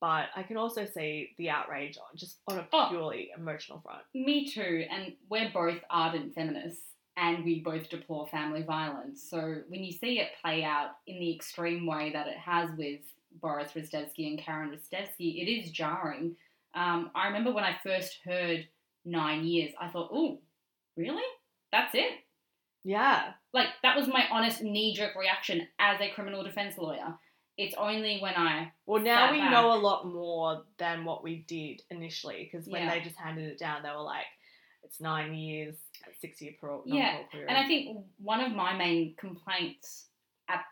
But 0.00 0.26
I 0.36 0.42
can 0.42 0.58
also 0.58 0.84
see 0.84 1.30
the 1.38 1.48
outrage 1.50 1.96
on 1.96 2.16
just 2.16 2.38
on 2.48 2.58
a 2.58 2.68
Oh. 2.72 2.88
purely 2.90 3.30
emotional 3.36 3.80
front. 3.80 4.02
Me 4.14 4.46
too, 4.48 4.86
and 4.90 5.14
we're 5.30 5.50
both 5.52 5.78
ardent 5.90 6.34
feminists 6.34 6.82
and 7.16 7.42
we 7.46 7.60
both 7.60 7.88
deplore 7.88 8.26
family 8.28 8.62
violence. 8.62 9.22
So 9.30 9.62
when 9.68 9.82
you 9.82 9.92
see 9.92 10.20
it 10.20 10.28
play 10.42 10.62
out 10.64 10.98
in 11.06 11.18
the 11.18 11.34
extreme 11.34 11.86
way 11.86 12.10
that 12.12 12.26
it 12.26 12.36
has 12.36 12.68
with 12.76 13.00
Boris 13.40 13.72
Ristevski 13.72 14.26
and 14.28 14.38
Karen 14.38 14.70
Ristevski, 14.70 15.42
it 15.42 15.50
is 15.50 15.70
jarring. 15.70 16.36
Um, 16.74 17.10
I 17.14 17.28
remember 17.28 17.52
when 17.52 17.64
I 17.64 17.76
first 17.82 18.18
heard 18.22 18.66
nine 19.06 19.44
years, 19.46 19.72
I 19.80 19.88
thought, 19.88 20.10
oh, 20.12 20.38
really? 20.96 21.22
That's 21.72 21.94
it? 21.94 22.12
Yeah, 22.84 23.32
Like, 23.52 23.68
that 23.82 23.96
was 23.96 24.06
my 24.06 24.26
honest 24.30 24.62
knee 24.62 24.94
jerk 24.94 25.16
reaction 25.16 25.66
as 25.78 26.00
a 26.00 26.10
criminal 26.10 26.44
defense 26.44 26.76
lawyer. 26.78 27.14
It's 27.56 27.74
only 27.76 28.18
when 28.20 28.34
I 28.34 28.72
Well, 28.84 29.02
now 29.02 29.32
we 29.32 29.38
back. 29.38 29.50
know 29.50 29.72
a 29.72 29.80
lot 29.80 30.06
more 30.06 30.62
than 30.78 31.04
what 31.04 31.24
we 31.24 31.36
did 31.48 31.82
initially 31.90 32.44
because 32.44 32.68
when 32.68 32.82
Yeah. 32.82 32.90
they 32.94 33.00
just 33.00 33.16
handed 33.16 33.46
it 33.50 33.58
down, 33.58 33.82
they 33.82 33.88
were 33.90 34.02
like, 34.02 34.26
it's 34.84 35.00
nine 35.00 35.34
years, 35.34 35.74
six 36.20 36.40
year 36.42 36.52
parole. 36.60 36.82
Yeah, 36.86 37.22
period. 37.32 37.48
And 37.48 37.58
I 37.58 37.66
think 37.66 38.04
one 38.18 38.40
of 38.40 38.52
my 38.52 38.76
main 38.76 39.14
complaints 39.16 40.08
at 40.48 40.64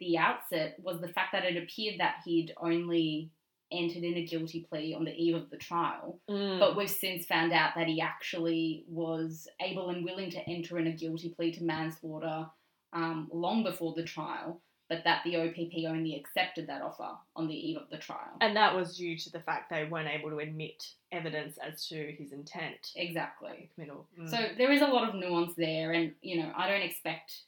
the 0.00 0.18
outset 0.18 0.76
was 0.80 1.00
the 1.00 1.08
fact 1.12 1.32
that 1.32 1.44
it 1.44 1.56
appeared 1.62 2.00
that 2.00 2.16
he'd 2.24 2.52
only 2.56 3.30
entered 3.72 4.02
in 4.02 4.14
a 4.14 4.26
guilty 4.26 4.66
plea 4.68 4.94
on 4.94 5.04
the 5.04 5.12
eve 5.12 5.34
of 5.34 5.50
the 5.50 5.56
trial. 5.56 6.20
Mm. 6.28 6.58
But 6.58 6.76
we've 6.76 6.90
since 6.90 7.26
found 7.26 7.52
out 7.52 7.72
that 7.76 7.86
he 7.86 8.00
actually 8.00 8.84
was 8.88 9.48
able 9.60 9.90
and 9.90 10.04
willing 10.04 10.30
to 10.30 10.48
enter 10.48 10.78
in 10.78 10.86
a 10.86 10.92
guilty 10.92 11.30
plea 11.30 11.52
to 11.52 11.64
manslaughter 11.64 12.46
um, 12.92 13.28
long 13.32 13.62
before 13.62 13.94
the 13.94 14.02
trial, 14.02 14.60
but 14.88 15.04
that 15.04 15.22
the 15.24 15.36
OPP 15.36 15.88
only 15.88 16.16
accepted 16.16 16.66
that 16.66 16.82
offer 16.82 17.10
on 17.36 17.46
the 17.46 17.54
eve 17.54 17.76
of 17.76 17.88
the 17.90 17.98
trial. 17.98 18.36
And 18.40 18.56
that 18.56 18.74
was 18.74 18.96
due 18.96 19.16
to 19.18 19.30
the 19.30 19.40
fact 19.40 19.70
they 19.70 19.84
weren't 19.84 20.08
able 20.08 20.30
to 20.30 20.38
admit 20.38 20.84
evidence 21.12 21.56
as 21.58 21.86
to 21.88 22.12
his 22.18 22.32
intent. 22.32 22.90
Exactly. 22.96 23.70
Committal. 23.74 24.08
Mm. 24.20 24.28
So 24.28 24.36
there 24.58 24.72
is 24.72 24.82
a 24.82 24.86
lot 24.86 25.08
of 25.08 25.14
nuance 25.14 25.54
there, 25.56 25.92
and 25.92 26.12
you 26.22 26.42
know, 26.42 26.52
I 26.56 26.68
don't 26.68 26.82
expect 26.82 27.42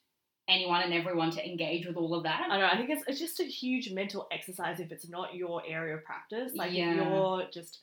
anyone 0.52 0.82
and 0.82 0.92
everyone 0.92 1.30
to 1.32 1.44
engage 1.44 1.86
with 1.86 1.96
all 1.96 2.14
of 2.14 2.22
that. 2.24 2.48
I 2.50 2.58
know. 2.58 2.66
I 2.66 2.76
think 2.76 2.90
it's, 2.90 3.02
it's 3.06 3.18
just 3.18 3.40
a 3.40 3.44
huge 3.44 3.90
mental 3.92 4.26
exercise 4.30 4.78
if 4.80 4.92
it's 4.92 5.08
not 5.08 5.34
your 5.34 5.62
area 5.66 5.94
of 5.96 6.04
practice. 6.04 6.52
Like 6.54 6.72
Yeah. 6.72 6.90
if 6.92 6.96
you're 6.96 7.44
just, 7.52 7.80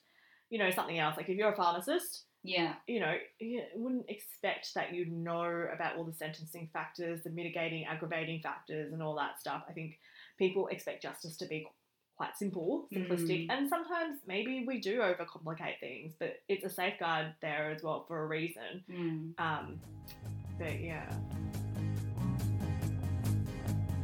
you 0.49 0.59
know, 0.59 0.69
something 0.71 0.97
else. 0.99 1.17
Like 1.17 1.29
if 1.29 1.37
you're 1.37 1.51
a 1.53 1.55
pharmacist, 1.55 2.23
Yeah, 2.43 2.73
you 2.87 2.99
know, 3.01 3.15
you 3.39 3.63
wouldn't 3.75 4.09
expect 4.09 4.73
that 4.75 4.93
you 4.93 5.05
know 5.07 5.67
about 5.75 5.97
all 5.97 6.05
the 6.05 6.13
sentencing 6.13 6.69
factors, 6.71 7.21
the 7.23 7.29
mitigating, 7.29 7.85
aggravating 7.85 8.39
factors, 8.41 8.93
and 8.93 9.03
all 9.03 9.15
that 9.15 9.39
stuff. 9.39 9.63
I 9.69 9.73
think 9.73 9.99
people 10.37 10.67
expect 10.67 11.01
justice 11.03 11.35
to 11.37 11.45
be 11.45 11.67
quite 12.15 12.37
simple, 12.37 12.87
simplistic, 12.93 13.47
Mm. 13.47 13.51
and 13.53 13.69
sometimes 13.69 14.19
maybe 14.27 14.63
we 14.65 14.79
do 14.79 14.99
overcomplicate 14.99 15.79
things, 15.79 16.13
but 16.19 16.31
it's 16.49 16.65
a 16.65 16.69
safeguard 16.69 17.27
there 17.41 17.71
as 17.71 17.81
well 17.83 18.03
for 18.07 18.23
a 18.23 18.27
reason. 18.27 18.83
Mm. 18.89 19.33
Um, 19.37 19.79
but 20.57 20.79
yeah. 20.79 21.09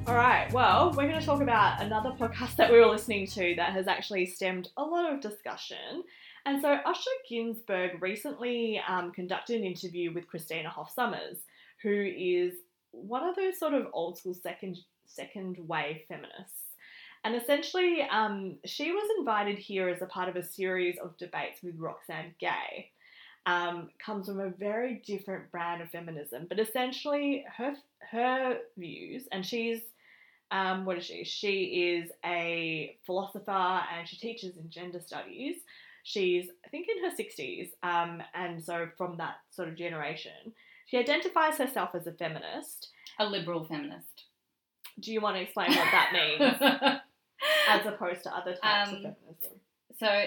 All 0.08 0.14
right, 0.14 0.52
well, 0.54 0.94
we're 0.96 1.08
going 1.08 1.20
to 1.20 1.26
talk 1.26 1.42
about 1.42 1.82
another 1.82 2.12
podcast 2.12 2.58
that 2.58 2.72
we 2.72 2.78
were 2.80 2.86
listening 2.86 3.26
to 3.26 3.56
that 3.56 3.74
has 3.74 3.88
actually 3.88 4.28
stemmed 4.28 4.70
a 4.78 4.84
lot 4.84 5.12
of 5.12 5.20
discussion. 5.20 6.04
And 6.46 6.62
so, 6.62 6.78
Usher 6.86 7.10
Ginsburg 7.28 8.00
recently 8.04 8.80
um, 8.88 9.12
conducted 9.12 9.60
an 9.60 9.66
interview 9.66 10.14
with 10.14 10.28
Christina 10.28 10.70
Hoff 10.70 10.94
Sommers, 10.94 11.38
who 11.82 12.12
is 12.16 12.54
one 12.92 13.24
of 13.24 13.36
those 13.36 13.58
sort 13.58 13.74
of 13.74 13.88
old 13.94 14.20
school 14.20 14.36
second 14.36 14.78
second 15.08 15.58
wave 15.68 16.02
feminists. 16.08 16.62
And 17.24 17.36
essentially, 17.36 18.04
um, 18.04 18.58
she 18.64 18.92
was 18.92 19.10
invited 19.18 19.58
here 19.58 19.90
as 19.90 20.04
a 20.04 20.06
part 20.06 20.30
of 20.30 20.36
a 20.36 20.44
series 20.44 21.00
of 21.00 21.18
debates 21.18 21.64
with 21.64 21.80
Roxane 21.80 22.36
Gay 22.40 22.92
um, 23.48 23.90
comes 23.98 24.28
from 24.28 24.40
a 24.40 24.50
very 24.50 25.02
different 25.04 25.52
brand 25.52 25.82
of 25.82 25.90
feminism. 25.90 26.46
But 26.48 26.60
essentially, 26.60 27.44
her 27.58 27.74
her 28.12 28.60
views, 28.78 29.24
and 29.32 29.44
she's 29.44 29.82
um, 30.52 30.86
what 30.86 30.98
is 30.98 31.06
she? 31.06 31.24
She 31.24 31.64
is 31.98 32.12
a 32.26 32.98
philosopher 33.06 33.52
and 33.52 34.08
she 34.08 34.18
teaches 34.18 34.58
in 34.58 34.70
gender 34.70 35.00
studies. 35.00 35.58
She's 36.04 36.48
I 36.64 36.70
think 36.70 36.88
in 36.88 37.04
her 37.04 37.16
sixties, 37.16 37.70
um, 37.82 38.22
and 38.36 38.64
so 38.64 38.88
from 38.98 39.18
that 39.18 39.38
sort 39.50 39.70
of 39.70 39.76
generation, 39.76 40.54
she 40.86 40.98
identifies 40.98 41.58
herself 41.58 41.96
as 41.96 42.06
a 42.06 42.12
feminist. 42.12 42.90
A 43.20 43.26
liberal 43.26 43.66
feminist. 43.66 44.26
Do 45.00 45.12
you 45.12 45.20
want 45.20 45.36
to 45.38 45.42
explain 45.42 45.70
what 45.70 45.92
that 45.92 46.12
means, 46.14 46.62
as 47.70 47.86
opposed 47.86 48.24
to 48.24 48.36
other 48.36 48.56
types 48.56 48.90
Um, 48.90 48.96
of 48.98 49.02
feminism? 49.02 49.60
so, 50.00 50.26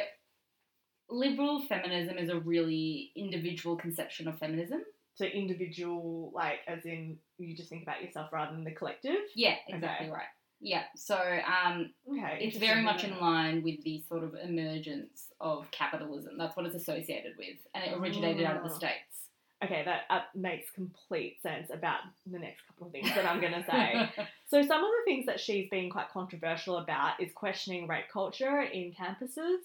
liberal 1.10 1.62
feminism 1.68 2.18
is 2.18 2.28
a 2.28 2.38
really 2.40 3.12
individual 3.14 3.76
conception 3.76 4.26
of 4.28 4.38
feminism. 4.38 4.82
So 5.18 5.24
individual, 5.24 6.30
like 6.34 6.60
as 6.68 6.84
in 6.84 7.18
you 7.38 7.56
just 7.56 7.68
think 7.68 7.82
about 7.82 8.02
yourself 8.02 8.32
rather 8.32 8.54
than 8.54 8.64
the 8.64 8.70
collective. 8.70 9.16
Yeah, 9.34 9.56
exactly 9.66 10.10
right. 10.10 10.26
Yeah, 10.60 10.84
so 10.96 11.14
um, 11.16 11.90
Okay, 12.10 12.38
it's 12.40 12.56
very 12.58 12.82
much 12.82 13.04
in 13.04 13.18
line 13.20 13.62
with 13.62 13.80
the 13.84 14.02
sort 14.08 14.24
of 14.24 14.34
emergence 14.42 15.28
of 15.40 15.70
capitalism. 15.70 16.36
That's 16.38 16.56
what 16.56 16.66
it's 16.66 16.74
associated 16.74 17.34
with, 17.38 17.58
and 17.74 17.84
it 17.84 17.96
originated 17.96 18.44
out 18.44 18.56
of 18.56 18.62
the 18.64 18.70
Oh. 18.70 18.78
states. 18.78 19.28
Okay, 19.62 19.82
that 19.84 20.02
uh, 20.08 20.20
makes 20.36 20.70
complete 20.70 21.42
sense 21.42 21.68
about 21.72 21.98
the 22.30 22.38
next 22.38 22.64
couple 22.68 22.86
of 22.86 22.92
things 22.92 23.08
that 23.16 23.24
I'm 23.26 23.40
going 23.40 23.54
to 23.54 23.64
say. 23.68 24.08
so, 24.48 24.62
some 24.62 24.84
of 24.84 24.90
the 24.90 25.02
things 25.04 25.26
that 25.26 25.40
she's 25.40 25.68
been 25.68 25.90
quite 25.90 26.08
controversial 26.10 26.76
about 26.78 27.20
is 27.20 27.32
questioning 27.34 27.88
rape 27.88 28.04
culture 28.12 28.60
in 28.62 28.92
campuses, 28.92 29.58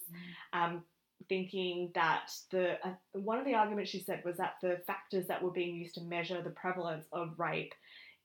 um, 0.52 0.84
thinking 1.30 1.92
that 1.96 2.32
the 2.52 2.74
uh, 2.86 2.94
one 3.14 3.40
of 3.40 3.46
the 3.46 3.54
arguments 3.54 3.92
she 3.92 4.00
said 4.04 4.24
was 4.26 4.38
that 4.38 4.56
the 4.62 4.82
factors 4.88 5.28
that 5.28 5.42
were 5.42 5.52
being 5.52 5.76
used 5.76 5.96
to 5.96 6.02
measure 6.02 6.42
the 6.42 6.50
prevalence 6.52 7.06
of 7.12 7.40
rape 7.40 7.74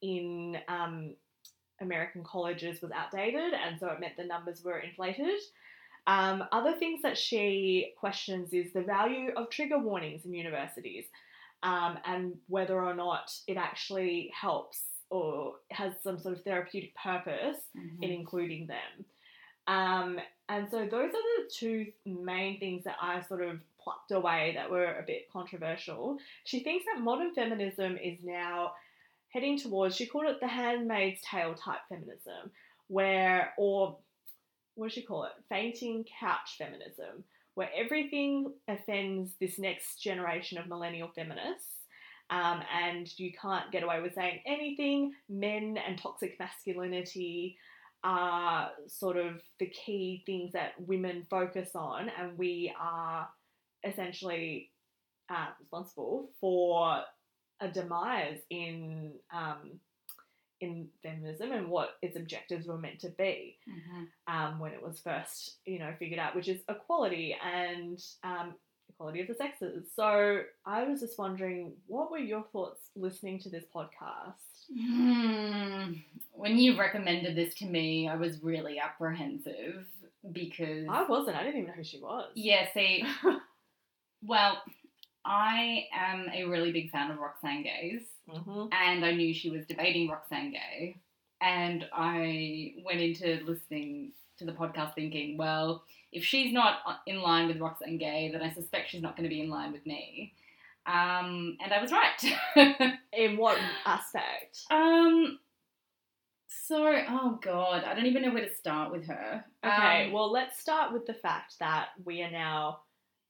in 0.02 0.56
um, 0.68 1.14
American 1.80 2.24
colleges 2.24 2.80
was 2.82 2.90
outdated, 2.92 3.52
and 3.54 3.78
so 3.78 3.88
it 3.88 4.00
meant 4.00 4.16
the 4.16 4.24
numbers 4.24 4.62
were 4.64 4.78
inflated. 4.78 5.38
Um, 6.06 6.44
other 6.52 6.72
things 6.78 7.02
that 7.02 7.18
she 7.18 7.92
questions 7.98 8.52
is 8.52 8.72
the 8.72 8.80
value 8.82 9.30
of 9.36 9.50
trigger 9.50 9.78
warnings 9.78 10.24
in 10.24 10.32
universities 10.32 11.04
um, 11.62 11.98
and 12.06 12.34
whether 12.46 12.82
or 12.82 12.94
not 12.94 13.30
it 13.46 13.56
actually 13.58 14.32
helps 14.34 14.80
or 15.10 15.54
has 15.70 15.92
some 16.02 16.18
sort 16.18 16.36
of 16.36 16.44
therapeutic 16.44 16.94
purpose 16.94 17.58
Mhm. 17.76 18.02
in 18.02 18.10
including 18.10 18.66
them. 18.66 19.04
Um, 19.68 20.18
and 20.48 20.66
so 20.70 20.78
those 20.78 21.10
are 21.10 21.10
the 21.10 21.50
two 21.54 21.86
main 22.06 22.58
things 22.58 22.84
that 22.84 22.96
I 23.00 23.20
sort 23.20 23.42
of 23.42 23.60
plucked 23.80 24.10
away 24.10 24.52
that 24.56 24.70
were 24.70 24.86
a 24.98 25.04
bit 25.06 25.30
controversial. 25.30 26.18
She 26.44 26.60
thinks 26.60 26.86
that 26.86 27.02
modern 27.02 27.34
feminism 27.34 27.98
is 28.02 28.18
now 28.24 28.72
heading 29.28 29.58
towards, 29.58 29.94
she 29.94 30.06
called 30.06 30.24
it 30.24 30.40
the 30.40 30.48
handmaid's 30.48 31.20
tale 31.20 31.54
type 31.54 31.80
feminism, 31.90 32.50
where, 32.88 33.52
or 33.58 33.98
what 34.74 34.86
does 34.86 34.94
she 34.94 35.02
call 35.02 35.24
it? 35.24 35.32
Fainting 35.50 36.06
couch 36.18 36.56
feminism, 36.56 37.24
where 37.54 37.68
everything 37.76 38.50
offends 38.68 39.32
this 39.38 39.58
next 39.58 40.02
generation 40.02 40.56
of 40.56 40.66
millennial 40.66 41.10
feminists. 41.14 41.66
Um, 42.30 42.62
and 42.74 43.08
you 43.18 43.32
can't 43.32 43.70
get 43.72 43.82
away 43.82 44.00
with 44.00 44.14
saying 44.14 44.40
anything. 44.46 45.12
Men 45.28 45.78
and 45.86 45.98
toxic 45.98 46.38
masculinity 46.38 47.56
are 48.04 48.70
sort 48.86 49.16
of 49.16 49.40
the 49.58 49.66
key 49.66 50.22
things 50.26 50.52
that 50.52 50.72
women 50.80 51.26
focus 51.30 51.70
on, 51.74 52.08
and 52.18 52.36
we 52.38 52.72
are 52.80 53.28
essentially 53.84 54.70
uh, 55.30 55.48
responsible 55.60 56.30
for 56.40 57.02
a 57.60 57.68
demise 57.68 58.38
in 58.50 59.12
um, 59.32 59.78
in 60.60 60.88
feminism 61.04 61.52
and 61.52 61.68
what 61.68 61.90
its 62.02 62.16
objectives 62.16 62.66
were 62.66 62.78
meant 62.78 62.98
to 62.98 63.10
be 63.10 63.56
Mhm. 63.68 64.08
um, 64.26 64.58
when 64.58 64.72
it 64.72 64.82
was 64.82 64.98
first, 65.00 65.58
you 65.64 65.78
know, 65.78 65.94
figured 66.00 66.18
out, 66.18 66.34
which 66.34 66.48
is 66.48 66.60
equality 66.68 67.34
and 67.34 68.02
um, 68.24 68.54
equality 68.88 69.20
of 69.20 69.28
the 69.28 69.34
sexes. 69.36 69.86
So 69.94 70.42
I 70.66 70.82
was 70.82 70.98
just 71.00 71.16
wondering, 71.18 71.76
what 71.86 72.10
were 72.10 72.18
your 72.18 72.42
thoughts 72.52 72.90
listening 72.96 73.38
to 73.40 73.50
this 73.50 73.66
podcast? 73.72 74.66
Hmm. 74.76 75.17
When 76.48 76.58
you 76.58 76.78
recommended 76.78 77.36
this 77.36 77.54
to 77.56 77.66
me, 77.66 78.08
I 78.08 78.16
was 78.16 78.42
really 78.42 78.78
apprehensive 78.78 79.84
because 80.32 80.86
I 80.88 81.04
wasn't. 81.04 81.36
I 81.36 81.42
didn't 81.44 81.56
even 81.60 81.68
know 81.68 81.74
who 81.76 81.84
she 81.84 82.00
was. 82.00 82.30
yeah, 82.34 82.66
see, 82.72 83.04
well, 84.22 84.62
I 85.24 85.84
am 85.94 86.26
a 86.34 86.44
really 86.44 86.72
big 86.72 86.90
fan 86.90 87.10
of 87.10 87.18
Roxane 87.18 87.62
Gay's, 87.64 88.02
hmm 88.30 88.66
and 88.72 89.04
I 89.04 89.12
knew 89.12 89.34
she 89.34 89.50
was 89.50 89.66
debating 89.66 90.08
Roxane 90.08 90.52
Gay, 90.52 90.96
and 91.40 91.84
I 91.92 92.74
went 92.84 93.00
into 93.00 93.44
listening 93.44 94.12
to 94.38 94.44
the 94.46 94.52
podcast 94.52 94.94
thinking, 94.94 95.36
well, 95.36 95.82
if 96.12 96.24
she's 96.24 96.52
not 96.52 96.78
in 97.06 97.20
line 97.20 97.48
with 97.48 97.58
Roxane 97.60 97.98
Gay, 97.98 98.30
then 98.32 98.40
I 98.40 98.50
suspect 98.52 98.90
she's 98.90 99.02
not 99.02 99.16
going 99.16 99.28
to 99.28 99.34
be 99.34 99.42
in 99.42 99.50
line 99.50 99.72
with 99.72 99.84
me. 99.84 100.32
Um, 100.86 101.58
and 101.62 101.72
I 101.74 101.82
was 101.82 101.92
right. 101.92 102.94
In 103.12 103.36
what 103.36 103.58
aspect? 103.84 104.60
Um. 104.70 105.38
So, 106.68 106.84
oh 107.08 107.38
god, 107.40 107.84
I 107.84 107.94
don't 107.94 108.04
even 108.04 108.20
know 108.20 108.30
where 108.30 108.46
to 108.46 108.54
start 108.54 108.92
with 108.92 109.06
her. 109.06 109.42
Okay, 109.64 110.04
Um, 110.04 110.12
well, 110.12 110.30
let's 110.30 110.60
start 110.60 110.92
with 110.92 111.06
the 111.06 111.14
fact 111.14 111.58
that 111.60 111.88
we 112.04 112.20
are 112.20 112.30
now 112.30 112.80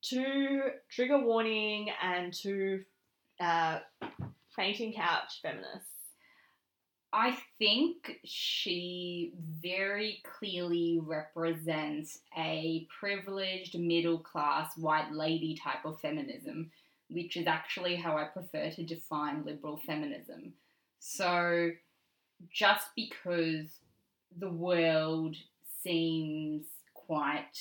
two 0.03 0.63
trigger 0.91 1.21
warning 1.21 1.89
and 2.03 2.35
two 2.35 2.83
uh, 3.39 3.79
fainting 4.57 4.93
couch 4.93 5.39
feminists. 5.41 5.87
I 7.13 7.39
think 7.61 8.19
she 8.25 9.35
very 9.61 10.21
clearly 10.25 10.99
represents 11.01 12.19
a 12.37 12.89
privileged 12.99 13.79
middle 13.79 14.19
class 14.19 14.77
white 14.77 15.13
lady 15.13 15.57
type 15.63 15.85
of 15.85 16.01
feminism, 16.01 16.73
which 17.09 17.37
is 17.37 17.47
actually 17.47 17.95
how 17.95 18.17
I 18.17 18.25
prefer 18.25 18.71
to 18.71 18.83
define 18.83 19.45
liberal 19.45 19.77
feminism. 19.77 20.55
So, 20.99 21.71
just 22.53 22.89
because 22.97 23.81
the 24.39 24.51
world 24.51 25.37
seems 25.83 26.67
quite 26.95 27.57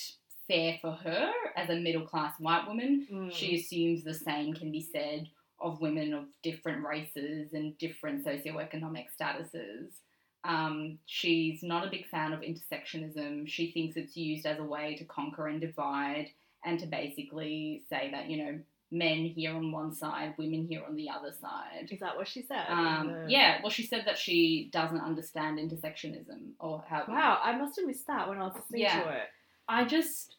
fair 0.48 0.78
for 0.82 0.92
her 0.92 1.32
as 1.56 1.70
a 1.70 1.76
middle 1.76 2.06
class 2.06 2.34
white 2.40 2.68
woman, 2.68 3.08
Mm. 3.12 3.32
she 3.32 3.56
assumes 3.60 4.04
the 4.04 4.14
same 4.14 4.54
can 4.54 4.72
be 4.72 4.82
said 4.82 5.30
of 5.60 5.82
women 5.82 6.14
of 6.14 6.26
different 6.44 6.86
races 6.86 7.54
and 7.54 7.78
different 7.78 8.24
socioeconomic 8.26 9.08
statuses. 9.20 10.00
Um, 10.44 11.00
she's 11.06 11.64
not 11.64 11.86
a 11.86 11.90
big 11.90 12.08
fan 12.08 12.32
of 12.32 12.42
intersectionism. 12.42 13.48
She 13.48 13.72
thinks 13.72 13.98
it's 13.98 14.16
used 14.16 14.46
as 14.46 14.60
a 14.60 14.64
way 14.64 14.96
to 14.96 15.06
conquer 15.06 15.48
and 15.48 15.60
divide 15.60 16.30
and 16.64 16.80
to 16.80 16.86
basically 16.86 17.84
say 17.90 18.12
that, 18.12 18.30
you 18.30 18.38
know, 18.38 18.60
men 18.92 19.26
here 19.26 19.54
on 19.54 19.72
one 19.72 19.94
side, 19.94 20.34
women 20.38 20.66
here 20.70 20.82
on 20.88 20.96
the 20.96 21.10
other 21.10 21.34
side. 21.34 21.90
Is 21.92 22.00
that 22.00 22.16
what 22.16 22.28
she 22.28 22.42
said? 22.42 22.66
Um, 22.70 23.08
the- 23.12 23.26
yeah, 23.30 23.60
well, 23.62 23.70
she 23.70 23.84
said 23.84 24.04
that 24.06 24.18
she 24.18 24.70
doesn't 24.72 25.02
understand 25.02 25.60
intersectionism 25.60 26.52
or 26.60 26.84
how. 26.88 27.04
Wow, 27.08 27.40
I 27.44 27.58
must 27.58 27.78
have 27.78 27.86
missed 27.86 28.08
that 28.08 28.28
when 28.30 28.38
I 28.40 28.44
was 28.44 28.56
listening 28.56 28.82
Yeah. 28.82 29.04
to 29.04 29.10
it. 29.10 29.28
I 29.68 29.84
just, 29.86 30.36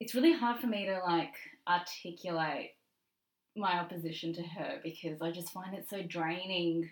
it's 0.00 0.14
really 0.14 0.32
hard 0.34 0.60
for 0.60 0.66
me 0.66 0.84
to 0.86 0.98
like 1.00 1.34
articulate 1.66 2.72
my 3.56 3.78
opposition 3.78 4.34
to 4.34 4.42
her 4.42 4.80
because 4.82 5.22
I 5.22 5.30
just 5.30 5.50
find 5.52 5.74
it 5.74 5.88
so 5.88 6.02
draining, 6.02 6.90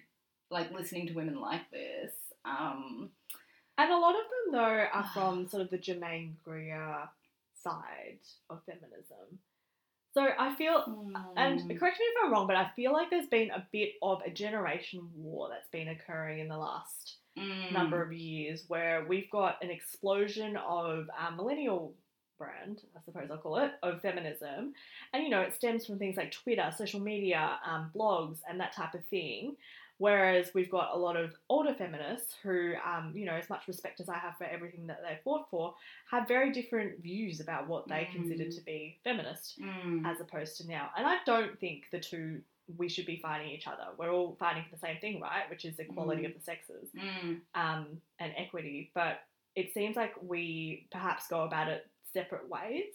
like 0.51 0.73
listening 0.73 1.07
to 1.09 1.13
women 1.15 1.39
like 1.41 1.71
this. 1.71 2.13
Um, 2.47 3.11
And 3.77 3.91
a 3.93 3.99
lot 3.99 4.15
of 4.15 4.23
them, 4.23 4.53
though, 4.53 4.87
are 4.93 5.05
from 5.15 5.49
sort 5.49 5.63
of 5.63 5.71
the 5.71 5.77
Germaine 5.79 6.37
Greer 6.45 7.09
side 7.55 8.21
of 8.49 8.63
feminism. 8.65 9.39
So 10.15 10.29
I 10.39 10.55
feel, 10.55 10.85
and 11.37 11.61
mm, 11.61 11.79
correct 11.79 11.99
me 11.99 12.07
if 12.07 12.25
I'm 12.25 12.33
wrong, 12.33 12.47
but 12.47 12.55
I 12.55 12.71
feel 12.77 12.93
like 12.93 13.11
there's 13.11 13.27
been 13.27 13.51
a 13.51 13.67
bit 13.73 13.95
of 14.01 14.23
a 14.25 14.31
generation 14.31 15.09
war 15.17 15.49
that's 15.51 15.69
been 15.73 15.89
occurring 15.89 16.39
in 16.39 16.47
the 16.47 16.57
last 16.57 17.17
mm, 17.37 17.73
number 17.73 18.01
of 18.01 18.13
years 18.13 18.63
where 18.69 19.05
we've 19.09 19.29
got 19.31 19.63
an 19.63 19.71
explosion 19.71 20.57
of 20.57 21.11
um, 21.19 21.37
millennial 21.37 21.95
brand, 22.39 22.83
I 22.97 23.01
suppose 23.05 23.29
I'll 23.29 23.39
call 23.39 23.59
it, 23.59 23.73
of 23.83 24.03
feminism. 24.03 24.75
And, 25.13 25.25
you 25.25 25.31
know, 25.31 25.41
it 25.41 25.53
stems 25.53 25.85
from 25.85 25.99
things 25.99 26.17
like 26.17 26.31
Twitter, 26.31 26.73
social 26.77 27.01
media, 27.01 27.59
um, 27.67 27.91
blogs, 27.95 28.39
and 28.49 28.61
that 28.61 28.73
type 28.73 28.95
of 28.95 29.05
thing. 29.07 29.57
Whereas 29.99 30.53
we've 30.55 30.71
got 30.71 30.95
a 30.95 30.99
lot 30.99 31.17
of 31.17 31.35
older 31.49 31.73
feminists 31.75 32.35
who, 32.43 32.75
um, 32.85 33.13
you 33.15 33.25
know, 33.25 33.35
as 33.35 33.49
much 33.49 33.69
respect 33.69 34.01
as 34.01 34.09
I 34.09 34.19
have 34.19 34.37
for 34.37 34.45
everything 34.45 34.87
that 34.89 35.01
they 35.03 35.19
fought 35.23 35.49
for, 35.51 35.75
have 36.11 36.27
very 36.27 36.51
different 36.53 37.01
views 37.01 37.41
about 37.41 37.69
what 37.69 37.87
they 37.89 38.09
consider 38.13 38.45
Mm. 38.45 38.57
to 38.57 38.61
be 38.63 38.99
feminist 39.05 39.61
mm, 39.61 40.05
as 40.05 40.21
opposed 40.21 40.57
to 40.59 40.67
now. 40.69 40.91
And 40.97 41.07
I 41.07 41.19
don't 41.25 41.59
think 41.61 41.85
the 41.93 42.01
two 42.01 42.43
we 42.79 42.89
should 42.89 43.05
be 43.07 43.19
fighting 43.19 43.51
each 43.51 43.67
other. 43.69 43.85
We're 43.99 44.11
all 44.11 44.37
fighting 44.41 44.65
for 44.65 44.71
the 44.75 44.81
same 44.81 44.97
thing, 44.99 45.21
right? 45.21 45.49
Which 45.51 45.65
is 45.67 45.79
equality 45.79 46.23
Mm. 46.23 46.27
of 46.27 46.35
the 46.35 46.41
sexes 46.41 46.89
mm, 46.97 47.41
um, 47.55 48.01
and 48.19 48.33
equity. 48.37 48.91
But 48.95 49.21
it 49.55 49.73
seems 49.75 49.97
like 49.97 50.15
we 50.23 50.87
perhaps 50.91 51.29
go 51.29 51.43
about 51.43 51.69
it 51.69 51.87
separate 52.13 52.49
ways 52.49 52.95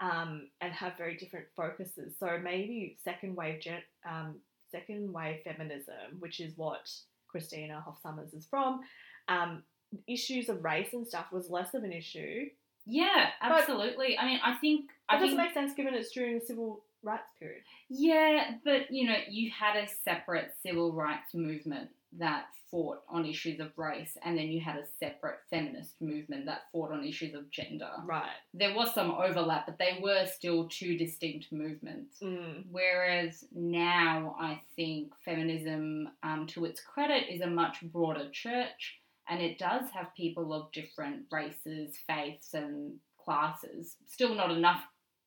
um, 0.00 0.50
and 0.60 0.72
have 0.72 0.96
very 0.98 1.16
different 1.16 1.46
focuses. 1.56 2.14
So 2.18 2.38
maybe 2.42 2.96
second 3.02 3.36
wave 3.36 3.60
gen- 3.60 3.82
um, 4.04 4.40
second 4.74 5.12
wave 5.12 5.40
feminism, 5.44 6.18
which 6.18 6.40
is 6.40 6.56
what 6.56 6.90
Christina 7.28 7.80
Hoff 7.80 8.00
Sommers 8.02 8.34
is 8.34 8.46
from. 8.46 8.80
Um, 9.28 9.62
issues 10.08 10.48
of 10.48 10.64
race 10.64 10.92
and 10.92 11.06
stuff 11.06 11.26
was 11.32 11.48
less 11.50 11.74
of 11.74 11.84
an 11.84 11.92
issue. 11.92 12.48
yeah, 12.86 13.30
But- 13.40 13.60
absolutely. 13.60 14.18
I 14.18 14.26
mean, 14.26 14.40
I 14.44 14.54
think 14.56 14.90
That 15.08 15.16
I 15.16 15.20
doesn't 15.20 15.36
think 15.36 15.48
make 15.48 15.54
sense 15.54 15.74
given 15.74 15.94
it's 15.94 16.10
during 16.10 16.38
the 16.38 16.44
civil 16.44 16.84
rights 17.02 17.30
period. 17.38 17.62
Yeah, 17.88 18.56
but 18.64 18.90
you 18.90 19.06
know, 19.06 19.16
you 19.28 19.50
had 19.50 19.76
a 19.76 19.86
separate 19.88 20.52
civil 20.62 20.92
rights 20.92 21.32
movement 21.34 21.90
that 22.18 22.46
fought 22.70 23.02
on 23.08 23.24
issues 23.24 23.60
of 23.60 23.70
race, 23.76 24.16
and 24.24 24.36
then 24.36 24.48
you 24.48 24.60
had 24.60 24.76
a 24.76 24.86
separate 24.98 25.38
feminist 25.48 26.00
movement 26.00 26.46
that 26.46 26.62
fought 26.72 26.90
on 26.90 27.04
issues 27.04 27.34
of 27.34 27.50
gender. 27.50 27.90
Right. 28.04 28.30
There 28.52 28.74
was 28.74 28.92
some 28.94 29.12
overlap, 29.12 29.66
but 29.66 29.78
they 29.78 30.00
were 30.02 30.26
still 30.26 30.68
two 30.68 30.98
distinct 30.98 31.52
movements. 31.52 32.16
Mm. 32.20 32.64
Whereas 32.70 33.44
now, 33.54 34.36
I 34.40 34.60
think 34.74 35.12
feminism, 35.24 36.08
um, 36.22 36.46
to 36.48 36.64
its 36.64 36.80
credit, 36.80 37.32
is 37.32 37.42
a 37.42 37.46
much 37.46 37.82
broader 37.92 38.28
church, 38.30 38.98
and 39.28 39.40
it 39.40 39.58
does 39.58 39.88
have 39.92 40.14
people 40.16 40.52
of 40.52 40.72
different 40.72 41.26
races, 41.30 41.96
faiths, 42.06 42.54
and 42.54 42.94
classes. 43.24 43.96
Still 44.06 44.34
not 44.34 44.50
enough 44.50 44.82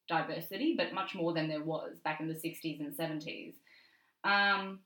diversity, 0.08 0.76
but 0.78 0.94
much 0.94 1.16
more 1.16 1.34
than 1.34 1.48
there 1.48 1.64
was 1.64 1.98
back 2.04 2.20
in 2.20 2.28
the 2.28 2.34
60s 2.34 2.80
and 2.80 2.96
70s. 2.96 3.54
Um, 4.24 4.80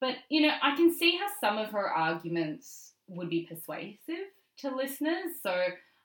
but, 0.00 0.16
you 0.28 0.42
know, 0.42 0.52
I 0.62 0.76
can 0.76 0.94
see 0.94 1.18
how 1.18 1.26
some 1.40 1.58
of 1.58 1.72
her 1.72 1.88
arguments 1.88 2.92
would 3.08 3.30
be 3.30 3.46
persuasive 3.48 4.26
to 4.58 4.74
listeners. 4.74 5.32
So 5.42 5.52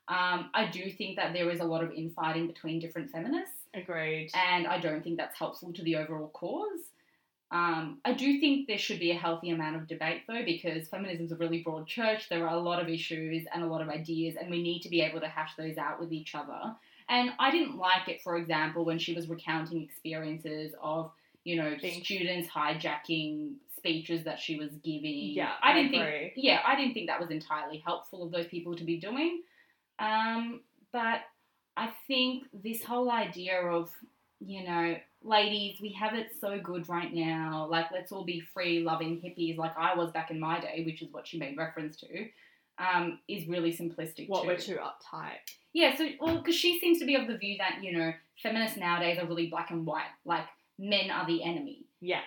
um, 0.08 0.50
I 0.54 0.70
do 0.72 0.90
think 0.92 1.18
that 1.18 1.34
there 1.34 1.50
is 1.50 1.60
a 1.60 1.66
lot 1.66 1.84
of 1.84 1.92
infighting 1.92 2.48
between 2.48 2.80
different 2.80 3.12
feminists 3.12 3.56
Agreed. 3.74 4.30
and 4.34 4.68
I 4.68 4.80
don't 4.80 5.04
think 5.04 5.18
that's 5.18 5.38
helpful 5.38 5.74
to 5.74 5.84
the 5.84 5.96
overall 5.98 6.30
cause. 6.30 6.80
Um, 7.52 8.00
I 8.06 8.14
do 8.14 8.40
think 8.40 8.68
there 8.68 8.78
should 8.78 9.00
be 9.00 9.12
a 9.12 9.18
healthy 9.18 9.50
amount 9.50 9.76
of 9.76 9.88
debate 9.88 10.22
though, 10.28 10.44
because 10.46 10.88
feminism 10.88 11.26
is 11.26 11.32
a 11.34 11.36
really 11.36 11.62
broad 11.64 11.86
church. 11.86 12.30
There 12.30 12.48
are 12.48 12.56
a 12.56 12.60
lot 12.60 12.82
of 12.82 12.88
issues 12.88 13.46
and 13.54 13.62
a 13.62 13.68
lot 13.68 13.82
of 13.82 13.90
ideas, 13.90 14.36
and 14.40 14.50
we 14.50 14.64
need 14.64 14.82
to 14.84 14.90
be 14.90 15.02
able 15.02 15.20
to 15.20 15.28
hash 15.28 15.56
those 15.58 15.78
out 15.78 16.00
with 16.00 16.14
each 16.14 16.34
other. 16.34 16.76
And 17.10 17.32
I 17.40 17.52
didn't 17.52 17.78
like 17.78 18.08
it, 18.08 18.22
for 18.22 18.38
example, 18.38 18.86
when 18.86 19.00
she 19.00 19.14
was 19.14 19.28
recounting 19.28 19.82
experiences 19.82 20.74
of, 20.82 21.12
you 21.44 21.58
know, 21.58 21.76
Being- 21.82 22.04
students 22.04 22.50
hijacking 22.50 23.56
speeches 23.82 24.24
that 24.26 24.40
she 24.40 24.58
was 24.58 24.70
giving. 24.84 25.32
Yeah, 25.34 25.52
I 25.62 25.72
I 25.72 25.74
didn't 25.74 25.96
agree. 26.02 26.20
think. 26.20 26.34
Yeah, 26.48 26.60
I 26.66 26.76
didn't 26.76 26.94
think 26.94 27.08
that 27.08 27.20
was 27.20 27.30
entirely 27.32 27.80
helpful 27.86 28.24
of 28.24 28.32
those 28.32 28.48
people 28.48 28.76
to 28.76 28.84
be 28.84 28.98
doing. 29.00 29.42
Um, 30.00 30.62
but 30.92 31.20
I 31.78 31.90
think 32.08 32.44
this 32.54 32.84
whole 32.84 33.10
idea 33.12 33.62
of, 33.62 33.92
you 34.40 34.64
know, 34.64 34.96
ladies, 35.24 35.80
we 35.82 35.92
have 35.94 36.14
it 36.16 36.28
so 36.40 36.60
good 36.60 36.88
right 36.90 37.14
now. 37.14 37.68
Like, 37.70 37.88
let's 37.92 38.12
all 38.12 38.26
be 38.26 38.40
free, 38.54 38.82
loving 38.84 39.22
hippies 39.22 39.58
like 39.58 39.76
I 39.78 39.96
was 39.96 40.12
back 40.12 40.32
in 40.32 40.40
my 40.40 40.60
day, 40.60 40.84
which 40.86 41.02
is 41.02 41.12
what 41.12 41.28
she 41.28 41.38
made 41.38 41.58
reference 41.58 41.96
to. 41.98 42.28
um, 42.80 43.20
is 43.28 43.48
really 43.48 43.72
simplistic 43.76 44.28
What 44.28 44.42
too. 44.42 44.48
we're 44.48 44.58
too 44.58 44.78
uptight. 44.78 45.42
Yeah, 45.74 45.96
so 45.96 46.08
well, 46.20 46.38
because 46.40 46.56
she 46.56 46.80
seems 46.80 46.98
to 47.00 47.06
be 47.06 47.16
of 47.16 47.28
the 47.28 47.38
view 47.38 47.58
that 47.60 47.84
you 47.84 47.92
know 47.98 48.12
feminists 48.42 48.78
nowadays 48.78 49.20
are 49.20 49.28
really 49.28 49.48
black 49.48 49.70
and 49.72 49.86
white, 49.86 50.12
like 50.26 50.46
men 50.80 51.12
are 51.12 51.26
the 51.28 51.44
enemy. 51.44 51.86
Yeah. 52.02 52.22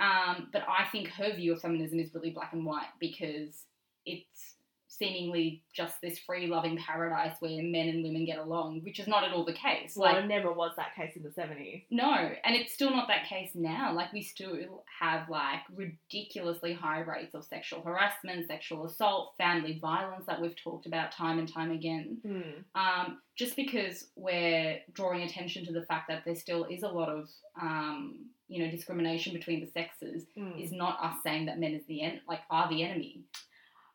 Um, 0.00 0.48
but 0.52 0.62
I 0.66 0.86
think 0.90 1.08
her 1.08 1.34
view 1.34 1.52
of 1.52 1.60
feminism 1.60 2.00
is 2.00 2.14
really 2.14 2.30
black 2.30 2.54
and 2.54 2.64
white 2.64 2.88
because 2.98 3.66
it's 4.06 4.56
seemingly 4.92 5.62
just 5.72 5.94
this 6.02 6.18
free 6.18 6.46
loving 6.48 6.76
paradise 6.76 7.36
where 7.40 7.62
men 7.62 7.88
and 7.88 8.02
women 8.04 8.24
get 8.26 8.38
along, 8.38 8.80
which 8.82 8.98
is 8.98 9.06
not 9.06 9.22
at 9.24 9.32
all 9.32 9.44
the 9.44 9.52
case. 9.52 9.94
Well, 9.96 10.12
Like 10.12 10.24
it 10.24 10.26
never 10.26 10.52
was 10.52 10.72
that 10.76 10.94
case 10.96 11.16
in 11.16 11.22
the 11.22 11.30
70s. 11.30 11.84
no, 11.90 12.12
and 12.44 12.56
it's 12.56 12.72
still 12.74 12.90
not 12.90 13.06
that 13.08 13.26
case 13.28 13.50
now. 13.54 13.94
Like 13.94 14.12
we 14.12 14.22
still 14.22 14.58
have 15.00 15.28
like 15.30 15.60
ridiculously 15.74 16.72
high 16.72 17.00
rates 17.00 17.34
of 17.34 17.44
sexual 17.44 17.82
harassment, 17.82 18.46
sexual 18.46 18.84
assault, 18.86 19.34
family 19.38 19.78
violence 19.80 20.26
that 20.26 20.40
we've 20.40 20.56
talked 20.62 20.86
about 20.86 21.12
time 21.12 21.38
and 21.38 21.52
time 21.52 21.70
again. 21.70 22.18
Hmm. 22.24 22.40
Um, 22.80 23.18
just 23.36 23.56
because 23.56 24.08
we're 24.16 24.78
drawing 24.92 25.22
attention 25.22 25.64
to 25.66 25.72
the 25.72 25.84
fact 25.86 26.08
that 26.08 26.24
there 26.24 26.34
still 26.34 26.64
is 26.64 26.82
a 26.82 26.88
lot 26.88 27.08
of 27.08 27.28
um, 27.60 28.26
you 28.48 28.62
know 28.64 28.70
discrimination 28.70 29.32
between 29.32 29.60
the 29.60 29.70
sexes 29.70 30.24
Hmm. 30.36 30.58
is 30.58 30.72
not 30.72 30.98
us 31.02 31.14
saying 31.22 31.46
that 31.46 31.58
men 31.60 31.72
is 31.74 31.86
the 31.86 32.02
en- 32.02 32.20
like 32.28 32.40
are 32.50 32.68
the 32.68 32.82
enemy. 32.82 33.20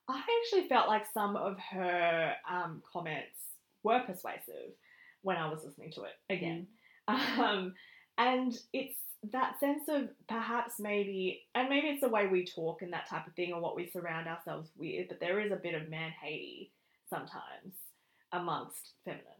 I 0.07 0.21
actually 0.39 0.67
felt 0.67 0.87
like 0.87 1.05
some 1.13 1.35
of 1.35 1.57
her 1.71 2.33
um, 2.49 2.83
comments 2.91 3.37
were 3.83 4.01
persuasive 4.01 4.73
when 5.21 5.37
I 5.37 5.49
was 5.49 5.63
listening 5.63 5.91
to 5.93 6.03
it 6.03 6.13
again. 6.29 6.67
Um, 7.07 7.73
and 8.17 8.53
it's 8.73 8.97
that 9.31 9.59
sense 9.59 9.83
of 9.89 10.09
perhaps 10.27 10.73
maybe, 10.79 11.41
and 11.55 11.69
maybe 11.69 11.87
it's 11.87 12.01
the 12.01 12.09
way 12.09 12.27
we 12.27 12.45
talk 12.45 12.81
and 12.81 12.93
that 12.93 13.09
type 13.09 13.25
of 13.27 13.33
thing, 13.33 13.53
or 13.53 13.61
what 13.61 13.75
we 13.75 13.89
surround 13.89 14.27
ourselves 14.27 14.69
with, 14.77 15.07
but 15.07 15.19
there 15.19 15.39
is 15.39 15.51
a 15.51 15.55
bit 15.55 15.73
of 15.73 15.89
man 15.89 16.11
hatey 16.23 16.69
sometimes 17.09 17.73
amongst 18.31 18.91
feminists. 19.03 19.31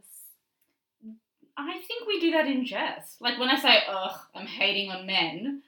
I 1.58 1.80
think 1.88 2.08
we 2.08 2.20
do 2.20 2.32
that 2.32 2.48
in 2.48 2.66
jest. 2.66 3.22
Like 3.22 3.40
when 3.40 3.50
I 3.50 3.60
say, 3.60 3.84
ugh, 3.90 4.20
I'm 4.34 4.48
hating 4.48 4.92
on 4.92 5.06
men, 5.06 5.62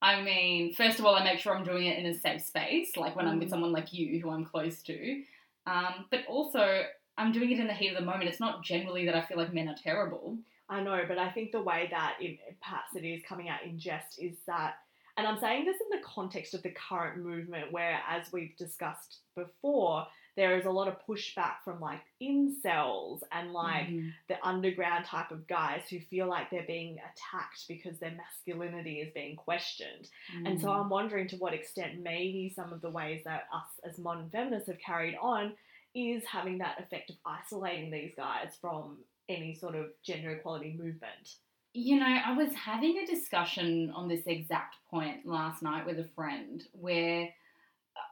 I 0.00 0.22
mean, 0.22 0.72
first 0.74 0.98
of 0.98 1.04
all, 1.04 1.14
I 1.16 1.24
make 1.24 1.40
sure 1.40 1.56
I'm 1.56 1.64
doing 1.64 1.86
it 1.86 1.98
in 1.98 2.06
a 2.06 2.14
safe 2.14 2.42
space, 2.42 2.96
like 2.96 3.16
when 3.16 3.26
I'm 3.26 3.38
with 3.38 3.48
Mm. 3.48 3.50
someone 3.50 3.72
like 3.72 3.92
you 3.92 4.20
who 4.20 4.30
I'm 4.30 4.44
close 4.44 4.82
to. 4.84 5.22
Um, 5.66 6.06
but 6.10 6.24
also, 6.26 6.84
I'm 7.16 7.32
doing 7.32 7.50
it 7.50 7.58
in 7.58 7.66
the 7.66 7.74
heat 7.74 7.88
of 7.90 7.96
the 7.98 8.04
moment. 8.04 8.30
It's 8.30 8.40
not 8.40 8.62
generally 8.62 9.04
that 9.06 9.16
I 9.16 9.22
feel 9.22 9.36
like 9.36 9.52
men 9.52 9.68
are 9.68 9.74
terrible. 9.76 10.38
I 10.68 10.82
know, 10.82 11.02
but 11.08 11.18
I 11.18 11.30
think 11.30 11.50
the 11.50 11.62
way 11.62 11.88
that 11.90 12.16
it, 12.20 12.38
perhaps 12.62 12.94
it 12.94 13.04
is 13.04 13.22
coming 13.28 13.48
out 13.48 13.64
in 13.64 13.78
jest 13.78 14.18
is 14.20 14.36
that, 14.46 14.76
and 15.16 15.26
I'm 15.26 15.40
saying 15.40 15.64
this 15.64 15.80
in 15.80 15.98
the 15.98 16.04
context 16.04 16.54
of 16.54 16.62
the 16.62 16.70
current 16.70 17.18
movement, 17.24 17.72
where, 17.72 17.98
as 18.08 18.32
we've 18.32 18.56
discussed 18.56 19.20
before, 19.34 20.06
there 20.38 20.56
is 20.56 20.66
a 20.66 20.70
lot 20.70 20.86
of 20.86 20.94
pushback 21.04 21.54
from 21.64 21.80
like 21.80 22.00
incels 22.22 23.22
and 23.32 23.52
like 23.52 23.88
Mhm. 23.88 24.12
the 24.28 24.46
underground 24.46 25.04
type 25.04 25.32
of 25.32 25.46
guys 25.48 25.82
who 25.90 25.98
feel 25.98 26.28
like 26.28 26.48
they're 26.48 26.62
being 26.62 26.98
attacked 27.00 27.66
because 27.66 27.98
their 27.98 28.12
masculinity 28.12 29.00
is 29.00 29.12
being 29.12 29.34
questioned. 29.34 30.08
And 30.46 30.60
so 30.60 30.68
Mm. 30.68 30.76
I'm 30.80 30.88
wondering 30.90 31.26
to 31.28 31.36
what 31.38 31.54
extent 31.54 31.98
maybe 32.00 32.50
some 32.50 32.72
of 32.72 32.80
the 32.80 32.90
ways 32.90 33.24
that 33.24 33.48
us 33.52 33.80
as 33.82 33.98
modern 33.98 34.30
feminists 34.30 34.68
have 34.68 34.78
carried 34.78 35.16
on 35.16 35.56
is 35.94 36.24
having 36.24 36.58
that 36.58 36.78
effect 36.78 37.10
of 37.10 37.16
isolating 37.26 37.90
these 37.90 38.14
guys 38.14 38.54
from 38.60 39.04
any 39.28 39.54
sort 39.54 39.74
of 39.74 39.92
gender 40.04 40.30
equality 40.30 40.72
movement. 40.74 41.36
You 41.74 41.98
know, 41.98 42.06
I 42.06 42.32
was 42.34 42.54
having 42.54 42.98
a 42.98 43.06
discussion 43.06 43.90
on 43.90 44.06
this 44.06 44.24
exact 44.28 44.76
point 44.88 45.26
last 45.26 45.62
night 45.62 45.84
with 45.84 45.98
a 45.98 46.08
friend 46.14 46.64
where 46.72 47.34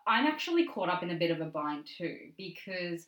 I'm 0.07 0.27
actually 0.27 0.67
caught 0.67 0.89
up 0.89 1.03
in 1.03 1.11
a 1.11 1.17
bit 1.17 1.31
of 1.31 1.41
a 1.41 1.47
bind 1.47 1.87
too, 1.99 2.33
because 2.37 3.07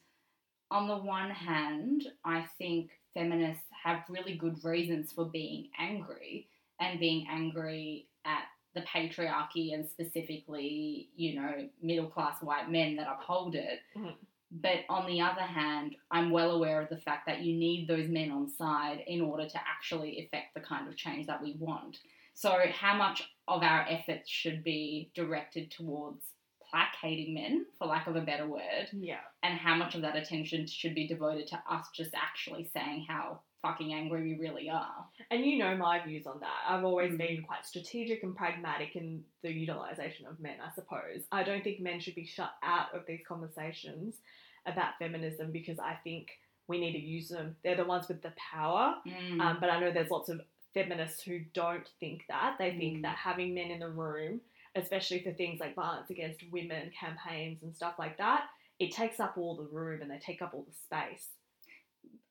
on 0.71 0.89
the 0.89 0.97
one 0.97 1.31
hand, 1.31 2.07
I 2.25 2.47
think 2.59 2.91
feminists 3.15 3.65
have 3.83 4.05
really 4.09 4.37
good 4.37 4.63
reasons 4.65 5.13
for 5.13 5.25
being 5.25 5.69
angry 5.79 6.49
and 6.81 7.01
being 7.01 7.27
angry 7.31 8.09
at 8.25 8.45
the 8.75 8.83
patriarchy 8.83 9.75
and 9.75 9.89
specifically, 9.89 11.09
you 11.17 11.41
know, 11.41 11.69
middle 11.83 12.09
class 12.09 12.43
white 12.43 12.71
men 12.71 12.97
that 12.97 13.09
uphold 13.09 13.55
it. 13.55 13.81
Mhm. 13.97 14.15
But 14.51 14.85
on 14.89 15.07
the 15.07 15.21
other 15.21 15.43
hand, 15.43 15.97
I'm 16.11 16.31
well 16.31 16.53
aware 16.53 16.81
of 16.81 16.89
the 16.89 17.01
fact 17.01 17.27
that 17.27 17.43
you 17.43 17.55
need 17.55 17.87
those 17.87 18.09
men 18.09 18.31
on 18.31 18.49
side 18.49 19.05
in 19.07 19.21
order 19.21 19.49
to 19.49 19.59
actually 19.59 20.19
effect 20.21 20.55
the 20.55 20.61
kind 20.61 20.89
of 20.89 20.97
change 20.97 21.27
that 21.27 21.43
we 21.43 21.55
want. 21.55 22.01
So, 22.35 22.57
how 22.71 22.95
much 22.95 23.31
of 23.47 23.63
our 23.63 23.85
efforts 23.89 24.31
should 24.31 24.63
be 24.63 25.11
directed 25.15 25.71
towards 25.71 26.35
placating 26.71 27.35
men, 27.35 27.67
for 27.79 27.87
lack 27.87 28.07
of 28.07 28.17
a 28.17 28.21
better 28.21 28.47
word, 28.47 28.89
Yeah. 28.93 29.21
and 29.43 29.59
how 29.59 29.75
much 29.75 29.95
of 29.95 30.03
that 30.03 30.17
attention 30.17 30.67
should 30.67 30.95
be 30.95 31.07
devoted 31.09 31.47
to 31.49 31.63
us 31.69 31.87
just 31.95 32.15
actually 32.15 32.65
saying 32.65 33.07
how 33.09 33.41
fucking 33.63 33.93
angry 33.93 34.23
we 34.23 34.39
really 34.39 34.71
are? 34.71 35.07
And 35.31 35.45
you 35.45 35.59
know 35.59 35.77
my 35.77 35.99
views 36.05 36.27
on 36.27 36.41
that. 36.41 36.61
I've 36.69 36.85
always 36.85 37.13
Mm. 37.13 37.19
been 37.19 37.43
quite 37.43 37.67
strategic 37.67 38.23
and 38.23 38.37
pragmatic 38.37 38.95
in 38.97 39.25
the 39.43 39.53
utilization 39.53 40.27
of 40.27 40.39
men, 40.41 40.61
I 40.61 40.71
suppose. 40.71 41.27
I 41.33 41.43
don't 41.43 41.65
think 41.65 41.81
men 41.81 41.99
should 42.01 42.15
be 42.15 42.25
shut 42.27 42.53
out 42.63 42.95
of 42.95 43.05
these 43.07 43.25
conversations 43.27 44.21
about 44.67 44.99
feminism 44.99 45.51
because 45.51 45.79
I 45.79 45.95
think 46.05 46.39
we 46.69 46.79
need 46.79 46.93
to 46.93 46.99
use 47.01 47.29
them. 47.31 47.57
They're 47.63 47.77
the 47.77 47.85
ones 47.85 48.09
with 48.09 48.21
the 48.23 48.33
power. 48.37 48.97
Mm. 49.07 49.41
Um, 49.41 49.57
but 49.61 49.71
I 49.71 49.81
know 49.81 49.91
there's 49.91 50.11
lots 50.11 50.29
of 50.29 50.41
feminists 50.75 51.23
who 51.23 51.41
don't 51.55 51.89
think 51.99 52.27
that. 52.29 52.57
They 52.59 52.77
think 52.77 52.99
Mm. 52.99 53.03
that 53.03 53.17
having 53.17 53.55
men 53.55 53.71
in 53.71 53.81
the 53.81 53.89
room, 53.89 54.41
especially 54.79 55.23
for 55.23 55.33
things 55.33 55.61
like 55.61 55.75
violence 55.75 56.11
against 56.11 56.41
women 56.51 56.91
campaigns 56.99 57.63
and 57.63 57.75
stuff 57.75 57.95
like 57.99 58.17
that, 58.19 58.45
it 58.79 58.93
takes 58.93 59.21
up 59.21 59.35
all 59.37 59.57
the 59.57 59.75
room 59.77 60.03
and 60.03 60.11
they 60.11 60.19
take 60.19 60.41
up 60.43 60.55
all 60.55 60.65
the 60.67 60.75
space. 60.75 61.29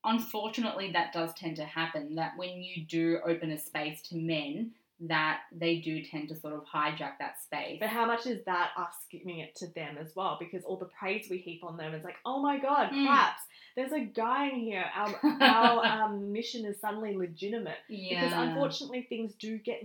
unfortunately 0.04 0.92
that 0.92 1.12
does 1.12 1.32
tend 1.34 1.56
to 1.56 1.64
happen 1.64 2.14
that 2.14 2.32
when 2.36 2.62
you 2.62 2.84
do 2.86 3.18
open 3.26 3.50
a 3.50 3.58
space 3.58 4.00
to 4.02 4.16
men 4.16 4.72
that 5.00 5.40
they 5.52 5.76
do 5.78 6.02
tend 6.02 6.28
to 6.28 6.34
sort 6.34 6.54
of 6.54 6.64
hijack 6.66 7.12
that 7.20 7.40
space 7.40 7.78
But 7.78 7.88
how 7.88 8.04
much 8.04 8.26
is 8.26 8.44
that 8.46 8.70
us 8.76 8.94
giving 9.12 9.38
it 9.38 9.54
to 9.56 9.68
them 9.74 9.96
as 10.00 10.16
well? 10.16 10.36
Because 10.40 10.64
all 10.64 10.76
the 10.76 10.86
praise 10.98 11.28
we 11.30 11.38
heap 11.38 11.62
on 11.62 11.76
them 11.76 11.94
is 11.94 12.02
like, 12.02 12.16
oh 12.26 12.42
my 12.42 12.58
god, 12.58 12.90
Mm. 12.90 13.06
claps! 13.06 13.42
There's 13.76 13.92
a 13.92 14.00
guy 14.00 14.48
in 14.48 14.58
here. 14.58 14.84
Our 14.94 15.14
our 15.40 15.86
um, 15.86 16.32
mission 16.32 16.64
is 16.64 16.80
suddenly 16.80 17.16
legitimate. 17.16 17.76
yeah 17.88 18.24
Because 18.24 18.48
unfortunately, 18.48 19.06
things 19.08 19.34
do 19.34 19.56
get 19.58 19.84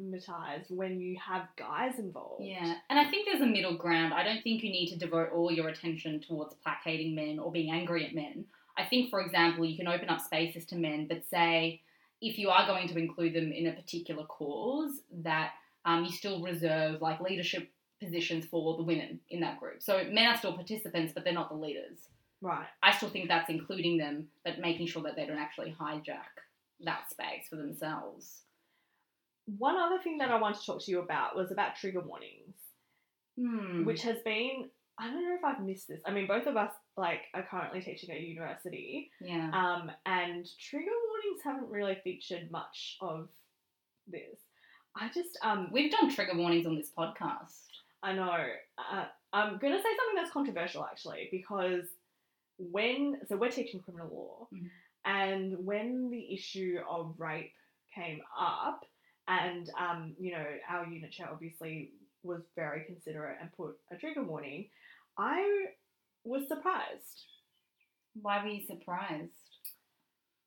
legitimatized 0.00 0.70
when 0.70 1.00
you 1.00 1.16
have 1.26 1.42
guys 1.56 1.98
involved. 1.98 2.44
yeah 2.44 2.74
and 2.90 2.98
i 2.98 3.04
think 3.10 3.26
there's 3.26 3.40
a 3.40 3.46
middle 3.46 3.76
ground 3.76 4.12
i 4.14 4.22
don't 4.22 4.42
think 4.42 4.62
you 4.62 4.70
need 4.70 4.88
to 4.90 4.98
devote 4.98 5.30
all 5.32 5.50
your 5.50 5.68
attention 5.68 6.20
towards 6.20 6.54
placating 6.62 7.14
men 7.14 7.38
or 7.38 7.50
being 7.50 7.70
angry 7.70 8.04
at 8.06 8.14
men 8.14 8.44
i 8.76 8.84
think 8.84 9.10
for 9.10 9.20
example 9.20 9.64
you 9.64 9.76
can 9.76 9.88
open 9.88 10.08
up 10.08 10.20
spaces 10.20 10.64
to 10.66 10.76
men 10.76 11.06
but 11.08 11.22
say 11.30 11.80
if 12.20 12.38
you 12.38 12.48
are 12.50 12.66
going 12.66 12.88
to 12.88 12.98
include 12.98 13.34
them 13.34 13.52
in 13.52 13.66
a 13.66 13.72
particular 13.72 14.24
cause 14.24 15.00
that 15.22 15.52
um, 15.84 16.04
you 16.04 16.10
still 16.12 16.42
reserve 16.42 17.00
like 17.02 17.20
leadership 17.20 17.70
positions 18.02 18.44
for 18.46 18.76
the 18.76 18.82
women 18.82 19.20
in 19.30 19.40
that 19.40 19.58
group 19.60 19.82
so 19.82 20.04
men 20.10 20.26
are 20.26 20.36
still 20.36 20.52
participants 20.54 21.12
but 21.14 21.24
they're 21.24 21.32
not 21.32 21.48
the 21.48 21.56
leaders 21.56 21.98
Right. 22.42 22.66
I 22.82 22.92
still 22.92 23.08
think 23.08 23.28
that's 23.28 23.48
including 23.48 23.96
them, 23.96 24.28
but 24.44 24.58
making 24.60 24.88
sure 24.88 25.02
that 25.04 25.16
they 25.16 25.24
don't 25.24 25.38
actually 25.38 25.74
hijack 25.80 26.34
that 26.80 27.08
space 27.08 27.48
for 27.48 27.56
themselves. 27.56 28.42
One 29.56 29.76
other 29.76 29.98
thing 30.02 30.18
that 30.18 30.30
I 30.30 30.38
wanted 30.38 30.60
to 30.60 30.66
talk 30.66 30.82
to 30.84 30.90
you 30.90 31.00
about 31.00 31.36
was 31.36 31.50
about 31.50 31.76
trigger 31.76 32.00
warnings, 32.00 32.54
Hmm. 33.38 33.84
which 33.86 34.02
has 34.02 34.18
been. 34.26 34.68
I 34.98 35.08
don't 35.08 35.24
know 35.24 35.34
if 35.36 35.42
I've 35.44 35.62
missed 35.64 35.88
this. 35.88 36.02
I 36.04 36.10
mean, 36.10 36.26
both 36.26 36.46
of 36.46 36.56
us 36.56 36.70
like 36.96 37.22
are 37.34 37.42
currently 37.50 37.80
teaching 37.80 38.10
at 38.10 38.20
university, 38.20 39.10
yeah. 39.20 39.50
Um, 39.52 39.90
and 40.06 40.46
trigger 40.58 40.90
warnings 41.08 41.42
haven't 41.44 41.70
really 41.70 41.98
featured 42.04 42.50
much 42.50 42.96
of 43.00 43.28
this. 44.06 44.38
I 44.96 45.08
just, 45.08 45.36
um, 45.42 45.68
We've 45.72 45.90
done 45.90 46.14
trigger 46.14 46.36
warnings 46.36 46.66
on 46.66 46.76
this 46.76 46.90
podcast. 46.96 47.62
I 48.02 48.12
know. 48.12 48.46
Uh, 48.78 49.06
I'm 49.32 49.58
going 49.58 49.72
to 49.72 49.78
say 49.78 49.88
something 49.96 50.14
that's 50.16 50.30
controversial 50.30 50.84
actually, 50.84 51.28
because 51.32 51.86
when, 52.58 53.18
so 53.28 53.36
we're 53.36 53.50
teaching 53.50 53.80
criminal 53.80 54.08
law, 54.14 54.46
Mhm. 54.56 54.70
and 55.04 55.66
when 55.66 56.10
the 56.10 56.32
issue 56.32 56.78
of 56.88 57.18
rape 57.18 57.52
came 57.92 58.20
up, 58.38 58.84
and, 59.26 59.68
um, 59.76 60.14
you 60.20 60.30
know, 60.32 60.46
our 60.68 60.86
unit 60.86 61.10
chair 61.10 61.28
obviously 61.32 61.90
was 62.22 62.42
very 62.54 62.84
considerate 62.84 63.38
and 63.40 63.52
put 63.56 63.76
a 63.90 63.96
trigger 63.96 64.22
warning, 64.22 64.68
I 65.18 65.72
was 66.24 66.48
surprised. 66.48 67.24
Why 68.20 68.42
were 68.42 68.50
you 68.50 68.66
surprised? 68.66 69.30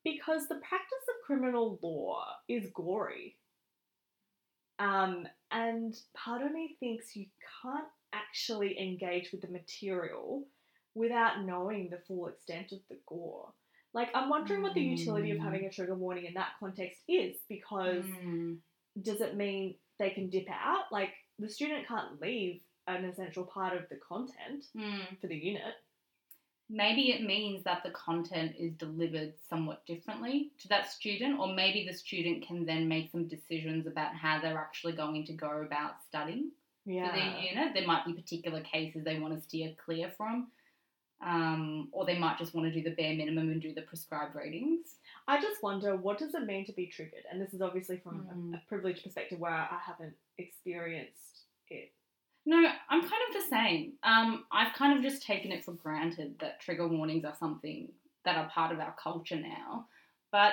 because 0.04 0.48
the 0.48 0.54
practice 0.54 1.04
of 1.10 1.26
criminal 1.26 1.78
law 1.82 2.24
is 2.48 2.70
gory. 2.72 3.36
Um, 4.78 5.26
and 5.50 5.94
part 6.16 6.40
of 6.40 6.52
me 6.52 6.76
thinks 6.80 7.14
you 7.16 7.26
can't 7.62 7.84
actually 8.14 8.78
engage 8.80 9.32
with 9.32 9.42
the 9.42 9.48
material 9.48 10.44
without 10.94 11.44
knowing 11.44 11.90
the 11.90 11.98
full 12.06 12.28
extent 12.28 12.72
of 12.72 12.78
the 12.88 12.96
gore. 13.06 13.52
Like, 13.92 14.08
I'm 14.14 14.30
wondering 14.30 14.62
what 14.62 14.72
the 14.74 14.80
utility 14.80 15.30
of 15.32 15.38
Mm. 15.38 15.42
having 15.44 15.64
a 15.66 15.70
trigger 15.70 15.94
warning 15.94 16.24
in 16.26 16.34
that 16.34 16.52
context 16.58 17.02
is 17.08 17.36
because 17.48 18.06
Hmm. 18.06 18.54
does 19.02 19.20
it 19.20 19.36
mean 19.36 19.78
they 19.98 20.10
can 20.10 20.30
dip 20.30 20.48
out? 20.48 20.90
Like, 20.92 21.12
the 21.38 21.48
student 21.50 21.86
can't 21.86 22.18
leave 22.20 22.62
an 22.88 23.04
essential 23.04 23.44
part 23.44 23.76
of 23.76 23.88
the 23.88 23.96
content 23.96 24.64
Hmm. 24.76 25.14
for 25.20 25.26
the 25.28 25.36
unit. 25.36 25.74
maybe 26.70 27.12
it 27.12 27.22
means 27.22 27.64
that 27.64 27.82
the 27.82 27.90
content 27.92 28.54
is 28.58 28.74
delivered 28.74 29.32
somewhat 29.48 29.86
differently 29.86 30.50
to 30.58 30.68
that 30.68 30.86
student, 30.92 31.38
or 31.40 31.46
maybe 31.54 31.86
the 31.86 31.94
student 31.94 32.46
can 32.46 32.66
then 32.66 32.86
make 32.86 33.10
some 33.10 33.26
decisions 33.26 33.86
about 33.86 34.14
how 34.14 34.38
they're 34.38 34.58
actually 34.58 34.92
going 34.92 35.24
to 35.24 35.32
go 35.32 35.62
about 35.62 36.02
studying 36.02 36.52
Yeah. 36.84 37.08
for 37.10 37.16
their 37.16 37.38
unit. 37.40 37.72
There 37.72 37.86
might 37.86 38.04
be 38.04 38.12
particular 38.12 38.60
cases 38.60 39.02
they 39.02 39.18
want 39.18 39.32
to 39.34 39.40
steer 39.40 39.74
clear 39.82 40.10
from, 40.10 40.52
um, 41.22 41.88
or 41.90 42.04
they 42.04 42.18
might 42.18 42.36
just 42.36 42.52
want 42.54 42.66
to 42.70 42.74
do 42.74 42.82
the 42.86 42.94
bare 42.94 43.14
minimum 43.14 43.48
and 43.50 43.62
do 43.62 43.72
the 43.72 43.80
prescribed 43.82 44.34
readings. 44.34 44.98
I 45.26 45.40
just 45.40 45.62
wonder 45.62 45.96
what 45.96 46.18
does 46.18 46.34
it 46.34 46.44
mean 46.44 46.66
to 46.66 46.72
be 46.72 46.86
triggered? 46.86 47.24
And 47.30 47.40
this 47.40 47.54
is 47.54 47.62
obviously 47.62 47.96
from 47.96 48.26
Mm. 48.26 48.52
a, 48.52 48.56
a 48.58 48.60
privileged 48.68 49.04
perspective 49.04 49.38
where 49.40 49.52
I 49.54 49.78
haven't 49.82 50.16
experienced 50.36 51.44
it. 51.70 51.92
No, 52.48 52.56
I'm 52.88 53.00
kind 53.02 53.22
of 53.28 53.34
the 53.42 53.48
same. 53.50 53.92
Um, 54.02 54.44
I've 54.50 54.72
kind 54.74 54.96
of 54.96 55.04
just 55.04 55.22
taken 55.22 55.52
it 55.52 55.64
for 55.64 55.72
granted 55.72 56.36
that 56.40 56.60
trigger 56.60 56.88
warnings 56.88 57.24
are 57.26 57.34
something 57.38 57.88
that 58.24 58.36
are 58.36 58.48
part 58.48 58.72
of 58.72 58.80
our 58.80 58.94
culture 59.02 59.36
now. 59.36 59.86
But 60.32 60.52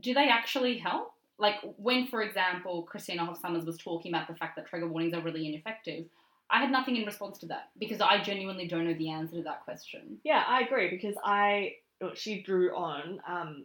do 0.00 0.14
they 0.14 0.28
actually 0.28 0.78
help? 0.78 1.12
Like 1.38 1.56
when, 1.76 2.06
for 2.06 2.22
example, 2.22 2.84
Christina 2.84 3.26
Hoff 3.26 3.40
Sommers 3.42 3.66
was 3.66 3.76
talking 3.76 4.12
about 4.12 4.28
the 4.28 4.34
fact 4.34 4.56
that 4.56 4.66
trigger 4.66 4.88
warnings 4.88 5.12
are 5.12 5.20
really 5.20 5.46
ineffective, 5.46 6.06
I 6.48 6.60
had 6.62 6.70
nothing 6.70 6.96
in 6.96 7.04
response 7.04 7.36
to 7.40 7.46
that 7.48 7.68
because 7.78 8.00
I 8.00 8.22
genuinely 8.22 8.66
don't 8.66 8.84
know 8.86 8.94
the 8.94 9.10
answer 9.10 9.36
to 9.36 9.42
that 9.42 9.64
question. 9.64 10.16
Yeah, 10.24 10.42
I 10.46 10.60
agree 10.62 10.88
because 10.88 11.16
I 11.22 11.74
she 12.14 12.42
drew 12.42 12.74
on 12.74 13.20
um, 13.28 13.64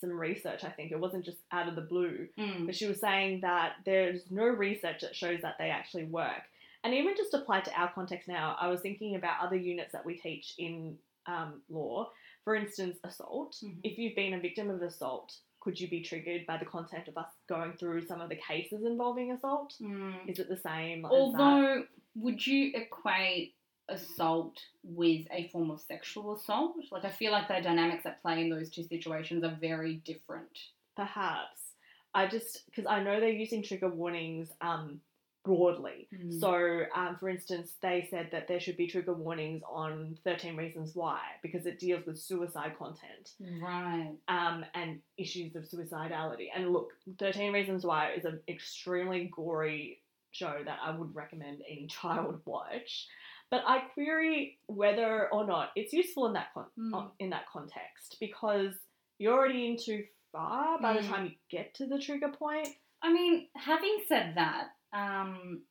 some 0.00 0.18
research. 0.18 0.64
I 0.64 0.70
think 0.70 0.92
it 0.92 0.98
wasn't 1.00 1.24
just 1.26 1.38
out 1.52 1.68
of 1.68 1.74
the 1.74 1.80
blue, 1.82 2.28
Mm. 2.38 2.64
but 2.66 2.74
she 2.74 2.86
was 2.86 2.98
saying 3.00 3.40
that 3.42 3.72
there's 3.84 4.22
no 4.30 4.44
research 4.46 5.00
that 5.02 5.14
shows 5.14 5.40
that 5.42 5.56
they 5.58 5.68
actually 5.70 6.04
work. 6.04 6.42
And 6.84 6.94
even 6.94 7.14
just 7.16 7.34
applied 7.34 7.64
to 7.64 7.72
our 7.72 7.90
context 7.92 8.28
now, 8.28 8.56
I 8.60 8.68
was 8.68 8.80
thinking 8.82 9.16
about 9.16 9.40
other 9.42 9.56
units 9.56 9.92
that 9.92 10.04
we 10.04 10.16
teach 10.18 10.54
in 10.58 10.98
um, 11.26 11.62
law. 11.70 12.10
For 12.44 12.54
instance, 12.54 12.98
assault. 13.04 13.56
Mhm. 13.64 13.78
If 13.82 13.98
you've 13.98 14.14
been 14.14 14.34
a 14.34 14.40
victim 14.40 14.68
of 14.70 14.82
assault, 14.82 15.34
could 15.60 15.80
you 15.80 15.88
be 15.88 16.02
triggered 16.02 16.44
by 16.46 16.58
the 16.58 16.66
content 16.66 17.08
of 17.08 17.16
us 17.16 17.30
going 17.48 17.72
through 17.78 18.06
some 18.06 18.20
of 18.20 18.28
the 18.28 18.36
cases 18.36 18.84
involving 18.84 19.32
assault? 19.32 19.74
Mm. 19.80 20.28
Is 20.28 20.38
it 20.38 20.48
the 20.50 20.58
same? 20.58 21.06
Although, 21.06 21.86
would 22.16 22.46
you 22.46 22.72
equate 22.74 23.54
assault 23.88 24.60
with 24.82 25.26
a 25.30 25.48
form 25.48 25.70
of 25.70 25.80
sexual 25.80 26.34
assault? 26.36 26.76
Like, 26.92 27.06
I 27.06 27.10
feel 27.10 27.32
like 27.32 27.48
the 27.48 27.60
dynamics 27.62 28.04
at 28.04 28.20
play 28.20 28.42
in 28.42 28.50
those 28.50 28.68
two 28.70 28.82
situations 28.82 29.42
are 29.42 29.56
very 29.58 29.94
different. 29.96 30.58
perhaps 30.96 31.72
I 32.14 32.28
just 32.28 32.64
because 32.66 32.86
I 32.86 33.02
know 33.02 33.18
they're 33.18 33.28
using 33.30 33.62
trigger 33.64 33.88
warnings 33.88 34.52
um, 34.60 35.00
broadly. 35.44 36.08
Mm. 36.12 36.40
So, 36.40 36.84
um, 36.94 37.16
for 37.20 37.28
instance, 37.28 37.72
they 37.82 38.06
said 38.10 38.30
that 38.32 38.48
there 38.48 38.58
should 38.58 38.76
be 38.76 38.86
trigger 38.86 39.12
warnings 39.14 39.62
on 39.70 40.16
13 40.24 40.56
Reasons 40.56 40.94
Why 40.94 41.20
because 41.42 41.66
it 41.66 41.78
deals 41.78 42.06
with 42.06 42.18
suicide 42.18 42.72
content 42.78 43.32
Right. 43.62 44.14
um, 44.28 44.64
and 44.74 45.00
issues 45.18 45.54
of 45.54 45.64
suicidality. 45.64 46.46
And 46.54 46.72
look, 46.72 46.92
13 47.18 47.52
Reasons 47.52 47.84
Why 47.84 48.12
is 48.12 48.24
an 48.24 48.40
extremely 48.48 49.30
gory 49.34 50.00
show 50.32 50.62
that 50.64 50.78
I 50.82 50.90
would 50.96 51.14
recommend 51.14 51.62
any 51.70 51.86
child 51.90 52.40
watch. 52.44 53.06
But 53.50 53.62
I 53.66 53.80
query 53.92 54.58
whether 54.66 55.28
or 55.32 55.46
not 55.46 55.70
it's 55.76 55.92
useful 55.92 56.26
in 56.26 56.32
that 56.32 56.52
con- 56.54 56.66
Mm. 56.78 56.94
uh, 56.94 57.08
in 57.18 57.30
that 57.30 57.46
context 57.52 58.16
because 58.18 58.72
you're 59.18 59.34
already 59.34 59.66
in 59.68 59.76
too 59.76 60.04
far 60.32 60.80
by 60.80 60.94
the 60.94 61.00
Mm. 61.00 61.08
time 61.08 61.24
you 61.26 61.32
get 61.50 61.74
to 61.74 61.86
the 61.86 61.98
trigger 62.00 62.30
point. 62.30 62.68
I 63.02 63.12
mean, 63.12 63.46
having 63.54 63.98
said 64.08 64.32
that, 64.36 64.70
um, 64.94 65.62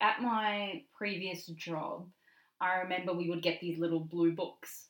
at 0.00 0.20
my 0.20 0.82
previous 0.96 1.46
job, 1.46 2.08
I 2.60 2.76
remember 2.80 3.12
we 3.12 3.28
would 3.30 3.42
get 3.42 3.60
these 3.60 3.78
little 3.78 4.00
blue 4.00 4.32
books 4.32 4.88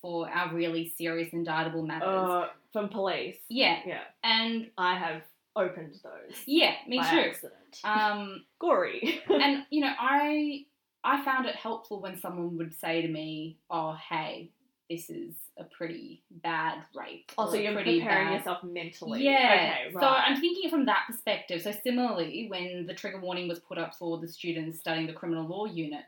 for 0.00 0.28
our 0.28 0.54
really 0.54 0.92
serious 0.96 1.32
indictable 1.32 1.84
matters. 1.84 2.28
Uh, 2.28 2.48
from 2.72 2.88
police. 2.88 3.38
yeah, 3.48 3.78
Yeah, 3.86 4.02
and 4.22 4.70
I 4.76 4.98
have 4.98 5.22
opened 5.56 5.94
those. 6.02 6.36
yeah, 6.46 6.74
me 6.88 6.98
by 6.98 7.10
too. 7.10 7.18
Accident. 7.30 7.80
Um, 7.84 8.44
Gory. 8.60 9.22
and 9.28 9.64
you 9.70 9.80
know, 9.80 9.92
I 9.98 10.64
I 11.04 11.24
found 11.24 11.46
it 11.46 11.54
helpful 11.54 12.00
when 12.00 12.18
someone 12.18 12.56
would 12.56 12.74
say 12.80 13.02
to 13.02 13.08
me, 13.08 13.58
"Oh, 13.70 13.96
hey, 14.08 14.50
this 14.90 15.10
is 15.10 15.34
a 15.58 15.64
pretty 15.64 16.22
bad 16.30 16.78
rape." 16.94 17.32
also, 17.38 17.56
you're 17.56 17.72
preparing 17.72 18.04
bad- 18.04 18.32
yourself 18.34 18.62
mentally. 18.62 19.24
Yeah. 19.24 19.30
Okay, 19.38 19.94
right. 19.94 20.02
So 20.02 20.06
I'm 20.06 20.40
thinking 20.40 20.70
from 20.70 20.86
that 20.86 21.04
perspective. 21.06 21.62
So 21.62 21.72
similarly, 21.72 22.46
when 22.48 22.86
the 22.86 22.94
trigger 22.94 23.20
warning 23.20 23.48
was 23.48 23.60
put 23.60 23.78
up 23.78 23.94
for 23.94 24.18
the 24.18 24.28
students 24.28 24.78
studying 24.80 25.06
the 25.06 25.12
criminal 25.12 25.46
law 25.46 25.66
unit, 25.66 26.04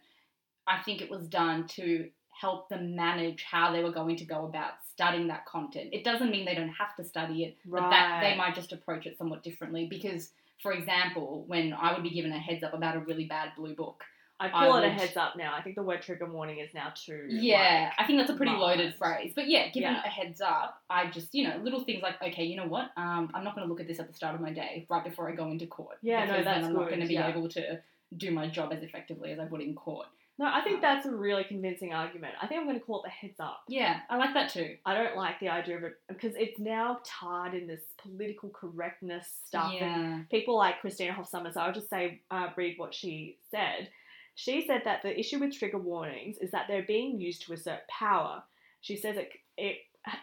I 0.67 0.83
think 0.83 1.01
it 1.01 1.11
was 1.11 1.27
done 1.29 1.67
to 1.69 2.09
help 2.31 2.69
them 2.69 2.95
manage 2.95 3.45
how 3.45 3.73
they 3.73 3.83
were 3.83 3.93
going 3.93 4.17
to 4.17 4.25
go 4.25 4.45
about 4.45 4.73
studying 4.93 5.29
that 5.29 5.47
content. 5.47 5.89
It 5.93 6.05
doesn't 6.05 6.31
mean 6.31 6.45
they 6.45 6.55
don't 6.55 6.69
have 6.69 6.95
to 6.97 7.05
study 7.05 7.45
it, 7.45 7.57
but 7.65 7.89
that 7.91 8.21
they 8.21 8.37
might 8.37 8.55
just 8.55 8.73
approach 8.73 9.07
it 9.07 9.17
somewhat 9.17 9.43
differently 9.43 9.87
because 9.89 10.31
for 10.63 10.73
example, 10.73 11.45
when 11.47 11.73
I 11.73 11.93
would 11.93 12.03
be 12.03 12.11
given 12.11 12.33
a 12.33 12.39
heads 12.39 12.65
up 12.65 12.75
about 12.75 12.97
a 12.97 13.01
really 13.01 13.27
bad 13.27 13.51
blue 13.57 13.75
book, 13.75 14.05
I 14.39 14.47
I 14.47 14.51
call 14.51 14.77
it 14.77 14.87
a 14.87 14.91
heads 14.91 15.17
up 15.17 15.37
now. 15.37 15.55
I 15.55 15.63
think 15.63 15.77
the 15.77 15.83
word 15.83 16.03
trigger 16.03 16.27
warning 16.27 16.59
is 16.59 16.75
now 16.75 16.93
too. 16.95 17.27
Yeah, 17.29 17.91
like, 17.91 17.93
I 17.99 18.07
think 18.07 18.19
that's 18.19 18.31
a 18.31 18.35
pretty 18.35 18.53
loaded 18.53 18.95
phrase. 18.97 19.33
But 19.35 19.49
yeah, 19.49 19.69
given 19.71 19.93
Yeah. 19.93 20.03
a 20.05 20.09
heads 20.09 20.41
up, 20.41 20.83
I 20.91 21.07
just, 21.07 21.35
you 21.35 21.49
know, 21.49 21.57
little 21.63 21.81
things 21.81 22.03
like, 22.03 22.23
okay, 22.23 22.45
you 22.45 22.57
know 22.57 22.67
what? 22.67 22.91
Um, 22.97 23.31
I'm 23.35 23.45
not 23.45 23.55
going 23.55 23.67
to 23.67 23.71
look 23.71 23.81
at 23.81 23.87
this 23.87 23.99
at 23.99 24.09
the 24.09 24.15
start 24.15 24.35
of 24.35 24.41
my 24.41 24.53
day, 24.53 24.87
right 24.91 25.03
before 25.03 25.29
I 25.31 25.33
go 25.33 25.49
into 25.49 25.67
court. 25.67 25.97
Yeah, 26.03 26.21
no, 26.21 26.33
because 26.33 26.45
that's 26.45 26.61
then 26.61 26.71
I'm 26.71 26.75
not 26.75 26.89
going 26.89 27.01
to 27.01 27.07
be 27.07 27.15
yeah. 27.15 27.29
able 27.29 27.49
to 27.51 27.81
do 28.17 28.31
my 28.31 28.49
job 28.49 28.73
as 28.73 28.83
effectively 28.83 29.33
as 29.33 29.39
I 29.39 29.45
would 29.45 29.61
in 29.63 29.75
court. 29.75 30.07
No, 30.39 30.45
I 30.45 30.61
think 30.61 30.83
that's 30.83 31.07
a 31.07 31.17
really 31.17 31.45
convincing 31.45 31.95
argument. 31.95 32.35
I 32.43 32.47
think 32.47 32.61
I'm 32.61 32.67
going 32.67 32.79
to 32.79 32.85
call 32.85 33.03
it 33.03 33.05
the 33.05 33.11
heads 33.11 33.41
up. 33.41 33.63
Yeah, 33.69 34.01
I 34.11 34.19
like 34.19 34.35
that 34.35 34.51
too. 34.51 34.77
I 34.85 34.95
don't 34.95 35.17
like 35.17 35.41
the 35.41 35.49
idea 35.49 35.79
of 35.79 35.85
it 35.85 35.95
because 36.09 36.35
it's 36.37 36.59
now 36.59 37.01
tarred 37.05 37.55
in 37.55 37.67
this 37.67 37.81
political 38.03 38.51
correctness 38.51 39.27
stuff. 39.47 39.73
And 39.81 39.81
yeah. 39.81 40.19
people 40.31 40.59
like 40.59 40.83
Christina 40.83 41.15
Hoff 41.15 41.31
Sommers, 41.31 41.57
I'll 41.57 41.73
just 41.73 41.89
say, 41.89 42.21
uh, 42.31 42.49
read 42.55 42.75
what 42.77 42.95
she 42.95 43.39
said. 43.51 43.89
She 44.37 44.65
said 44.67 44.83
that 44.85 45.03
the 45.03 45.19
issue 45.19 45.39
with 45.41 45.59
trigger 45.59 45.79
warnings 45.79 46.37
is 46.39 46.51
that 46.53 46.67
they're 46.69 46.83
being 46.85 47.19
used 47.21 47.43
to 47.47 47.55
assert 47.55 47.89
power. 47.89 48.43
She 48.83 48.97
says 48.97 49.17
it, 49.17 49.31
it, 49.57 49.79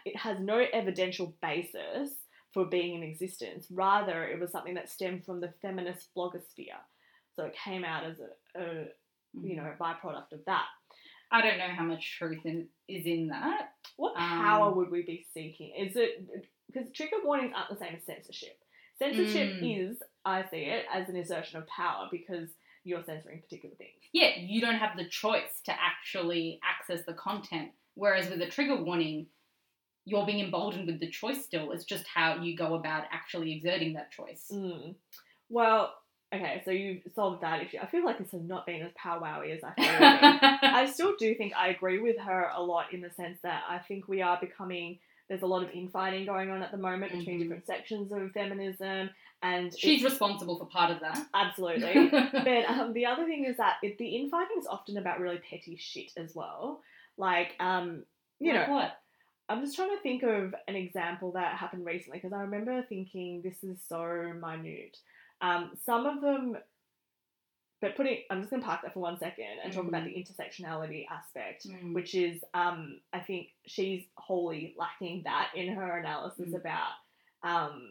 it 0.06 0.16
has 0.16 0.38
no 0.40 0.64
evidential 0.72 1.34
basis 1.42 2.10
for 2.52 2.64
being 2.64 2.94
in 2.94 3.02
existence. 3.02 3.66
Rather, 3.70 4.24
it 4.24 4.40
was 4.40 4.52
something 4.52 4.74
that 4.74 4.88
stemmed 4.88 5.24
from 5.26 5.40
the 5.40 5.52
feminist 5.60 6.08
blogosphere. 6.16 6.80
So 7.34 7.44
it 7.44 7.56
came 7.62 7.84
out 7.84 8.04
as 8.04 8.16
a, 8.20 8.60
a 8.62 8.84
you 9.42 9.56
know, 9.56 9.64
a 9.64 9.82
byproduct 9.82 10.32
of 10.32 10.44
that. 10.46 10.66
I 11.32 11.42
don't 11.42 11.58
know 11.58 11.74
how 11.76 11.82
much 11.82 12.16
truth 12.16 12.46
in, 12.46 12.68
is 12.86 13.04
in 13.06 13.26
that. 13.28 13.72
What 13.96 14.14
Um, 14.16 14.22
power 14.22 14.72
would 14.72 14.90
we 14.92 15.02
be 15.02 15.26
seeking? 15.34 15.74
Is 15.76 15.96
it 15.96 16.46
because 16.72 16.88
trigger 16.92 17.16
warnings 17.24 17.52
aren't 17.56 17.70
the 17.70 17.84
same 17.84 17.96
as 17.96 18.04
censorship? 18.04 18.56
Censorship 19.00 19.54
Mm. 19.60 19.90
is, 19.90 20.02
I 20.24 20.44
see 20.48 20.66
it 20.66 20.86
as 20.94 21.08
an 21.08 21.16
assertion 21.16 21.58
of 21.58 21.66
power 21.66 22.06
because 22.12 22.48
you're 22.84 23.02
censoring 23.04 23.40
particular 23.40 23.74
things. 23.76 23.90
Yeah, 24.12 24.30
you 24.38 24.60
don't 24.60 24.76
have 24.76 24.96
the 24.96 25.08
choice 25.08 25.60
to 25.64 25.72
actually 25.72 26.60
access 26.62 27.04
the 27.06 27.14
content. 27.14 27.70
Whereas 27.94 28.28
with 28.28 28.40
a 28.42 28.46
trigger 28.46 28.76
warning, 28.76 29.26
you're 30.04 30.26
being 30.26 30.40
emboldened 30.44 30.86
with 30.86 31.00
the 31.00 31.08
choice 31.10 31.42
still. 31.44 31.72
It's 31.72 31.84
just 31.84 32.04
how 32.06 32.36
you 32.42 32.56
go 32.56 32.74
about 32.74 33.04
actually 33.10 33.52
exerting 33.52 33.94
that 33.94 34.10
choice. 34.10 34.44
Mm. 34.52 34.94
Well, 35.48 35.94
okay, 36.34 36.60
so 36.64 36.70
you've 36.72 37.02
solved 37.14 37.42
that 37.42 37.62
issue. 37.62 37.78
I 37.80 37.86
feel 37.86 38.04
like 38.04 38.18
this 38.18 38.32
has 38.32 38.42
not 38.42 38.66
been 38.66 38.82
as 38.82 38.92
powwowy 38.96 39.52
as 39.52 39.60
I 39.64 39.72
thought. 39.72 40.58
I 40.62 40.86
still 40.86 41.14
do 41.18 41.34
think 41.34 41.54
I 41.56 41.68
agree 41.68 42.00
with 42.00 42.18
her 42.18 42.50
a 42.54 42.62
lot 42.62 42.92
in 42.92 43.00
the 43.00 43.10
sense 43.10 43.38
that 43.42 43.62
I 43.68 43.78
think 43.78 44.08
we 44.08 44.20
are 44.20 44.38
becoming. 44.38 44.98
There's 45.28 45.42
a 45.42 45.46
lot 45.46 45.62
of 45.62 45.70
infighting 45.70 46.26
going 46.26 46.50
on 46.50 46.62
at 46.62 46.70
the 46.70 46.76
moment 46.76 47.12
between 47.12 47.38
Mhm. 47.38 47.42
different 47.44 47.66
sections 47.66 48.12
of 48.12 48.30
feminism, 48.32 49.08
and 49.44 49.72
She's 49.78 50.02
responsible 50.02 50.58
for 50.58 50.64
part 50.66 50.90
of 50.90 51.00
that. 51.00 51.24
absolutely. 51.34 52.08
but 52.32 52.64
um, 52.66 52.92
the 52.94 53.06
other 53.06 53.24
thing 53.26 53.44
is 53.44 53.56
that 53.58 53.74
it, 53.82 53.98
the 53.98 54.16
infighting 54.16 54.56
is 54.58 54.66
often 54.66 54.96
about 54.96 55.20
really 55.20 55.38
petty 55.48 55.76
shit 55.78 56.10
as 56.16 56.34
well. 56.34 56.80
Like, 57.16 57.54
um, 57.60 58.04
you 58.40 58.52
Like 58.54 58.66
know, 58.68 58.74
what? 58.74 58.98
I'm 59.48 59.60
just 59.60 59.76
trying 59.76 59.90
to 59.94 60.02
think 60.02 60.22
of 60.22 60.54
an 60.66 60.74
example 60.74 61.32
that 61.32 61.56
happened 61.56 61.84
recently 61.84 62.18
because 62.18 62.32
I 62.32 62.40
remember 62.40 62.82
thinking 62.88 63.42
this 63.42 63.62
is 63.62 63.78
so 63.88 64.32
minute. 64.40 64.96
Um, 65.42 65.72
some 65.84 66.06
of 66.06 66.22
them, 66.22 66.56
but 67.82 67.96
putting, 67.96 68.18
I'm 68.30 68.40
just 68.40 68.50
going 68.50 68.62
to 68.62 68.66
park 68.66 68.80
that 68.82 68.94
for 68.94 69.00
one 69.00 69.18
second 69.18 69.44
and 69.62 69.70
talk 69.72 69.86
about 69.86 70.04
the 70.04 70.10
intersectionality 70.14 71.04
aspect, 71.10 71.66
Mm. 71.68 71.92
which 71.92 72.14
is, 72.14 72.42
um, 72.54 73.00
I 73.12 73.20
think 73.20 73.48
she's 73.66 74.04
wholly 74.16 74.74
lacking 74.78 75.24
that 75.24 75.50
in 75.54 75.74
her 75.74 75.98
analysis 75.98 76.48
Mm. 76.48 76.56
about 76.60 76.92
um, 77.42 77.90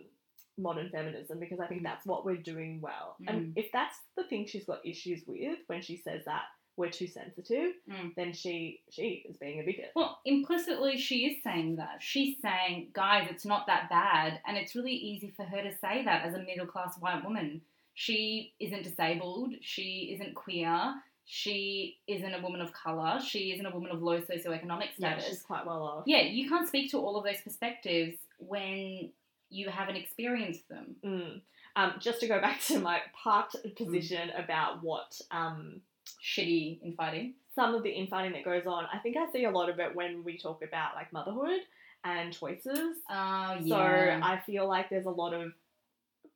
modern 0.58 0.90
feminism 0.90 1.40
because 1.40 1.60
I 1.60 1.68
think 1.68 1.84
that's 1.84 2.06
what 2.06 2.26
we're 2.26 2.38
doing 2.38 2.80
well. 2.82 3.16
And 3.28 3.48
Mm. 3.48 3.54
if 3.58 3.72
that's 3.72 3.98
the 4.16 4.24
thing 4.26 4.46
she's 4.46 4.66
got 4.66 4.86
issues 4.86 5.26
with 5.28 5.58
when 5.68 5.82
she 5.82 5.98
says 5.98 6.26
that 6.26 6.44
we're 6.76 6.90
too 6.90 7.08
sensitive, 7.08 7.74
Mm. 7.88 8.16
then 8.16 8.34
she 8.34 8.82
she 8.90 9.24
is 9.30 9.38
being 9.38 9.60
a 9.60 9.64
bigot. 9.64 9.92
Well, 9.96 10.20
implicitly, 10.26 10.98
she 10.98 11.26
is 11.28 11.44
saying 11.44 11.76
that. 11.78 12.02
She's 12.02 12.40
saying, 12.42 12.90
guys, 12.94 13.28
it's 13.30 13.46
not 13.46 13.68
that 13.68 13.90
bad. 13.90 14.42
And 14.48 14.58
it's 14.58 14.76
really 14.76 14.94
easy 14.94 15.30
for 15.32 15.44
her 15.44 15.62
to 15.62 15.72
say 15.78 16.04
that 16.04 16.26
as 16.26 16.34
a 16.34 16.40
middle 16.44 16.66
class 16.68 16.98
white 17.00 17.24
woman. 17.24 17.62
She 17.96 18.54
isn't 18.60 18.84
disabled. 18.84 19.54
She 19.62 20.12
isn't 20.14 20.34
queer. 20.36 20.96
she 21.26 22.00
isn't 22.06 22.34
a 22.34 22.42
woman 22.42 22.60
of 22.60 22.74
color, 22.74 23.18
she 23.22 23.54
isn't 23.54 23.66
a 23.66 23.70
woman 23.70 23.90
of 23.92 24.04
low 24.04 24.20
socioeconomic 24.20 24.94
status. 24.94 25.24
Yeah, 25.24 25.30
she's 25.30 25.42
quite 25.42 25.66
well 25.66 25.82
off. 25.82 26.04
Yeah, 26.06 26.20
you 26.24 26.50
can't 26.50 26.68
speak 26.68 26.92
to 26.92 26.98
all 27.00 27.16
of 27.16 27.24
those 27.24 27.40
perspectives 27.42 28.18
when 28.40 29.10
you 29.54 29.70
haven't 29.70 29.96
experienced 29.96 30.68
them. 30.70 30.96
Mm. 31.06 31.42
Um, 31.76 31.94
just 32.00 32.20
to 32.22 32.28
go 32.28 32.40
back 32.48 32.62
to 32.68 32.80
my 32.80 33.00
parked 33.24 33.56
position 33.76 34.30
about 34.32 34.84
what 34.84 35.20
um, 35.32 35.82
Shitty 36.22 36.82
infighting. 36.84 37.34
some 37.56 37.74
of 37.76 37.84
the 37.84 37.90
infighting 37.90 38.34
that 38.34 38.44
goes 38.46 38.66
on, 38.68 38.86
I 38.94 38.98
think 39.00 39.16
I 39.18 39.32
see 39.32 39.46
a 39.46 39.52
lot 39.52 39.70
of 39.70 39.80
it 39.80 39.96
when 39.96 40.24
we 40.24 40.38
talk 40.38 40.64
about 40.64 40.96
like 40.96 41.12
motherhood 41.14 41.62
and 42.04 42.34
choices. 42.34 42.98
So 43.08 43.66
yeah. 43.66 44.20
I 44.24 44.42
feel 44.46 44.68
like 44.68 44.90
there's 44.90 45.06
a 45.06 45.10
lot 45.12 45.34
of, 45.34 45.52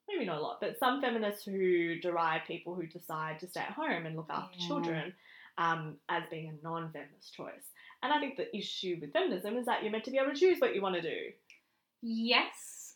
maybe 0.07 0.26
not 0.26 0.38
a 0.38 0.41
lot, 0.41 0.59
but 0.61 0.80
some 0.80 1.01
feminists 1.01 1.43
who 1.45 1.99
deride 1.99 2.41
people 2.47 2.76
who 2.76 2.88
decide 2.88 3.39
to 3.41 3.47
stay 3.47 3.61
at 3.61 3.72
home 3.72 4.05
and 4.05 4.15
look 4.15 4.30
after 4.30 4.55
Yeah. 4.59 4.68
children 4.68 5.13
um, 5.57 5.95
as 6.07 6.24
being 6.30 6.49
a 6.49 6.63
non 6.63 6.91
feminist 6.91 7.34
choice. 7.34 7.65
And 8.03 8.13
I 8.13 8.20
think 8.20 8.38
the 8.38 8.55
issue 8.55 8.97
with 9.01 9.11
feminism 9.11 9.57
is 9.57 9.65
that 9.65 9.82
you're 9.84 9.91
meant 9.91 10.03
to 10.05 10.11
be 10.11 10.18
able 10.18 10.32
to 10.34 10.39
choose 10.39 10.59
what 10.59 10.74
you 10.76 10.82
want 10.82 10.95
to 10.95 11.01
do. 11.01 11.18
Yes, 12.01 12.87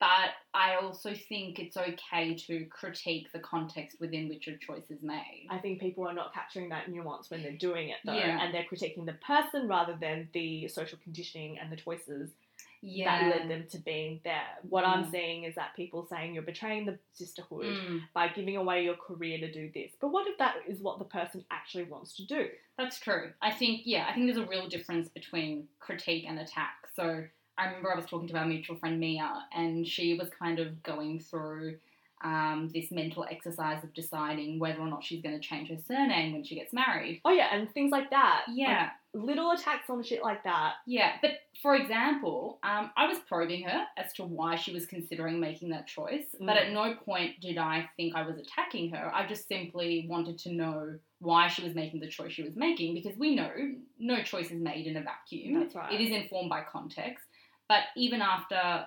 but 0.00 0.30
I 0.52 0.74
also 0.76 1.14
think 1.14 1.58
it's 1.58 1.76
okay 1.76 2.34
to 2.46 2.66
critique 2.66 3.28
the 3.32 3.38
context 3.38 3.96
within 4.00 4.28
which 4.28 4.48
a 4.48 4.56
choice 4.58 4.90
is 4.90 5.02
made. 5.02 5.46
I 5.50 5.58
think 5.58 5.80
people 5.80 6.06
are 6.06 6.12
not 6.12 6.34
capturing 6.34 6.68
that 6.70 6.90
nuance 6.90 7.30
when 7.30 7.42
they're 7.42 7.52
doing 7.52 7.88
it 7.88 7.96
though, 8.04 8.12
Yeah. 8.12 8.42
and 8.42 8.52
they're 8.52 8.64
critiquing 8.70 9.06
the 9.06 9.14
person 9.26 9.66
rather 9.68 9.96
than 9.98 10.28
the 10.32 10.68
social 10.68 10.98
conditioning 11.02 11.58
and 11.58 11.70
the 11.72 11.76
choices 11.76 12.30
yeah. 12.82 13.30
that 13.30 13.38
led 13.40 13.48
them 13.50 13.66
to 13.70 13.78
being 13.78 14.20
there. 14.24 14.58
What 14.68 14.84
I'm 14.84 15.04
Mm. 15.06 15.10
seeing 15.10 15.44
is 15.44 15.54
that 15.54 15.74
people 15.74 16.04
saying 16.06 16.34
you're 16.34 16.42
betraying 16.42 16.84
the 16.84 16.98
sisterhood 17.14 17.64
Mm, 17.64 18.02
by 18.12 18.28
giving 18.28 18.56
away 18.56 18.84
your 18.84 18.96
career 18.96 19.38
to 19.38 19.50
do 19.50 19.70
this. 19.72 19.92
But 20.00 20.08
what 20.08 20.26
if 20.28 20.36
that 20.36 20.56
is 20.68 20.80
what 20.80 20.98
the 20.98 21.06
person 21.06 21.46
actually 21.50 21.84
wants 21.84 22.14
to 22.16 22.26
do? 22.26 22.50
that's 22.76 22.98
true. 22.98 23.32
I 23.40 23.52
think, 23.52 23.82
yeah, 23.86 24.06
I 24.08 24.12
think 24.14 24.26
there's 24.26 24.36
a 24.44 24.50
real 24.50 24.68
difference 24.68 25.08
between 25.08 25.68
critique 25.78 26.24
and 26.28 26.38
attack. 26.40 26.88
So 26.94 27.24
I 27.58 27.66
remember 27.66 27.92
I 27.92 27.96
was 27.96 28.06
talking 28.06 28.28
to 28.28 28.36
our 28.36 28.46
mutual 28.46 28.76
friend 28.76 28.98
Mia, 28.98 29.44
and 29.54 29.86
she 29.86 30.16
was 30.18 30.28
kind 30.38 30.58
of 30.58 30.82
going 30.82 31.20
through 31.20 31.76
um, 32.22 32.70
this 32.72 32.90
mental 32.90 33.26
exercise 33.30 33.84
of 33.84 33.92
deciding 33.92 34.58
whether 34.58 34.80
or 34.80 34.88
not 34.88 35.04
she's 35.04 35.20
going 35.20 35.38
to 35.38 35.46
change 35.46 35.68
her 35.68 35.76
surname 35.86 36.32
when 36.32 36.42
she 36.42 36.54
gets 36.54 36.72
married. 36.72 37.20
Oh 37.24 37.30
yeah, 37.30 37.48
and 37.52 37.70
things 37.74 37.90
like 37.92 38.08
that. 38.10 38.44
Yeah. 38.48 38.88
Like, 39.12 39.26
little 39.26 39.52
attacks 39.52 39.88
on 39.90 40.02
shit 40.02 40.22
like 40.22 40.42
that. 40.44 40.72
Yeah, 40.86 41.12
but 41.20 41.32
for 41.62 41.76
example, 41.76 42.58
um, 42.64 42.90
I 42.96 43.06
was 43.06 43.18
probing 43.28 43.62
her 43.64 43.84
as 43.98 44.12
to 44.14 44.24
why 44.24 44.56
she 44.56 44.72
was 44.72 44.86
considering 44.86 45.38
making 45.38 45.68
that 45.70 45.86
choice, 45.86 46.24
but 46.40 46.56
Mm. 46.56 46.66
at 46.66 46.72
no 46.72 46.94
point 46.96 47.40
did 47.40 47.58
I 47.58 47.88
think 47.96 48.16
I 48.16 48.22
was 48.22 48.38
attacking 48.38 48.90
her. 48.90 49.14
I 49.14 49.26
just 49.26 49.46
simply 49.46 50.06
wanted 50.08 50.38
to 50.38 50.52
know 50.52 50.98
why 51.20 51.48
she 51.48 51.62
was 51.62 51.74
making 51.74 52.00
the 52.00 52.08
choice 52.08 52.32
she 52.32 52.42
was 52.42 52.56
making 52.56 52.94
because 52.94 53.16
we 53.18 53.34
know 53.36 53.50
no 53.98 54.22
choice 54.22 54.50
is 54.50 54.60
made 54.60 54.86
in 54.86 54.96
a 54.96 55.02
vacuum. 55.02 55.60
That's 55.60 55.74
right. 55.74 55.92
It 55.92 56.00
is 56.00 56.10
informed 56.10 56.50
by 56.50 56.62
context, 56.62 57.24
but 57.74 57.86
even 57.96 58.22
after, 58.22 58.86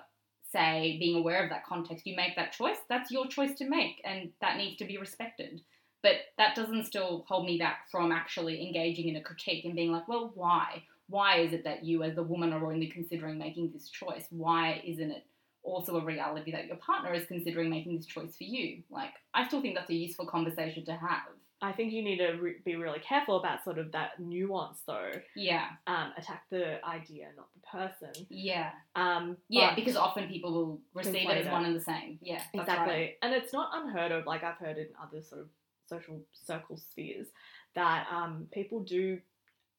say, 0.50 0.96
being 0.98 1.18
aware 1.18 1.44
of 1.44 1.50
that 1.50 1.66
context, 1.66 2.06
you 2.06 2.16
make 2.16 2.34
that 2.36 2.52
choice, 2.52 2.78
that's 2.88 3.10
your 3.10 3.26
choice 3.26 3.54
to 3.56 3.68
make, 3.68 4.00
and 4.02 4.30
that 4.40 4.56
needs 4.56 4.78
to 4.78 4.86
be 4.86 4.96
respected. 4.96 5.60
But 6.02 6.12
that 6.38 6.56
doesn't 6.56 6.86
still 6.86 7.26
hold 7.28 7.44
me 7.44 7.58
back 7.58 7.90
from 7.90 8.12
actually 8.12 8.66
engaging 8.66 9.08
in 9.08 9.16
a 9.16 9.20
critique 9.20 9.66
and 9.66 9.74
being 9.74 9.92
like, 9.92 10.08
well, 10.08 10.32
why? 10.34 10.84
Why 11.10 11.40
is 11.40 11.52
it 11.52 11.64
that 11.64 11.84
you, 11.84 12.02
as 12.02 12.14
the 12.14 12.22
woman, 12.22 12.54
are 12.54 12.72
only 12.72 12.86
considering 12.86 13.36
making 13.36 13.72
this 13.72 13.90
choice? 13.90 14.24
Why 14.30 14.80
isn't 14.86 15.10
it 15.10 15.26
also 15.62 15.98
a 15.98 16.04
reality 16.04 16.50
that 16.52 16.66
your 16.66 16.76
partner 16.76 17.12
is 17.12 17.26
considering 17.26 17.68
making 17.68 17.94
this 17.94 18.06
choice 18.06 18.38
for 18.38 18.44
you? 18.44 18.84
Like, 18.88 19.12
I 19.34 19.46
still 19.48 19.60
think 19.60 19.74
that's 19.74 19.90
a 19.90 19.94
useful 19.94 20.24
conversation 20.24 20.86
to 20.86 20.92
have. 20.92 21.28
I 21.60 21.72
think 21.72 21.92
you 21.92 22.02
need 22.04 22.18
to 22.18 22.32
re- 22.34 22.60
be 22.64 22.76
really 22.76 23.00
careful 23.00 23.38
about 23.40 23.64
sort 23.64 23.78
of 23.78 23.90
that 23.92 24.20
nuance 24.20 24.80
though. 24.86 25.10
Yeah, 25.34 25.66
Um, 25.88 26.12
attack 26.16 26.44
the 26.50 26.84
idea, 26.86 27.30
not 27.36 27.48
the 27.54 27.60
person. 27.78 28.26
yeah, 28.30 28.70
Um, 28.94 29.36
yeah. 29.48 29.74
Because 29.74 29.96
often 29.96 30.28
people 30.28 30.52
will 30.52 30.80
receive 30.94 31.28
it 31.28 31.36
as 31.46 31.50
one 31.50 31.64
and 31.64 31.74
the 31.74 31.80
same. 31.80 32.18
Yeah, 32.22 32.42
Exactly. 32.54 32.92
right. 32.94 33.18
And 33.22 33.34
it's 33.34 33.52
not 33.52 33.70
unheard 33.74 34.12
of, 34.12 34.24
like 34.26 34.44
I've 34.44 34.56
heard 34.58 34.78
in 34.78 34.88
other 35.02 35.20
sort 35.20 35.40
of 35.40 35.48
social 35.86 36.20
circle 36.32 36.76
spheres, 36.76 37.26
that 37.74 38.06
um, 38.12 38.46
people 38.52 38.80
do 38.80 39.20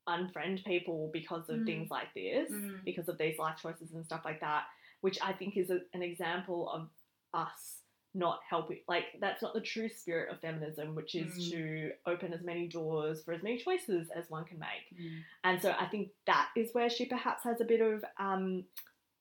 unfriend 0.07 0.65
people 0.65 1.09
because 1.13 1.49
of 1.49 1.59
Mm. 1.59 1.65
things 1.65 1.91
like 1.91 2.13
this, 2.13 2.51
Mm. 2.51 2.83
because 2.83 3.07
of 3.07 3.17
these 3.17 3.37
life 3.39 3.57
choices 3.61 3.93
and 3.93 4.03
stuff 4.05 4.25
like 4.25 4.39
that, 4.41 4.65
which 5.01 5.17
I 5.21 5.33
think 5.33 5.55
is 5.55 5.69
a, 5.69 5.79
an 5.93 6.01
example 6.01 6.69
of 6.69 6.89
us 7.33 7.83
not 8.15 8.39
helping. 8.49 8.79
Like, 8.87 9.05
that's 9.21 9.41
not 9.41 9.53
the 9.53 9.61
true 9.61 9.87
spirit 9.89 10.31
of 10.31 10.39
feminism, 10.41 10.95
which 10.95 11.13
is 11.15 11.31
Mm. 11.37 11.51
to 11.51 11.91
open 12.07 12.33
as 12.33 12.41
many 12.41 12.67
doors 12.67 13.23
for 13.23 13.33
as 13.33 13.43
many 13.43 13.57
choices 13.57 14.09
as 14.09 14.29
one 14.29 14.45
can 14.45 14.57
make. 14.59 14.99
Mm. 14.99 15.23
And 15.43 15.61
so 15.61 15.75
I 15.79 15.85
think 15.87 16.09
that 16.25 16.49
is 16.55 16.73
where 16.73 16.89
she 16.89 17.05
perhaps 17.05 17.43
has 17.43 17.61
a 17.61 17.65
bit 17.65 17.81
of, 17.81 18.03
um, 18.17 18.65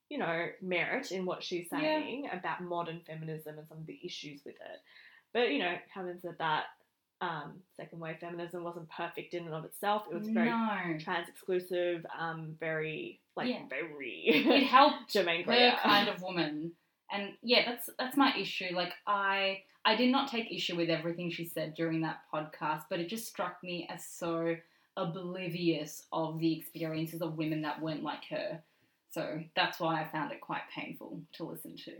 you 0.08 0.16
know, 0.16 0.48
merit 0.62 1.12
in 1.12 1.26
what 1.26 1.42
she's 1.42 1.68
Yeah. 1.70 1.78
saying 1.80 2.30
about 2.32 2.62
modern 2.62 3.00
feminism 3.00 3.58
and 3.58 3.68
some 3.68 3.78
of 3.78 3.86
the 3.86 4.00
issues 4.02 4.42
with 4.44 4.56
it. 4.56 4.80
But, 5.34 5.52
you 5.52 5.58
know, 5.58 5.76
having 5.92 6.18
said 6.20 6.38
that, 6.38 6.66
um, 7.20 7.62
second 7.76 7.98
wave 7.98 8.18
feminism 8.20 8.62
wasn't 8.64 8.88
perfect 8.90 9.34
in 9.34 9.44
and 9.44 9.54
of 9.54 9.64
itself. 9.64 10.06
It 10.10 10.14
was 10.14 10.28
very 10.28 10.48
no. 10.50 10.96
trans 10.98 11.28
exclusive, 11.28 12.06
um, 12.16 12.56
very, 12.58 13.20
like, 13.36 13.48
Yeah. 13.48 13.66
very 13.68 14.22
It 14.28 14.62
helped 14.64 15.08
Jermaine 15.12 15.44
her 15.44 15.76
kind 15.76 16.08
of 16.08 16.22
woman. 16.22 16.74
And 17.10 17.32
yeah, 17.42 17.70
that's 17.70 17.90
that's 17.98 18.16
my 18.16 18.34
issue. 18.36 18.74
Like 18.74 18.92
I 19.06 19.62
I 19.84 19.96
did 19.96 20.10
not 20.10 20.30
take 20.30 20.52
issue 20.52 20.76
with 20.76 20.90
everything 20.90 21.30
she 21.30 21.46
said 21.46 21.74
during 21.74 22.02
that 22.02 22.20
podcast, 22.32 22.84
but 22.90 23.00
it 23.00 23.08
just 23.08 23.26
struck 23.26 23.62
me 23.62 23.88
as 23.90 24.04
so 24.04 24.56
oblivious 24.96 26.02
of 26.12 26.38
the 26.38 26.58
experiences 26.58 27.22
of 27.22 27.38
women 27.38 27.62
that 27.62 27.80
weren't 27.80 28.02
like 28.02 28.24
her. 28.30 28.62
So 29.10 29.40
that's 29.56 29.80
why 29.80 30.02
I 30.02 30.08
found 30.08 30.32
it 30.32 30.40
quite 30.40 30.62
painful 30.74 31.22
to 31.34 31.44
listen 31.44 31.76
to. 31.84 31.92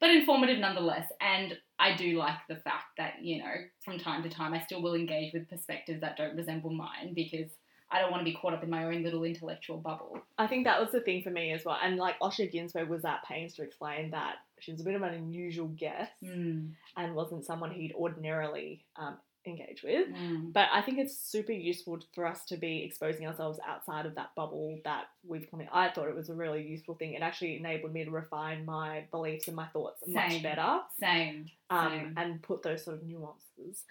But 0.00 0.10
informative 0.10 0.58
nonetheless, 0.58 1.10
and 1.20 1.58
I 1.78 1.96
do 1.96 2.16
like 2.16 2.38
the 2.48 2.56
fact 2.56 2.96
that, 2.96 3.22
you 3.22 3.38
know, 3.38 3.54
from 3.84 3.98
time 3.98 4.22
to 4.22 4.28
time 4.28 4.54
I 4.54 4.60
still 4.60 4.80
will 4.80 4.94
engage 4.94 5.32
with 5.32 5.50
perspectives 5.50 6.00
that 6.00 6.16
don't 6.16 6.36
resemble 6.36 6.70
mine 6.70 7.12
because 7.14 7.50
I 7.90 8.00
don't 8.00 8.10
want 8.10 8.20
to 8.20 8.24
be 8.30 8.34
caught 8.36 8.52
up 8.52 8.62
in 8.62 8.70
my 8.70 8.84
own 8.84 9.02
little 9.02 9.24
intellectual 9.24 9.78
bubble. 9.78 10.18
I 10.36 10.46
think 10.46 10.64
that 10.64 10.80
was 10.80 10.90
the 10.92 11.00
thing 11.00 11.22
for 11.22 11.30
me 11.30 11.52
as 11.52 11.64
well. 11.64 11.78
And, 11.82 11.96
like, 11.96 12.18
Osha 12.20 12.50
Ginsberg 12.50 12.88
was 12.88 13.04
at 13.04 13.24
pains 13.24 13.54
to 13.54 13.62
explain 13.62 14.10
that 14.10 14.36
she 14.60 14.72
was 14.72 14.80
a 14.80 14.84
bit 14.84 14.94
of 14.94 15.02
an 15.02 15.14
unusual 15.14 15.68
guest 15.68 16.12
Mm. 16.22 16.72
and 16.96 17.14
wasn't 17.14 17.46
someone 17.46 17.70
he'd 17.70 17.94
ordinarily 17.94 18.84
um, 18.96 19.16
engage 19.46 19.82
with. 19.82 20.08
Mm. 20.08 20.52
But 20.52 20.68
I 20.72 20.82
think 20.82 20.98
it's 20.98 21.16
super 21.16 21.52
useful 21.52 22.00
for 22.14 22.26
us 22.26 22.44
to 22.46 22.58
be 22.58 22.82
exposing 22.84 23.26
ourselves 23.26 23.58
outside 23.66 24.04
of 24.04 24.14
that 24.16 24.34
bubble 24.36 24.78
that 24.84 25.04
we've 25.26 25.50
come 25.50 25.62
in. 25.62 25.68
I 25.72 25.88
thought 25.88 26.08
it 26.08 26.14
was 26.14 26.28
a 26.28 26.34
really 26.34 26.62
useful 26.66 26.94
thing. 26.96 27.14
It 27.14 27.22
actually 27.22 27.56
enabled 27.56 27.94
me 27.94 28.04
to 28.04 28.10
refine 28.10 28.66
my 28.66 29.04
beliefs 29.10 29.46
and 29.48 29.56
my 29.56 29.66
thoughts 29.68 30.02
much 30.06 30.42
better 30.42 30.80
Same. 31.00 31.46
um, 31.70 31.90
Same. 31.90 32.14
and 32.18 32.42
put 32.42 32.62
those 32.62 32.84
sort 32.84 32.98
of 32.98 33.04
nuances. 33.04 33.84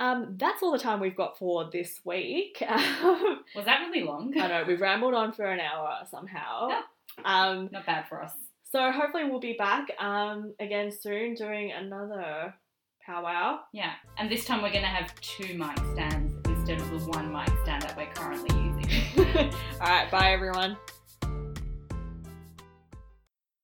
Um, 0.00 0.34
that's 0.38 0.62
all 0.62 0.72
the 0.72 0.78
time 0.78 0.98
we've 0.98 1.14
got 1.16 1.38
for 1.38 1.68
this 1.70 2.00
week. 2.04 2.62
I 2.66 3.36
Was 3.54 3.66
that 3.66 3.80
really 3.88 4.02
long? 4.04 4.32
I 4.40 4.48
know 4.48 4.64
we've 4.66 4.80
rambled 4.80 5.14
on 5.14 5.32
for 5.32 5.44
an 5.44 5.60
hour 5.60 5.98
somehow. 6.10 6.68
Yeah. 6.68 6.80
Um, 7.24 7.68
Not 7.70 7.84
bad 7.86 8.08
for 8.08 8.22
us. 8.22 8.32
so 8.64 8.90
hopefully 8.90 9.24
we'll 9.24 9.40
be 9.40 9.52
back 9.58 9.88
um, 9.98 10.54
again 10.58 10.90
soon 10.90 11.34
doing 11.34 11.70
another 11.72 12.54
powwow. 13.04 13.60
Yeah. 13.74 13.92
And 14.18 14.30
this 14.30 14.44
time 14.46 14.62
we're 14.62 14.70
going 14.72 14.82
to 14.82 14.88
have 14.88 15.14
two 15.20 15.56
mic 15.58 15.76
stands 15.92 16.32
instead 16.48 16.80
of 16.80 16.90
the 16.90 17.10
one 17.10 17.30
mic 17.30 17.50
stand 17.62 17.82
that 17.82 17.96
we're 17.96 18.10
currently 18.14 18.56
using. 18.58 19.26
all 19.80 19.86
right, 19.86 20.10
bye 20.10 20.32
everyone. 20.32 20.76